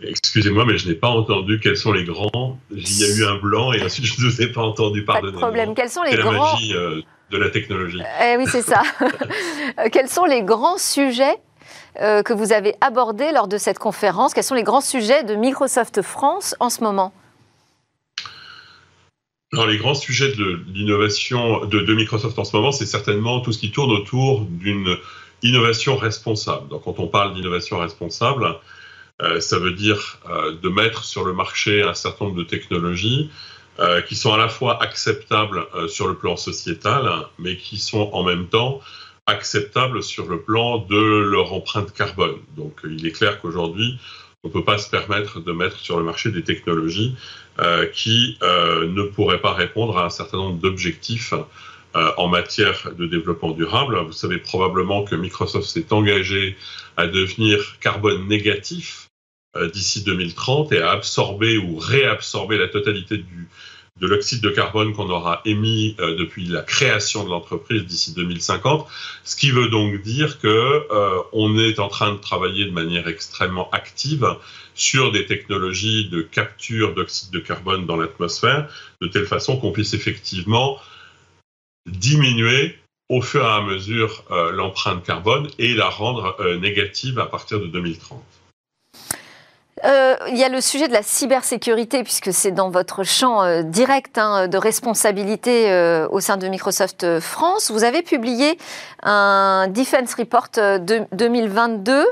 Excusez-moi, 0.00 0.64
mais 0.64 0.78
je 0.78 0.88
n'ai 0.88 0.94
pas 0.94 1.08
entendu 1.08 1.58
quels 1.58 1.76
sont 1.76 1.92
les 1.92 2.04
grands. 2.04 2.58
Il 2.70 3.00
y 3.00 3.04
a 3.04 3.08
eu 3.08 3.24
un 3.26 3.38
blanc 3.38 3.72
et 3.72 3.82
ensuite 3.82 4.06
je 4.06 4.24
ne 4.24 4.30
vous 4.30 4.40
ai 4.40 4.52
pas 4.52 4.62
entendu. 4.62 5.04
Pas 5.04 5.20
de 5.20 5.32
problème. 5.32 5.74
Quels 5.74 5.90
sont 5.90 6.04
les 6.04 6.16
grands 6.16 6.30
la 6.30 6.38
magie 6.38 6.74
de 7.30 7.36
la 7.36 7.50
technologie. 7.50 8.00
Eh 8.22 8.36
oui, 8.38 8.44
c'est 8.46 8.62
ça. 8.62 8.82
quels 9.92 10.08
sont 10.08 10.24
les 10.24 10.42
grands 10.42 10.78
sujets 10.78 11.36
euh, 12.00 12.22
que 12.22 12.32
vous 12.32 12.52
avez 12.52 12.74
abordé 12.80 13.32
lors 13.32 13.48
de 13.48 13.58
cette 13.58 13.78
conférence 13.78 14.34
Quels 14.34 14.44
sont 14.44 14.54
les 14.54 14.62
grands 14.62 14.80
sujets 14.80 15.24
de 15.24 15.34
Microsoft 15.34 16.02
France 16.02 16.54
en 16.60 16.70
ce 16.70 16.82
moment? 16.82 17.12
Alors, 19.52 19.66
les 19.66 19.78
grands 19.78 19.94
sujets 19.94 20.32
de 20.32 20.60
l'innovation 20.68 21.64
de, 21.64 21.94
Microsoft 21.94 22.38
en 22.38 22.44
ce 22.44 22.54
moment, 22.54 22.70
c'est 22.70 22.86
certainement 22.86 23.40
tout 23.40 23.52
ce 23.52 23.58
qui 23.58 23.72
tourne 23.72 23.90
autour 23.90 24.42
d'une 24.42 24.96
innovation 25.42 25.96
responsable. 25.96 26.68
Donc, 26.68 26.84
quand 26.84 26.98
on 26.98 27.08
parle 27.08 27.34
d'innovation 27.34 27.78
responsable, 27.78 28.56
euh, 29.22 29.40
ça 29.40 29.58
veut 29.58 29.72
dire 29.72 30.18
euh, 30.28 30.54
de 30.62 30.68
mettre 30.68 31.04
sur 31.04 31.24
le 31.24 31.32
marché 31.32 31.82
un 31.82 31.94
certain 31.94 32.26
nombre 32.26 32.36
de 32.36 32.44
technologies 32.44 33.30
qui 34.08 34.16
sont 34.16 34.32
à 34.32 34.36
la 34.36 34.48
fois 34.48 34.82
acceptables 34.82 35.64
sur 35.86 36.08
le 36.08 36.14
plan 36.14 36.36
sociétal, 36.36 37.08
mais 37.38 37.56
qui 37.56 37.78
sont 37.78 38.10
en 38.12 38.24
même 38.24 38.48
temps 38.48 38.80
acceptables 39.28 40.02
sur 40.02 40.26
le 40.26 40.40
plan 40.40 40.78
de 40.78 40.96
leur 40.96 41.52
empreinte 41.52 41.92
carbone. 41.92 42.38
Donc 42.56 42.80
il 42.84 43.06
est 43.06 43.12
clair 43.12 43.40
qu'aujourd'hui, 43.40 43.98
on 44.42 44.48
ne 44.48 44.52
peut 44.52 44.64
pas 44.64 44.78
se 44.78 44.88
permettre 44.88 45.40
de 45.40 45.52
mettre 45.52 45.78
sur 45.78 45.98
le 45.98 46.04
marché 46.04 46.30
des 46.30 46.42
technologies 46.42 47.16
euh, 47.60 47.86
qui 47.86 48.38
euh, 48.42 48.88
ne 48.88 49.02
pourraient 49.02 49.40
pas 49.40 49.52
répondre 49.52 49.98
à 49.98 50.06
un 50.06 50.10
certain 50.10 50.38
nombre 50.38 50.58
d'objectifs 50.58 51.34
euh, 51.96 52.12
en 52.16 52.28
matière 52.28 52.90
de 52.96 53.06
développement 53.06 53.50
durable. 53.50 53.98
Vous 53.98 54.12
savez 54.12 54.38
probablement 54.38 55.04
que 55.04 55.14
Microsoft 55.14 55.68
s'est 55.68 55.92
engagé 55.92 56.56
à 56.96 57.06
devenir 57.06 57.78
carbone 57.80 58.26
négatif 58.28 59.08
d'ici 59.72 60.04
2030 60.04 60.72
et 60.72 60.80
à 60.80 60.92
absorber 60.92 61.58
ou 61.58 61.78
réabsorber 61.78 62.58
la 62.58 62.68
totalité 62.68 63.16
du, 63.16 63.48
de 64.00 64.06
l'oxyde 64.06 64.40
de 64.42 64.50
carbone 64.50 64.92
qu'on 64.94 65.10
aura 65.10 65.40
émis 65.44 65.96
euh, 66.00 66.16
depuis 66.16 66.44
la 66.46 66.62
création 66.62 67.24
de 67.24 67.30
l'entreprise 67.30 67.84
d'ici 67.84 68.14
2050, 68.14 68.86
ce 69.24 69.36
qui 69.36 69.50
veut 69.50 69.68
donc 69.68 70.00
dire 70.02 70.38
que 70.38 70.48
euh, 70.48 71.22
on 71.32 71.58
est 71.58 71.78
en 71.78 71.88
train 71.88 72.12
de 72.12 72.18
travailler 72.18 72.64
de 72.64 72.70
manière 72.70 73.08
extrêmement 73.08 73.68
active 73.70 74.36
sur 74.74 75.10
des 75.10 75.26
technologies 75.26 76.08
de 76.08 76.22
capture 76.22 76.94
d'oxyde 76.94 77.30
de 77.32 77.40
carbone 77.40 77.86
dans 77.86 77.96
l'atmosphère, 77.96 78.68
de 79.00 79.08
telle 79.08 79.26
façon 79.26 79.56
qu'on 79.56 79.72
puisse 79.72 79.94
effectivement 79.94 80.78
diminuer 81.86 82.78
au 83.08 83.22
fur 83.22 83.42
et 83.42 83.48
à 83.48 83.62
mesure 83.62 84.24
euh, 84.30 84.52
l'empreinte 84.52 85.04
carbone 85.04 85.48
et 85.58 85.74
la 85.74 85.88
rendre 85.88 86.36
négative 86.60 87.18
à 87.18 87.26
partir 87.26 87.58
de 87.58 87.66
2030. 87.66 88.22
Euh, 89.84 90.16
il 90.28 90.36
y 90.36 90.44
a 90.44 90.48
le 90.48 90.60
sujet 90.60 90.88
de 90.88 90.92
la 90.92 91.02
cybersécurité, 91.02 92.02
puisque 92.02 92.32
c'est 92.32 92.50
dans 92.50 92.70
votre 92.70 93.04
champ 93.04 93.42
euh, 93.42 93.62
direct 93.62 94.18
hein, 94.18 94.48
de 94.48 94.58
responsabilité 94.58 95.70
euh, 95.70 96.08
au 96.10 96.20
sein 96.20 96.36
de 96.36 96.48
Microsoft 96.48 97.20
France. 97.20 97.70
Vous 97.70 97.84
avez 97.84 98.02
publié 98.02 98.58
un 99.02 99.68
Defense 99.68 100.14
Report 100.14 100.48
de 100.56 101.04
2022. 101.12 102.06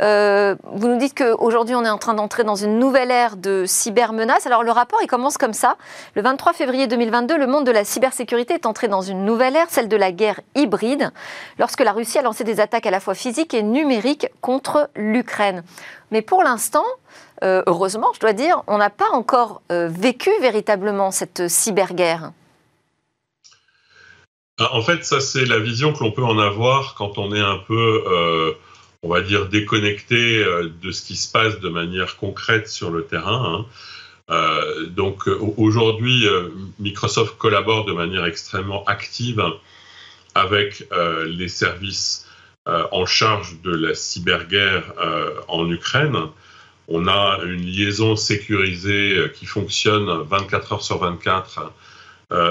vous 0.00 0.88
nous 0.88 0.96
dites 0.96 1.14
qu'aujourd'hui, 1.14 1.74
on 1.74 1.84
est 1.84 1.90
en 1.90 1.98
train 1.98 2.14
d'entrer 2.14 2.44
dans 2.44 2.54
une 2.54 2.78
nouvelle 2.78 3.10
ère 3.10 3.36
de 3.36 3.64
cybermenaces. 3.66 4.46
Alors, 4.46 4.62
le 4.62 4.70
rapport, 4.70 5.00
il 5.02 5.06
commence 5.06 5.36
comme 5.36 5.52
ça. 5.52 5.76
Le 6.14 6.22
23 6.22 6.54
février 6.54 6.86
2022, 6.86 7.36
le 7.36 7.46
monde 7.46 7.66
de 7.66 7.72
la 7.72 7.84
cybersécurité 7.84 8.54
est 8.54 8.66
entré 8.66 8.88
dans 8.88 9.02
une 9.02 9.24
nouvelle 9.24 9.56
ère, 9.56 9.66
celle 9.68 9.88
de 9.88 9.96
la 9.96 10.12
guerre 10.12 10.40
hybride, 10.54 11.10
lorsque 11.58 11.80
la 11.80 11.92
Russie 11.92 12.18
a 12.18 12.22
lancé 12.22 12.44
des 12.44 12.60
attaques 12.60 12.86
à 12.86 12.90
la 12.90 13.00
fois 13.00 13.14
physiques 13.14 13.54
et 13.54 13.62
numériques 13.62 14.28
contre 14.40 14.88
l'Ukraine. 14.96 15.62
Mais 16.10 16.22
pour 16.22 16.42
l'instant, 16.42 16.84
euh, 17.42 17.62
heureusement, 17.66 18.12
je 18.14 18.20
dois 18.20 18.32
dire, 18.32 18.62
on 18.66 18.78
n'a 18.78 18.90
pas 18.90 19.10
encore 19.12 19.62
euh, 19.70 19.88
vécu 19.88 20.30
véritablement 20.40 21.10
cette 21.10 21.48
cyberguerre. 21.48 22.32
Ah, 24.58 24.74
en 24.74 24.82
fait, 24.82 25.04
ça, 25.04 25.20
c'est 25.20 25.44
la 25.44 25.58
vision 25.58 25.92
que 25.92 26.04
l'on 26.04 26.12
peut 26.12 26.24
en 26.24 26.38
avoir 26.38 26.94
quand 26.94 27.18
on 27.18 27.34
est 27.34 27.40
un 27.40 27.58
peu, 27.58 28.04
euh, 28.06 28.52
on 29.02 29.08
va 29.08 29.20
dire, 29.20 29.48
déconnecté 29.48 30.44
de 30.82 30.90
ce 30.92 31.02
qui 31.02 31.16
se 31.16 31.30
passe 31.30 31.58
de 31.60 31.68
manière 31.68 32.16
concrète 32.16 32.68
sur 32.68 32.90
le 32.90 33.04
terrain. 33.04 33.66
Hein. 34.28 34.86
donc 34.90 35.26
aujourd'hui, 35.56 36.26
Microsoft 36.78 37.36
collabore 37.38 37.84
de 37.84 37.92
manière 37.92 38.24
extrêmement 38.24 38.84
active 38.84 39.42
avec 40.34 40.86
les 41.26 41.48
services 41.48 42.26
euh, 42.68 42.86
en 42.92 43.06
charge 43.06 43.60
de 43.62 43.74
la 43.74 43.92
cyberguerre 43.92 44.84
euh, 45.02 45.34
en 45.48 45.68
Ukraine. 45.68 46.16
On 46.88 47.06
a 47.06 47.40
une 47.44 47.64
liaison 47.64 48.16
sécurisée 48.16 49.16
euh, 49.16 49.28
qui 49.28 49.46
fonctionne 49.46 50.22
24 50.28 50.72
heures 50.72 50.82
sur 50.82 50.98
24 50.98 51.72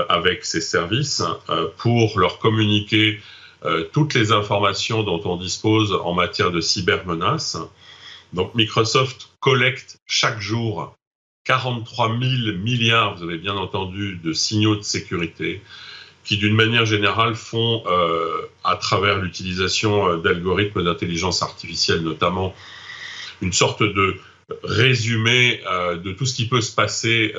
avec 0.09 0.45
ces 0.45 0.61
services 0.61 1.23
pour 1.77 2.19
leur 2.19 2.37
communiquer 2.37 3.19
toutes 3.93 4.13
les 4.13 4.31
informations 4.31 5.01
dont 5.01 5.19
on 5.25 5.37
dispose 5.37 5.91
en 6.03 6.13
matière 6.13 6.51
de 6.51 6.61
cybermenaces. 6.61 7.57
Donc 8.31 8.53
Microsoft 8.53 9.31
collecte 9.39 9.97
chaque 10.05 10.39
jour 10.39 10.95
43 11.45 12.09
000 12.09 12.57
milliards, 12.59 13.15
vous 13.15 13.23
avez 13.23 13.39
bien 13.39 13.55
entendu, 13.55 14.19
de 14.23 14.33
signaux 14.33 14.75
de 14.75 14.83
sécurité 14.83 15.63
qui 16.23 16.37
d'une 16.37 16.55
manière 16.55 16.85
générale 16.85 17.35
font, 17.35 17.83
euh, 17.87 18.47
à 18.63 18.75
travers 18.75 19.17
l'utilisation 19.17 20.07
euh, 20.07 20.17
d'algorithmes 20.17 20.83
d'intelligence 20.83 21.41
artificielle 21.41 22.01
notamment, 22.01 22.53
une 23.41 23.53
sorte 23.53 23.83
de 23.83 24.15
résumé 24.63 25.61
euh, 25.65 25.97
de 25.97 26.11
tout 26.11 26.25
ce 26.25 26.35
qui 26.35 26.47
peut 26.47 26.61
se 26.61 26.73
passer 26.73 27.33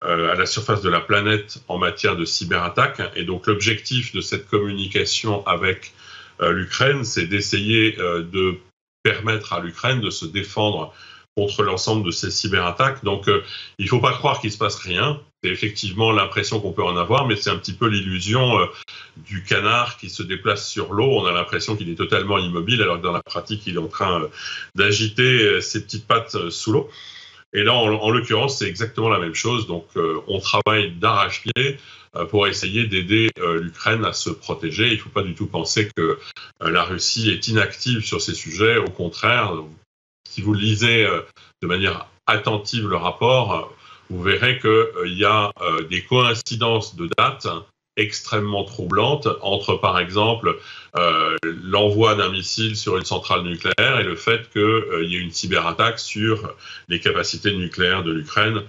à 0.00 0.34
la 0.34 0.44
surface 0.44 0.82
de 0.82 0.90
la 0.90 1.00
planète 1.00 1.62
en 1.66 1.78
matière 1.78 2.14
de 2.14 2.26
cyberattaque. 2.26 3.00
Et 3.16 3.24
donc 3.24 3.46
l'objectif 3.46 4.12
de 4.12 4.20
cette 4.20 4.46
communication 4.48 5.46
avec 5.46 5.94
l'Ukraine, 6.40 7.04
c'est 7.04 7.26
d'essayer 7.26 7.92
de 7.92 8.58
permettre 9.02 9.54
à 9.54 9.60
l'Ukraine 9.60 10.02
de 10.02 10.10
se 10.10 10.26
défendre 10.26 10.92
contre 11.36 11.62
l'ensemble 11.62 12.04
de 12.04 12.10
ces 12.10 12.30
cyberattaques. 12.30 13.02
Donc, 13.02 13.30
il 13.78 13.84
ne 13.84 13.88
faut 13.88 14.00
pas 14.00 14.12
croire 14.12 14.40
qu'il 14.40 14.48
ne 14.48 14.52
se 14.52 14.58
passe 14.58 14.76
rien. 14.76 15.20
C'est 15.44 15.50
effectivement 15.50 16.10
l'impression 16.10 16.58
qu'on 16.58 16.72
peut 16.72 16.82
en 16.82 16.96
avoir, 16.96 17.26
mais 17.26 17.36
c'est 17.36 17.50
un 17.50 17.58
petit 17.58 17.74
peu 17.74 17.86
l'illusion 17.86 18.58
euh, 18.60 18.64
du 19.18 19.44
canard 19.44 19.98
qui 19.98 20.08
se 20.08 20.22
déplace 20.22 20.66
sur 20.66 20.94
l'eau. 20.94 21.18
On 21.20 21.26
a 21.26 21.32
l'impression 21.32 21.76
qu'il 21.76 21.90
est 21.90 21.96
totalement 21.96 22.38
immobile, 22.38 22.80
alors 22.80 22.96
que 22.96 23.02
dans 23.02 23.12
la 23.12 23.22
pratique, 23.22 23.66
il 23.66 23.74
est 23.74 23.78
en 23.78 23.88
train 23.88 24.22
euh, 24.22 24.28
d'agiter 24.74 25.42
euh, 25.42 25.60
ses 25.60 25.82
petites 25.84 26.06
pattes 26.06 26.48
sous 26.48 26.72
l'eau. 26.72 26.90
Et 27.52 27.62
là, 27.62 27.74
en, 27.74 28.10
l'occurrence, 28.10 28.58
c'est 28.58 28.66
exactement 28.66 29.10
la 29.10 29.18
même 29.18 29.34
chose. 29.34 29.66
Donc, 29.66 29.86
on 30.26 30.40
travaille 30.40 30.90
d'arrache-pied 30.92 31.78
pour 32.30 32.48
essayer 32.48 32.88
d'aider 32.88 33.28
l'Ukraine 33.36 34.04
à 34.04 34.12
se 34.12 34.30
protéger. 34.30 34.88
Il 34.88 34.96
ne 34.96 34.98
faut 34.98 35.08
pas 35.10 35.22
du 35.22 35.36
tout 35.36 35.46
penser 35.46 35.88
que 35.94 36.18
la 36.60 36.82
Russie 36.82 37.30
est 37.30 37.46
inactive 37.46 38.04
sur 38.04 38.20
ces 38.20 38.34
sujets. 38.34 38.78
Au 38.78 38.90
contraire, 38.90 39.52
si 40.28 40.42
vous 40.42 40.52
lisez 40.52 41.06
de 41.62 41.66
manière 41.68 42.08
attentive 42.26 42.88
le 42.88 42.96
rapport, 42.96 43.72
vous 44.10 44.22
verrez 44.22 44.58
qu'il 44.58 44.70
euh, 44.70 45.06
y 45.06 45.24
a 45.24 45.52
euh, 45.60 45.84
des 45.84 46.02
coïncidences 46.02 46.96
de 46.96 47.08
dates 47.18 47.46
extrêmement 47.96 48.64
troublantes 48.64 49.28
entre, 49.40 49.76
par 49.76 49.98
exemple, 50.00 50.56
euh, 50.96 51.36
l'envoi 51.62 52.16
d'un 52.16 52.28
missile 52.28 52.76
sur 52.76 52.96
une 52.96 53.04
centrale 53.04 53.42
nucléaire 53.42 54.00
et 54.00 54.02
le 54.02 54.16
fait 54.16 54.50
qu'il 54.50 55.04
y 55.04 55.16
ait 55.16 55.20
une 55.20 55.30
cyberattaque 55.30 56.00
sur 56.00 56.54
les 56.88 56.98
capacités 56.98 57.54
nucléaires 57.54 58.02
de 58.02 58.12
l'Ukraine 58.12 58.62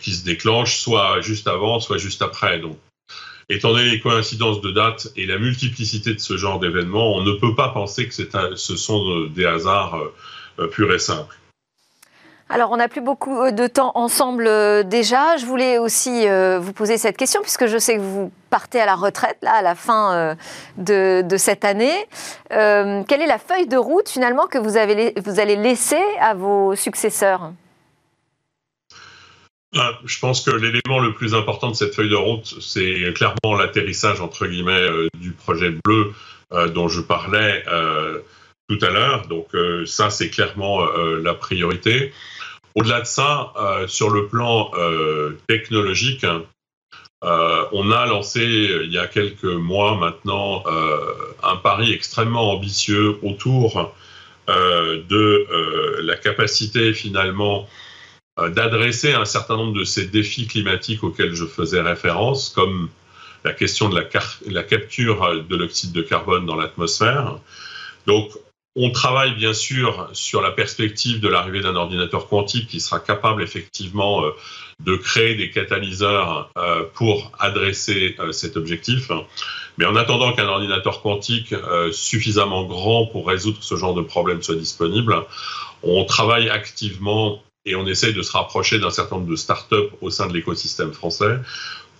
qui 0.00 0.12
se 0.12 0.24
déclenche 0.24 0.78
soit 0.78 1.20
juste 1.20 1.46
avant, 1.46 1.78
soit 1.78 1.98
juste 1.98 2.20
après. 2.20 2.58
Donc, 2.58 2.76
étant 3.48 3.70
donné 3.70 3.88
les 3.90 4.00
coïncidences 4.00 4.60
de 4.60 4.72
dates 4.72 5.06
et 5.14 5.24
la 5.24 5.38
multiplicité 5.38 6.12
de 6.12 6.18
ce 6.18 6.36
genre 6.36 6.58
d'événements, 6.58 7.14
on 7.14 7.22
ne 7.22 7.32
peut 7.32 7.54
pas 7.54 7.68
penser 7.68 8.08
que 8.08 8.12
ce 8.12 8.76
sont 8.76 9.26
des 9.26 9.46
hasards 9.46 10.02
purs 10.72 10.92
et 10.92 10.98
simples. 10.98 11.38
Alors, 12.50 12.70
on 12.70 12.78
n'a 12.78 12.88
plus 12.88 13.02
beaucoup 13.02 13.42
euh, 13.42 13.50
de 13.50 13.66
temps 13.66 13.92
ensemble 13.94 14.46
euh, 14.46 14.82
déjà. 14.82 15.36
Je 15.36 15.44
voulais 15.44 15.78
aussi 15.78 16.26
euh, 16.26 16.58
vous 16.58 16.72
poser 16.72 16.96
cette 16.96 17.18
question, 17.18 17.42
puisque 17.42 17.66
je 17.66 17.76
sais 17.76 17.96
que 17.96 18.00
vous 18.00 18.32
partez 18.48 18.80
à 18.80 18.86
la 18.86 18.94
retraite, 18.94 19.36
là, 19.42 19.52
à 19.56 19.62
la 19.62 19.74
fin 19.74 20.36
de, 20.78 21.24
cette 21.36 21.66
année. 21.66 22.06
quelle 22.48 23.20
est 23.20 23.26
la 23.26 23.38
feuille 23.38 23.66
de 23.66 23.76
route, 23.76 24.08
finalement, 24.08 24.46
que 24.46 24.56
vous, 24.56 24.78
allez 24.78 25.56
laisser 25.56 26.00
à 26.18 26.32
vos 26.32 26.74
successeurs? 26.74 27.52
Je 29.74 30.18
pense 30.18 30.40
que 30.40 30.50
l'élément 30.50 30.98
le 30.98 31.12
plus 31.12 31.34
important 31.34 31.68
de 31.68 31.74
cette 31.74 31.94
feuille 31.94 32.08
de 32.08 32.16
route, 32.16 32.46
c'est 32.62 33.12
clairement 33.14 33.54
l'atterrissage, 33.54 34.22
entre 34.22 34.46
guillemets, 34.46 34.88
du 35.12 35.32
projet 35.32 35.74
bleu 35.84 36.14
dont 36.72 36.88
je 36.88 37.02
parlais 37.02 37.62
tout 38.66 38.78
à 38.80 38.88
l'heure. 38.88 39.28
Donc 39.28 39.48
ça, 39.84 40.08
c'est 40.08 40.30
clairement 40.30 40.86
la 40.86 41.34
priorité. 41.34 42.14
Au-delà 42.74 43.00
de 43.00 43.06
ça, 43.06 43.52
euh, 43.56 43.88
sur 43.88 44.10
le 44.10 44.28
plan 44.28 44.70
euh, 44.74 45.38
technologique, 45.48 46.24
euh, 47.24 47.64
on 47.72 47.90
a 47.90 48.06
lancé 48.06 48.42
il 48.84 48.92
y 48.92 48.98
a 48.98 49.06
quelques 49.06 49.44
mois 49.44 49.96
maintenant 49.96 50.62
un 51.42 51.56
pari 51.56 51.92
extrêmement 51.92 52.52
ambitieux 52.52 53.18
autour 53.22 53.92
de 54.46 56.00
la 56.00 56.16
capacité 56.16 56.94
finalement 56.94 57.68
d'adresser 58.38 59.14
un 59.14 59.24
certain 59.24 59.56
nombre 59.56 59.76
de 59.76 59.82
ces 59.82 60.06
défis 60.06 60.46
climatiques 60.46 61.02
auxquels 61.02 61.34
je 61.34 61.44
faisais 61.44 61.80
référence, 61.80 62.50
comme 62.50 62.88
la 63.44 63.52
question 63.52 63.88
de 63.88 63.98
la, 63.98 64.04
la 64.46 64.62
capture 64.62 65.42
de 65.42 65.56
l'oxyde 65.56 65.90
de 65.90 66.02
carbone 66.02 66.46
dans 66.46 66.54
l'atmosphère. 66.54 67.40
On 68.80 68.92
travaille 68.92 69.34
bien 69.34 69.52
sûr 69.52 70.08
sur 70.12 70.40
la 70.40 70.52
perspective 70.52 71.18
de 71.18 71.26
l'arrivée 71.26 71.60
d'un 71.60 71.74
ordinateur 71.74 72.28
quantique 72.28 72.68
qui 72.68 72.78
sera 72.78 73.00
capable 73.00 73.42
effectivement 73.42 74.24
euh, 74.24 74.30
de 74.78 74.94
créer 74.94 75.34
des 75.34 75.50
catalyseurs 75.50 76.48
euh, 76.56 76.84
pour 76.94 77.32
adresser 77.40 78.14
euh, 78.20 78.30
cet 78.30 78.56
objectif. 78.56 79.10
Mais 79.78 79.84
en 79.84 79.96
attendant 79.96 80.32
qu'un 80.32 80.46
ordinateur 80.46 81.02
quantique 81.02 81.54
suffisamment 81.92 82.64
grand 82.64 83.06
pour 83.06 83.28
résoudre 83.28 83.58
ce 83.60 83.76
genre 83.76 83.94
de 83.94 84.02
problème 84.02 84.42
soit 84.42 84.56
disponible, 84.56 85.24
on 85.82 86.04
travaille 86.04 86.48
activement 86.48 87.42
et 87.64 87.76
on 87.76 87.86
essaye 87.86 88.12
de 88.12 88.22
se 88.22 88.32
rapprocher 88.32 88.78
d'un 88.78 88.90
certain 88.90 89.16
nombre 89.16 89.30
de 89.30 89.36
startups 89.36 89.90
au 90.00 90.10
sein 90.10 90.26
de 90.26 90.32
l'écosystème 90.32 90.92
français 90.92 91.38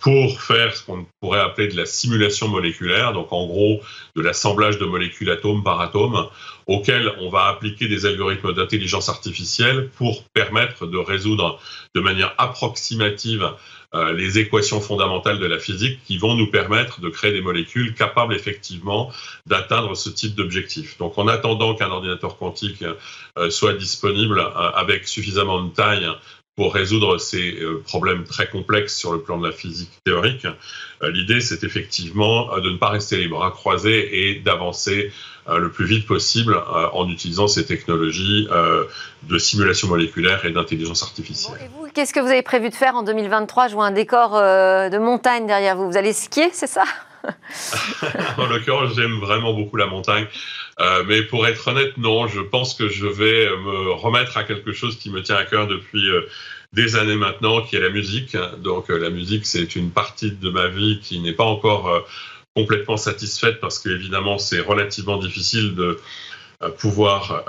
pour 0.00 0.40
faire 0.40 0.76
ce 0.76 0.84
qu'on 0.84 1.06
pourrait 1.20 1.40
appeler 1.40 1.68
de 1.68 1.76
la 1.76 1.86
simulation 1.86 2.48
moléculaire, 2.48 3.12
donc 3.12 3.32
en 3.32 3.46
gros 3.46 3.80
de 4.16 4.22
l'assemblage 4.22 4.78
de 4.78 4.84
molécules 4.84 5.30
atome 5.30 5.62
par 5.62 5.80
atome, 5.80 6.28
auquel 6.66 7.12
on 7.20 7.30
va 7.30 7.46
appliquer 7.46 7.88
des 7.88 8.06
algorithmes 8.06 8.52
d'intelligence 8.52 9.08
artificielle 9.08 9.88
pour 9.96 10.22
permettre 10.34 10.86
de 10.86 10.98
résoudre 10.98 11.58
de 11.94 12.00
manière 12.00 12.34
approximative 12.38 13.50
euh, 13.94 14.12
les 14.12 14.38
équations 14.38 14.82
fondamentales 14.82 15.38
de 15.38 15.46
la 15.46 15.58
physique 15.58 16.00
qui 16.04 16.18
vont 16.18 16.34
nous 16.34 16.50
permettre 16.50 17.00
de 17.00 17.08
créer 17.08 17.32
des 17.32 17.40
molécules 17.40 17.94
capables 17.94 18.34
effectivement 18.34 19.10
d'atteindre 19.46 19.94
ce 19.94 20.10
type 20.10 20.34
d'objectif. 20.34 20.98
Donc 20.98 21.16
en 21.16 21.26
attendant 21.26 21.74
qu'un 21.74 21.88
ordinateur 21.90 22.36
quantique 22.36 22.84
euh, 23.38 23.48
soit 23.48 23.72
disponible 23.72 24.40
euh, 24.40 24.70
avec 24.74 25.08
suffisamment 25.08 25.62
de 25.62 25.70
taille 25.70 26.06
pour 26.58 26.74
résoudre 26.74 27.18
ces 27.18 27.60
euh, 27.60 27.80
problèmes 27.86 28.24
très 28.24 28.48
complexes 28.48 28.96
sur 28.96 29.12
le 29.12 29.20
plan 29.20 29.38
de 29.38 29.46
la 29.46 29.52
physique 29.52 29.92
théorique. 30.04 30.44
Euh, 31.04 31.10
l'idée, 31.12 31.40
c'est 31.40 31.62
effectivement 31.62 32.52
euh, 32.52 32.60
de 32.60 32.70
ne 32.70 32.76
pas 32.76 32.88
rester 32.88 33.16
les 33.16 33.28
bras 33.28 33.52
croisés 33.52 34.28
et 34.28 34.40
d'avancer 34.40 35.12
le 35.46 35.70
plus 35.70 35.86
vite 35.86 36.06
possible 36.06 36.60
en 36.92 37.08
utilisant 37.08 37.48
ces 37.48 37.64
technologies 37.64 38.46
de 39.22 39.38
simulation 39.38 39.88
moléculaire 39.88 40.44
et 40.44 40.50
d'intelligence 40.50 41.02
artificielle. 41.02 41.56
et 41.64 41.68
vous, 41.68 41.86
qu'est-ce 41.94 42.12
que 42.12 42.20
vous 42.20 42.28
avez 42.28 42.42
prévu 42.42 42.68
de 42.68 42.74
faire 42.74 42.96
en 42.96 43.02
2023 43.02 43.68
Je 43.68 43.72
vois 43.72 43.86
un 43.86 43.90
décor 43.90 44.32
de 44.32 44.98
montagne 44.98 45.46
derrière 45.46 45.74
vous. 45.74 45.90
Vous 45.90 45.96
allez 45.96 46.12
skier, 46.12 46.50
c'est 46.52 46.66
ça? 46.66 46.84
En 48.36 48.44
l'occurrence, 48.44 48.94
j'aime 48.94 49.18
vraiment 49.20 49.54
beaucoup 49.54 49.78
la 49.78 49.86
montagne. 49.86 50.26
Euh, 50.80 51.02
mais 51.06 51.22
pour 51.22 51.46
être 51.46 51.66
honnête, 51.68 51.96
non, 51.96 52.28
je 52.28 52.40
pense 52.40 52.74
que 52.74 52.88
je 52.88 53.06
vais 53.06 53.48
me 53.48 53.92
remettre 53.92 54.36
à 54.36 54.44
quelque 54.44 54.72
chose 54.72 54.96
qui 54.96 55.10
me 55.10 55.22
tient 55.22 55.36
à 55.36 55.44
cœur 55.44 55.66
depuis 55.66 56.08
euh, 56.08 56.22
des 56.72 56.96
années 56.96 57.16
maintenant, 57.16 57.62
qui 57.62 57.76
est 57.76 57.80
la 57.80 57.88
musique. 57.88 58.36
Donc 58.58 58.88
la 58.88 59.10
musique, 59.10 59.46
c'est 59.46 59.74
une 59.74 59.90
partie 59.90 60.32
de 60.32 60.50
ma 60.50 60.68
vie 60.68 61.00
qui 61.02 61.18
n'est 61.18 61.32
pas 61.32 61.44
encore 61.44 62.06
complètement 62.54 62.98
satisfaite 62.98 63.58
parce 63.60 63.78
qu'évidemment, 63.78 64.38
c'est 64.38 64.60
relativement 64.60 65.16
difficile 65.16 65.74
de 65.74 65.98
pouvoir 66.76 67.42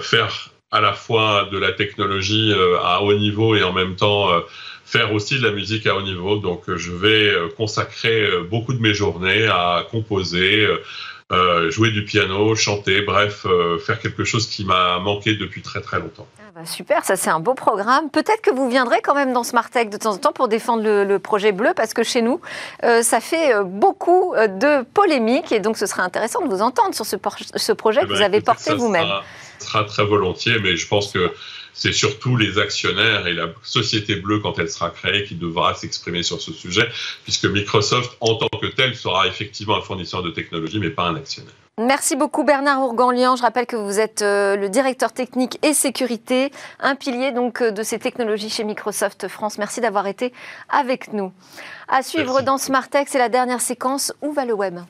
faire 0.00 0.48
à 0.70 0.80
la 0.80 0.94
fois 0.94 1.46
de 1.52 1.58
la 1.58 1.72
technologie 1.72 2.54
à 2.82 3.02
haut 3.02 3.12
niveau 3.12 3.54
et 3.54 3.62
en 3.62 3.74
même 3.74 3.96
temps 3.96 4.30
faire 4.92 5.14
aussi 5.14 5.38
de 5.38 5.42
la 5.42 5.52
musique 5.52 5.86
à 5.86 5.96
haut 5.96 6.02
niveau. 6.02 6.36
Donc 6.36 6.68
euh, 6.68 6.76
je 6.76 6.92
vais 6.92 7.28
euh, 7.28 7.48
consacrer 7.56 8.26
euh, 8.26 8.42
beaucoup 8.42 8.74
de 8.74 8.80
mes 8.80 8.92
journées 8.92 9.46
à 9.46 9.86
composer, 9.90 10.68
jouer 11.70 11.90
du 11.90 12.04
piano, 12.04 12.54
chanter, 12.54 13.02
bref, 13.02 13.46
faire 13.84 13.98
quelque 13.98 14.24
chose 14.24 14.46
qui 14.48 14.64
m'a 14.64 14.98
manqué 14.98 15.34
depuis 15.34 15.62
très 15.62 15.80
très 15.80 15.98
longtemps. 15.98 16.26
Ah 16.38 16.50
bah 16.54 16.66
super, 16.66 17.04
ça 17.04 17.16
c'est 17.16 17.30
un 17.30 17.40
beau 17.40 17.54
programme. 17.54 18.10
Peut-être 18.10 18.42
que 18.42 18.50
vous 18.50 18.68
viendrez 18.68 19.00
quand 19.02 19.14
même 19.14 19.32
dans 19.32 19.42
Tech 19.42 19.88
de 19.88 19.96
temps 19.96 20.12
en 20.12 20.18
temps 20.18 20.32
pour 20.32 20.48
défendre 20.48 20.82
le, 20.82 21.18
projet 21.18 21.52
bleu, 21.52 21.70
parce 21.74 21.94
que 21.94 22.02
chez 22.02 22.22
nous, 22.22 22.40
ça 22.82 23.20
fait 23.20 23.52
beaucoup 23.64 24.34
de 24.36 24.82
polémiques, 24.92 25.52
et 25.52 25.60
donc 25.60 25.78
ce 25.78 25.86
serait 25.86 26.02
intéressant 26.02 26.42
de 26.44 26.48
vous 26.48 26.62
entendre 26.62 26.94
sur 26.94 27.06
ce, 27.06 27.16
ce 27.56 27.72
projet 27.72 28.00
eh 28.02 28.06
que 28.06 28.10
ben, 28.10 28.16
vous 28.16 28.22
avez 28.22 28.40
porté 28.40 28.74
vous-même. 28.74 29.08
Ça 29.58 29.66
sera 29.66 29.84
très 29.84 30.04
volontiers, 30.04 30.58
mais 30.60 30.76
je 30.76 30.86
pense 30.88 31.12
que 31.12 31.32
c'est 31.72 31.92
surtout 31.92 32.36
les 32.36 32.58
actionnaires 32.58 33.26
et 33.26 33.32
la 33.32 33.48
société 33.62 34.16
bleue, 34.16 34.40
quand 34.40 34.58
elle 34.58 34.68
sera 34.68 34.90
créée, 34.90 35.24
qui 35.24 35.34
devra 35.34 35.74
s'exprimer 35.74 36.22
sur 36.22 36.40
ce 36.40 36.52
sujet, 36.52 36.88
puisque 37.24 37.46
Microsoft, 37.46 38.16
en 38.20 38.34
tant 38.34 38.48
que 38.58 38.66
tel, 38.66 38.94
sera 38.94 39.26
effectivement 39.26 39.76
un 39.76 39.82
fournisseur 39.82 40.22
de 40.22 40.30
technologie, 40.30 40.78
mais 40.78 40.90
pas 40.90 41.04
un 41.04 41.16
actionnaire. 41.16 41.52
Merci 41.78 42.16
beaucoup 42.16 42.44
Bernard 42.44 42.82
Ourganlian. 42.82 43.34
Je 43.34 43.42
rappelle 43.42 43.64
que 43.64 43.76
vous 43.76 43.98
êtes 43.98 44.20
euh, 44.20 44.56
le 44.56 44.68
directeur 44.68 45.10
technique 45.12 45.58
et 45.62 45.72
sécurité, 45.72 46.52
un 46.78 46.96
pilier 46.96 47.32
donc 47.32 47.62
euh, 47.62 47.70
de 47.70 47.82
ces 47.82 47.98
technologies 47.98 48.50
chez 48.50 48.62
Microsoft 48.62 49.26
France. 49.28 49.56
Merci 49.56 49.80
d'avoir 49.80 50.06
été 50.06 50.34
avec 50.68 51.14
nous. 51.14 51.32
À 51.88 52.02
suivre 52.02 52.42
dans 52.42 52.58
Smartech, 52.58 53.08
c'est 53.08 53.18
la 53.18 53.30
dernière 53.30 53.62
séquence. 53.62 54.12
Où 54.20 54.32
va 54.32 54.44
le 54.44 54.52
web? 54.52 54.80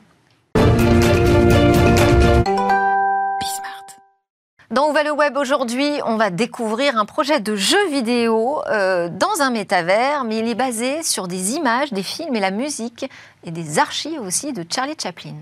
Dans 4.83 4.93
va 4.93 5.05
le 5.05 5.13
web 5.13 5.37
aujourd'hui, 5.37 6.01
on 6.07 6.17
va 6.17 6.31
découvrir 6.31 6.99
un 6.99 7.05
projet 7.05 7.39
de 7.39 7.55
jeu 7.55 7.89
vidéo 7.89 8.61
euh, 8.67 9.09
dans 9.09 9.41
un 9.41 9.51
métavers, 9.51 10.25
mais 10.25 10.39
il 10.39 10.49
est 10.49 10.57
basé 10.57 11.05
sur 11.05 11.29
des 11.29 11.53
images, 11.53 11.93
des 11.93 12.03
films 12.03 12.35
et 12.35 12.41
la 12.41 12.51
musique 12.51 13.09
et 13.45 13.53
des 13.53 13.79
archives 13.79 14.21
aussi 14.21 14.53
de 14.53 14.67
Charlie 14.69 14.97
Chaplin. 15.01 15.37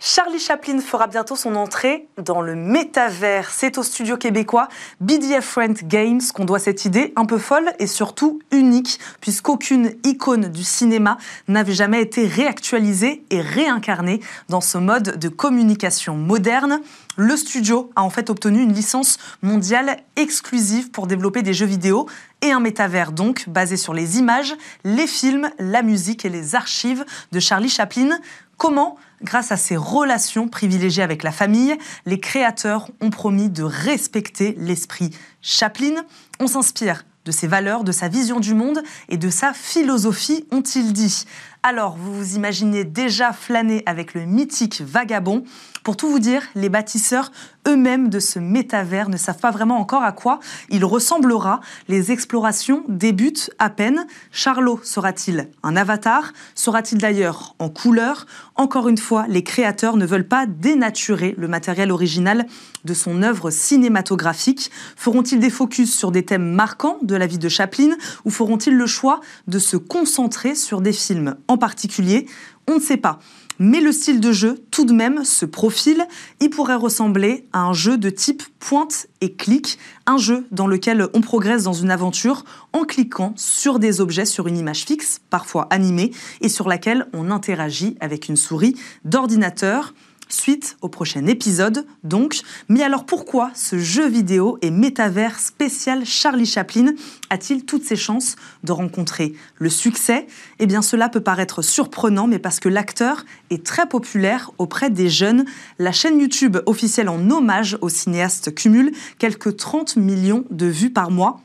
Charlie 0.00 0.38
Chaplin 0.38 0.80
fera 0.80 1.06
bientôt 1.06 1.36
son 1.36 1.54
entrée 1.54 2.08
dans 2.22 2.42
le 2.42 2.54
métavers. 2.54 3.50
C'est 3.50 3.78
au 3.78 3.82
studio 3.82 4.16
québécois 4.16 4.68
BDF 5.00 5.44
Friend 5.44 5.76
Games 5.84 6.20
qu'on 6.34 6.44
doit 6.44 6.58
cette 6.58 6.84
idée 6.84 7.12
un 7.16 7.24
peu 7.24 7.38
folle 7.38 7.72
et 7.78 7.86
surtout 7.86 8.40
unique, 8.50 8.98
puisqu'aucune 9.20 9.94
icône 10.04 10.48
du 10.48 10.62
cinéma 10.62 11.16
n'avait 11.48 11.72
jamais 11.72 12.02
été 12.02 12.26
réactualisée 12.26 13.24
et 13.30 13.40
réincarnée 13.40 14.20
dans 14.48 14.60
ce 14.60 14.78
mode 14.78 15.18
de 15.18 15.28
communication 15.28 16.16
moderne. 16.16 16.80
Le 17.16 17.36
studio 17.36 17.90
a 17.96 18.02
en 18.02 18.10
fait 18.10 18.28
obtenu 18.28 18.60
une 18.60 18.72
licence 18.72 19.18
mondiale 19.42 19.98
exclusive 20.16 20.90
pour 20.90 21.06
développer 21.06 21.42
des 21.42 21.54
jeux 21.54 21.66
vidéo 21.66 22.06
et 22.42 22.50
un 22.50 22.60
métavers 22.60 23.12
donc 23.12 23.48
basé 23.48 23.76
sur 23.76 23.94
les 23.94 24.18
images, 24.18 24.54
les 24.84 25.06
films, 25.06 25.50
la 25.58 25.82
musique 25.82 26.24
et 26.24 26.28
les 26.28 26.54
archives 26.54 27.04
de 27.32 27.40
Charlie 27.40 27.70
Chaplin. 27.70 28.18
Comment 28.56 28.96
Grâce 29.24 29.52
à 29.52 29.56
ses 29.56 29.78
relations 29.78 30.48
privilégiées 30.48 31.02
avec 31.02 31.22
la 31.22 31.32
famille, 31.32 31.74
les 32.04 32.20
créateurs 32.20 32.90
ont 33.00 33.08
promis 33.08 33.48
de 33.48 33.62
respecter 33.62 34.54
l'esprit 34.58 35.16
Chaplin. 35.40 36.04
On 36.40 36.46
s'inspire 36.46 37.06
de 37.24 37.32
ses 37.32 37.46
valeurs, 37.46 37.84
de 37.84 37.92
sa 37.92 38.08
vision 38.08 38.38
du 38.38 38.52
monde 38.52 38.82
et 39.08 39.16
de 39.16 39.30
sa 39.30 39.54
philosophie, 39.54 40.44
ont-ils 40.52 40.92
dit. 40.92 41.24
Alors, 41.62 41.96
vous 41.96 42.14
vous 42.14 42.36
imaginez 42.36 42.84
déjà 42.84 43.32
flâner 43.32 43.82
avec 43.86 44.12
le 44.12 44.26
mythique 44.26 44.82
vagabond. 44.82 45.44
Pour 45.84 45.98
tout 45.98 46.08
vous 46.08 46.18
dire, 46.18 46.42
les 46.54 46.70
bâtisseurs 46.70 47.30
eux-mêmes 47.68 48.08
de 48.08 48.18
ce 48.18 48.38
métavers 48.38 49.10
ne 49.10 49.18
savent 49.18 49.38
pas 49.38 49.50
vraiment 49.50 49.78
encore 49.78 50.02
à 50.02 50.12
quoi 50.12 50.40
il 50.70 50.82
ressemblera. 50.82 51.60
Les 51.88 52.10
explorations 52.10 52.84
débutent 52.88 53.50
à 53.58 53.68
peine. 53.68 54.06
Charlot 54.32 54.80
sera-t-il 54.82 55.50
un 55.62 55.76
avatar? 55.76 56.32
Sera-t-il 56.54 57.02
d'ailleurs 57.02 57.54
en 57.58 57.68
couleur? 57.68 58.24
Encore 58.54 58.88
une 58.88 58.96
fois, 58.96 59.26
les 59.28 59.44
créateurs 59.44 59.98
ne 59.98 60.06
veulent 60.06 60.26
pas 60.26 60.46
dénaturer 60.46 61.34
le 61.36 61.48
matériel 61.48 61.92
original 61.92 62.46
de 62.86 62.94
son 62.94 63.22
œuvre 63.22 63.50
cinématographique. 63.50 64.70
Feront-ils 64.96 65.38
des 65.38 65.50
focus 65.50 65.94
sur 65.94 66.12
des 66.12 66.24
thèmes 66.24 66.54
marquants 66.54 66.96
de 67.02 67.14
la 67.14 67.26
vie 67.26 67.38
de 67.38 67.50
Chaplin 67.50 67.90
ou 68.24 68.30
feront-ils 68.30 68.74
le 68.74 68.86
choix 68.86 69.20
de 69.48 69.58
se 69.58 69.76
concentrer 69.76 70.54
sur 70.54 70.80
des 70.80 70.94
films 70.94 71.36
en 71.46 71.58
particulier? 71.58 72.26
On 72.66 72.76
ne 72.76 72.80
sait 72.80 72.96
pas. 72.96 73.18
Mais 73.58 73.80
le 73.80 73.92
style 73.92 74.20
de 74.20 74.32
jeu, 74.32 74.64
tout 74.70 74.84
de 74.84 74.92
même, 74.92 75.24
se 75.24 75.46
profile. 75.46 76.06
Il 76.40 76.50
pourrait 76.50 76.74
ressembler 76.74 77.46
à 77.52 77.60
un 77.60 77.72
jeu 77.72 77.96
de 77.96 78.10
type 78.10 78.42
pointe 78.58 79.06
et 79.20 79.34
clic, 79.34 79.78
un 80.06 80.16
jeu 80.16 80.46
dans 80.50 80.66
lequel 80.66 81.08
on 81.14 81.20
progresse 81.20 81.64
dans 81.64 81.72
une 81.72 81.90
aventure 81.90 82.44
en 82.72 82.84
cliquant 82.84 83.32
sur 83.36 83.78
des 83.78 84.00
objets 84.00 84.24
sur 84.24 84.48
une 84.48 84.58
image 84.58 84.84
fixe, 84.84 85.20
parfois 85.30 85.66
animée, 85.70 86.10
et 86.40 86.48
sur 86.48 86.68
laquelle 86.68 87.06
on 87.12 87.30
interagit 87.30 87.96
avec 88.00 88.28
une 88.28 88.36
souris 88.36 88.76
d'ordinateur. 89.04 89.94
Suite 90.28 90.76
au 90.80 90.88
prochain 90.88 91.26
épisode, 91.26 91.86
donc. 92.02 92.40
Mais 92.68 92.82
alors 92.82 93.04
pourquoi 93.04 93.50
ce 93.54 93.78
jeu 93.78 94.08
vidéo 94.08 94.58
et 94.62 94.70
métavers 94.70 95.38
spécial 95.38 96.04
Charlie 96.06 96.46
Chaplin 96.46 96.92
a-t-il 97.30 97.64
toutes 97.64 97.84
ses 97.84 97.96
chances 97.96 98.36
de 98.62 98.72
rencontrer 98.72 99.34
le 99.56 99.68
succès? 99.68 100.26
Eh 100.58 100.66
bien 100.66 100.82
cela 100.82 101.08
peut 101.08 101.20
paraître 101.20 101.62
surprenant, 101.62 102.26
mais 102.26 102.38
parce 102.38 102.58
que 102.58 102.68
l'acteur 102.68 103.24
est 103.50 103.64
très 103.64 103.86
populaire 103.86 104.50
auprès 104.58 104.90
des 104.90 105.10
jeunes. 105.10 105.44
La 105.78 105.92
chaîne 105.92 106.18
YouTube 106.18 106.58
officielle 106.66 107.08
en 107.08 107.30
hommage 107.30 107.76
au 107.80 107.88
cinéaste 107.88 108.54
cumule 108.54 108.92
quelques 109.18 109.56
30 109.56 109.96
millions 109.96 110.44
de 110.50 110.66
vues 110.66 110.90
par 110.90 111.10
mois 111.10 111.40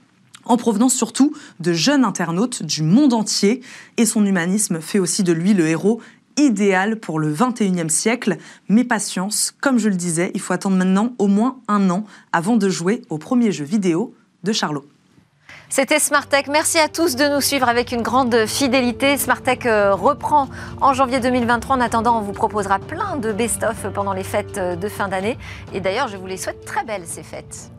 en 0.50 0.58
provenance 0.58 0.96
surtout 0.96 1.34
de 1.60 1.72
jeunes 1.74 2.04
internautes 2.04 2.64
du 2.64 2.84
monde 2.84 3.14
entier. 3.14 3.62
Et 3.98 4.06
son 4.06 4.26
humanisme 4.26 4.82
fait 4.82 5.00
aussi 5.00 5.24
de 5.24 5.32
lui 5.32 5.54
le 5.54 5.68
héros 5.68 6.02
idéal 6.40 7.00
pour 7.00 7.20
le 7.20 7.34
21e 7.34 7.90
siècle. 7.90 8.38
Mais 8.68 8.84
patience, 8.84 9.54
comme 9.62 9.78
je 9.78 9.90
le 9.90 9.96
disais, 9.96 10.32
il 10.34 10.42
faut 10.42 10.54
attendre 10.54 10.78
maintenant 10.78 11.14
au 11.18 11.28
moins 11.28 11.60
un 11.68 11.90
an 11.90 12.06
avant 12.34 12.56
de 12.56 12.70
jouer 12.70 13.02
au 13.10 13.18
premier 13.18 13.52
jeu 13.52 13.66
vidéo 13.66 14.14
de 14.44 14.52
Charlot. 14.54 14.86
C'était 15.72 16.00
Smartech. 16.00 16.48
Merci 16.48 16.80
à 16.80 16.88
tous 16.88 17.16
de 17.16 17.28
nous 17.28 17.42
suivre 17.42 17.70
avec 17.70 17.92
une 17.92 18.02
grande 18.02 18.48
fidélité. 18.48 19.18
Smartech 19.18 19.68
euh, 19.68 19.94
reprend 19.94 20.50
en 20.82 20.94
janvier 20.94 21.20
2023. 21.20 21.76
En 21.76 21.82
attendant, 21.82 22.18
on 22.18 22.22
vous 22.22 22.34
proposera 22.34 22.80
plein 22.80 23.18
de 23.18 23.32
best-of 23.32 23.88
pendant 23.94 24.14
les 24.14 24.24
fêtes 24.24 24.58
euh, 24.58 24.76
de 24.76 24.88
fin 24.88 25.08
d'année. 25.08 25.38
Et 25.72 25.80
d'ailleurs, 25.80 26.08
je 26.08 26.18
vous 26.18 26.26
les 26.26 26.38
souhaite 26.38 26.66
très 26.66 26.84
belles, 26.84 27.06
ces 27.06 27.22
fêtes. 27.22 27.72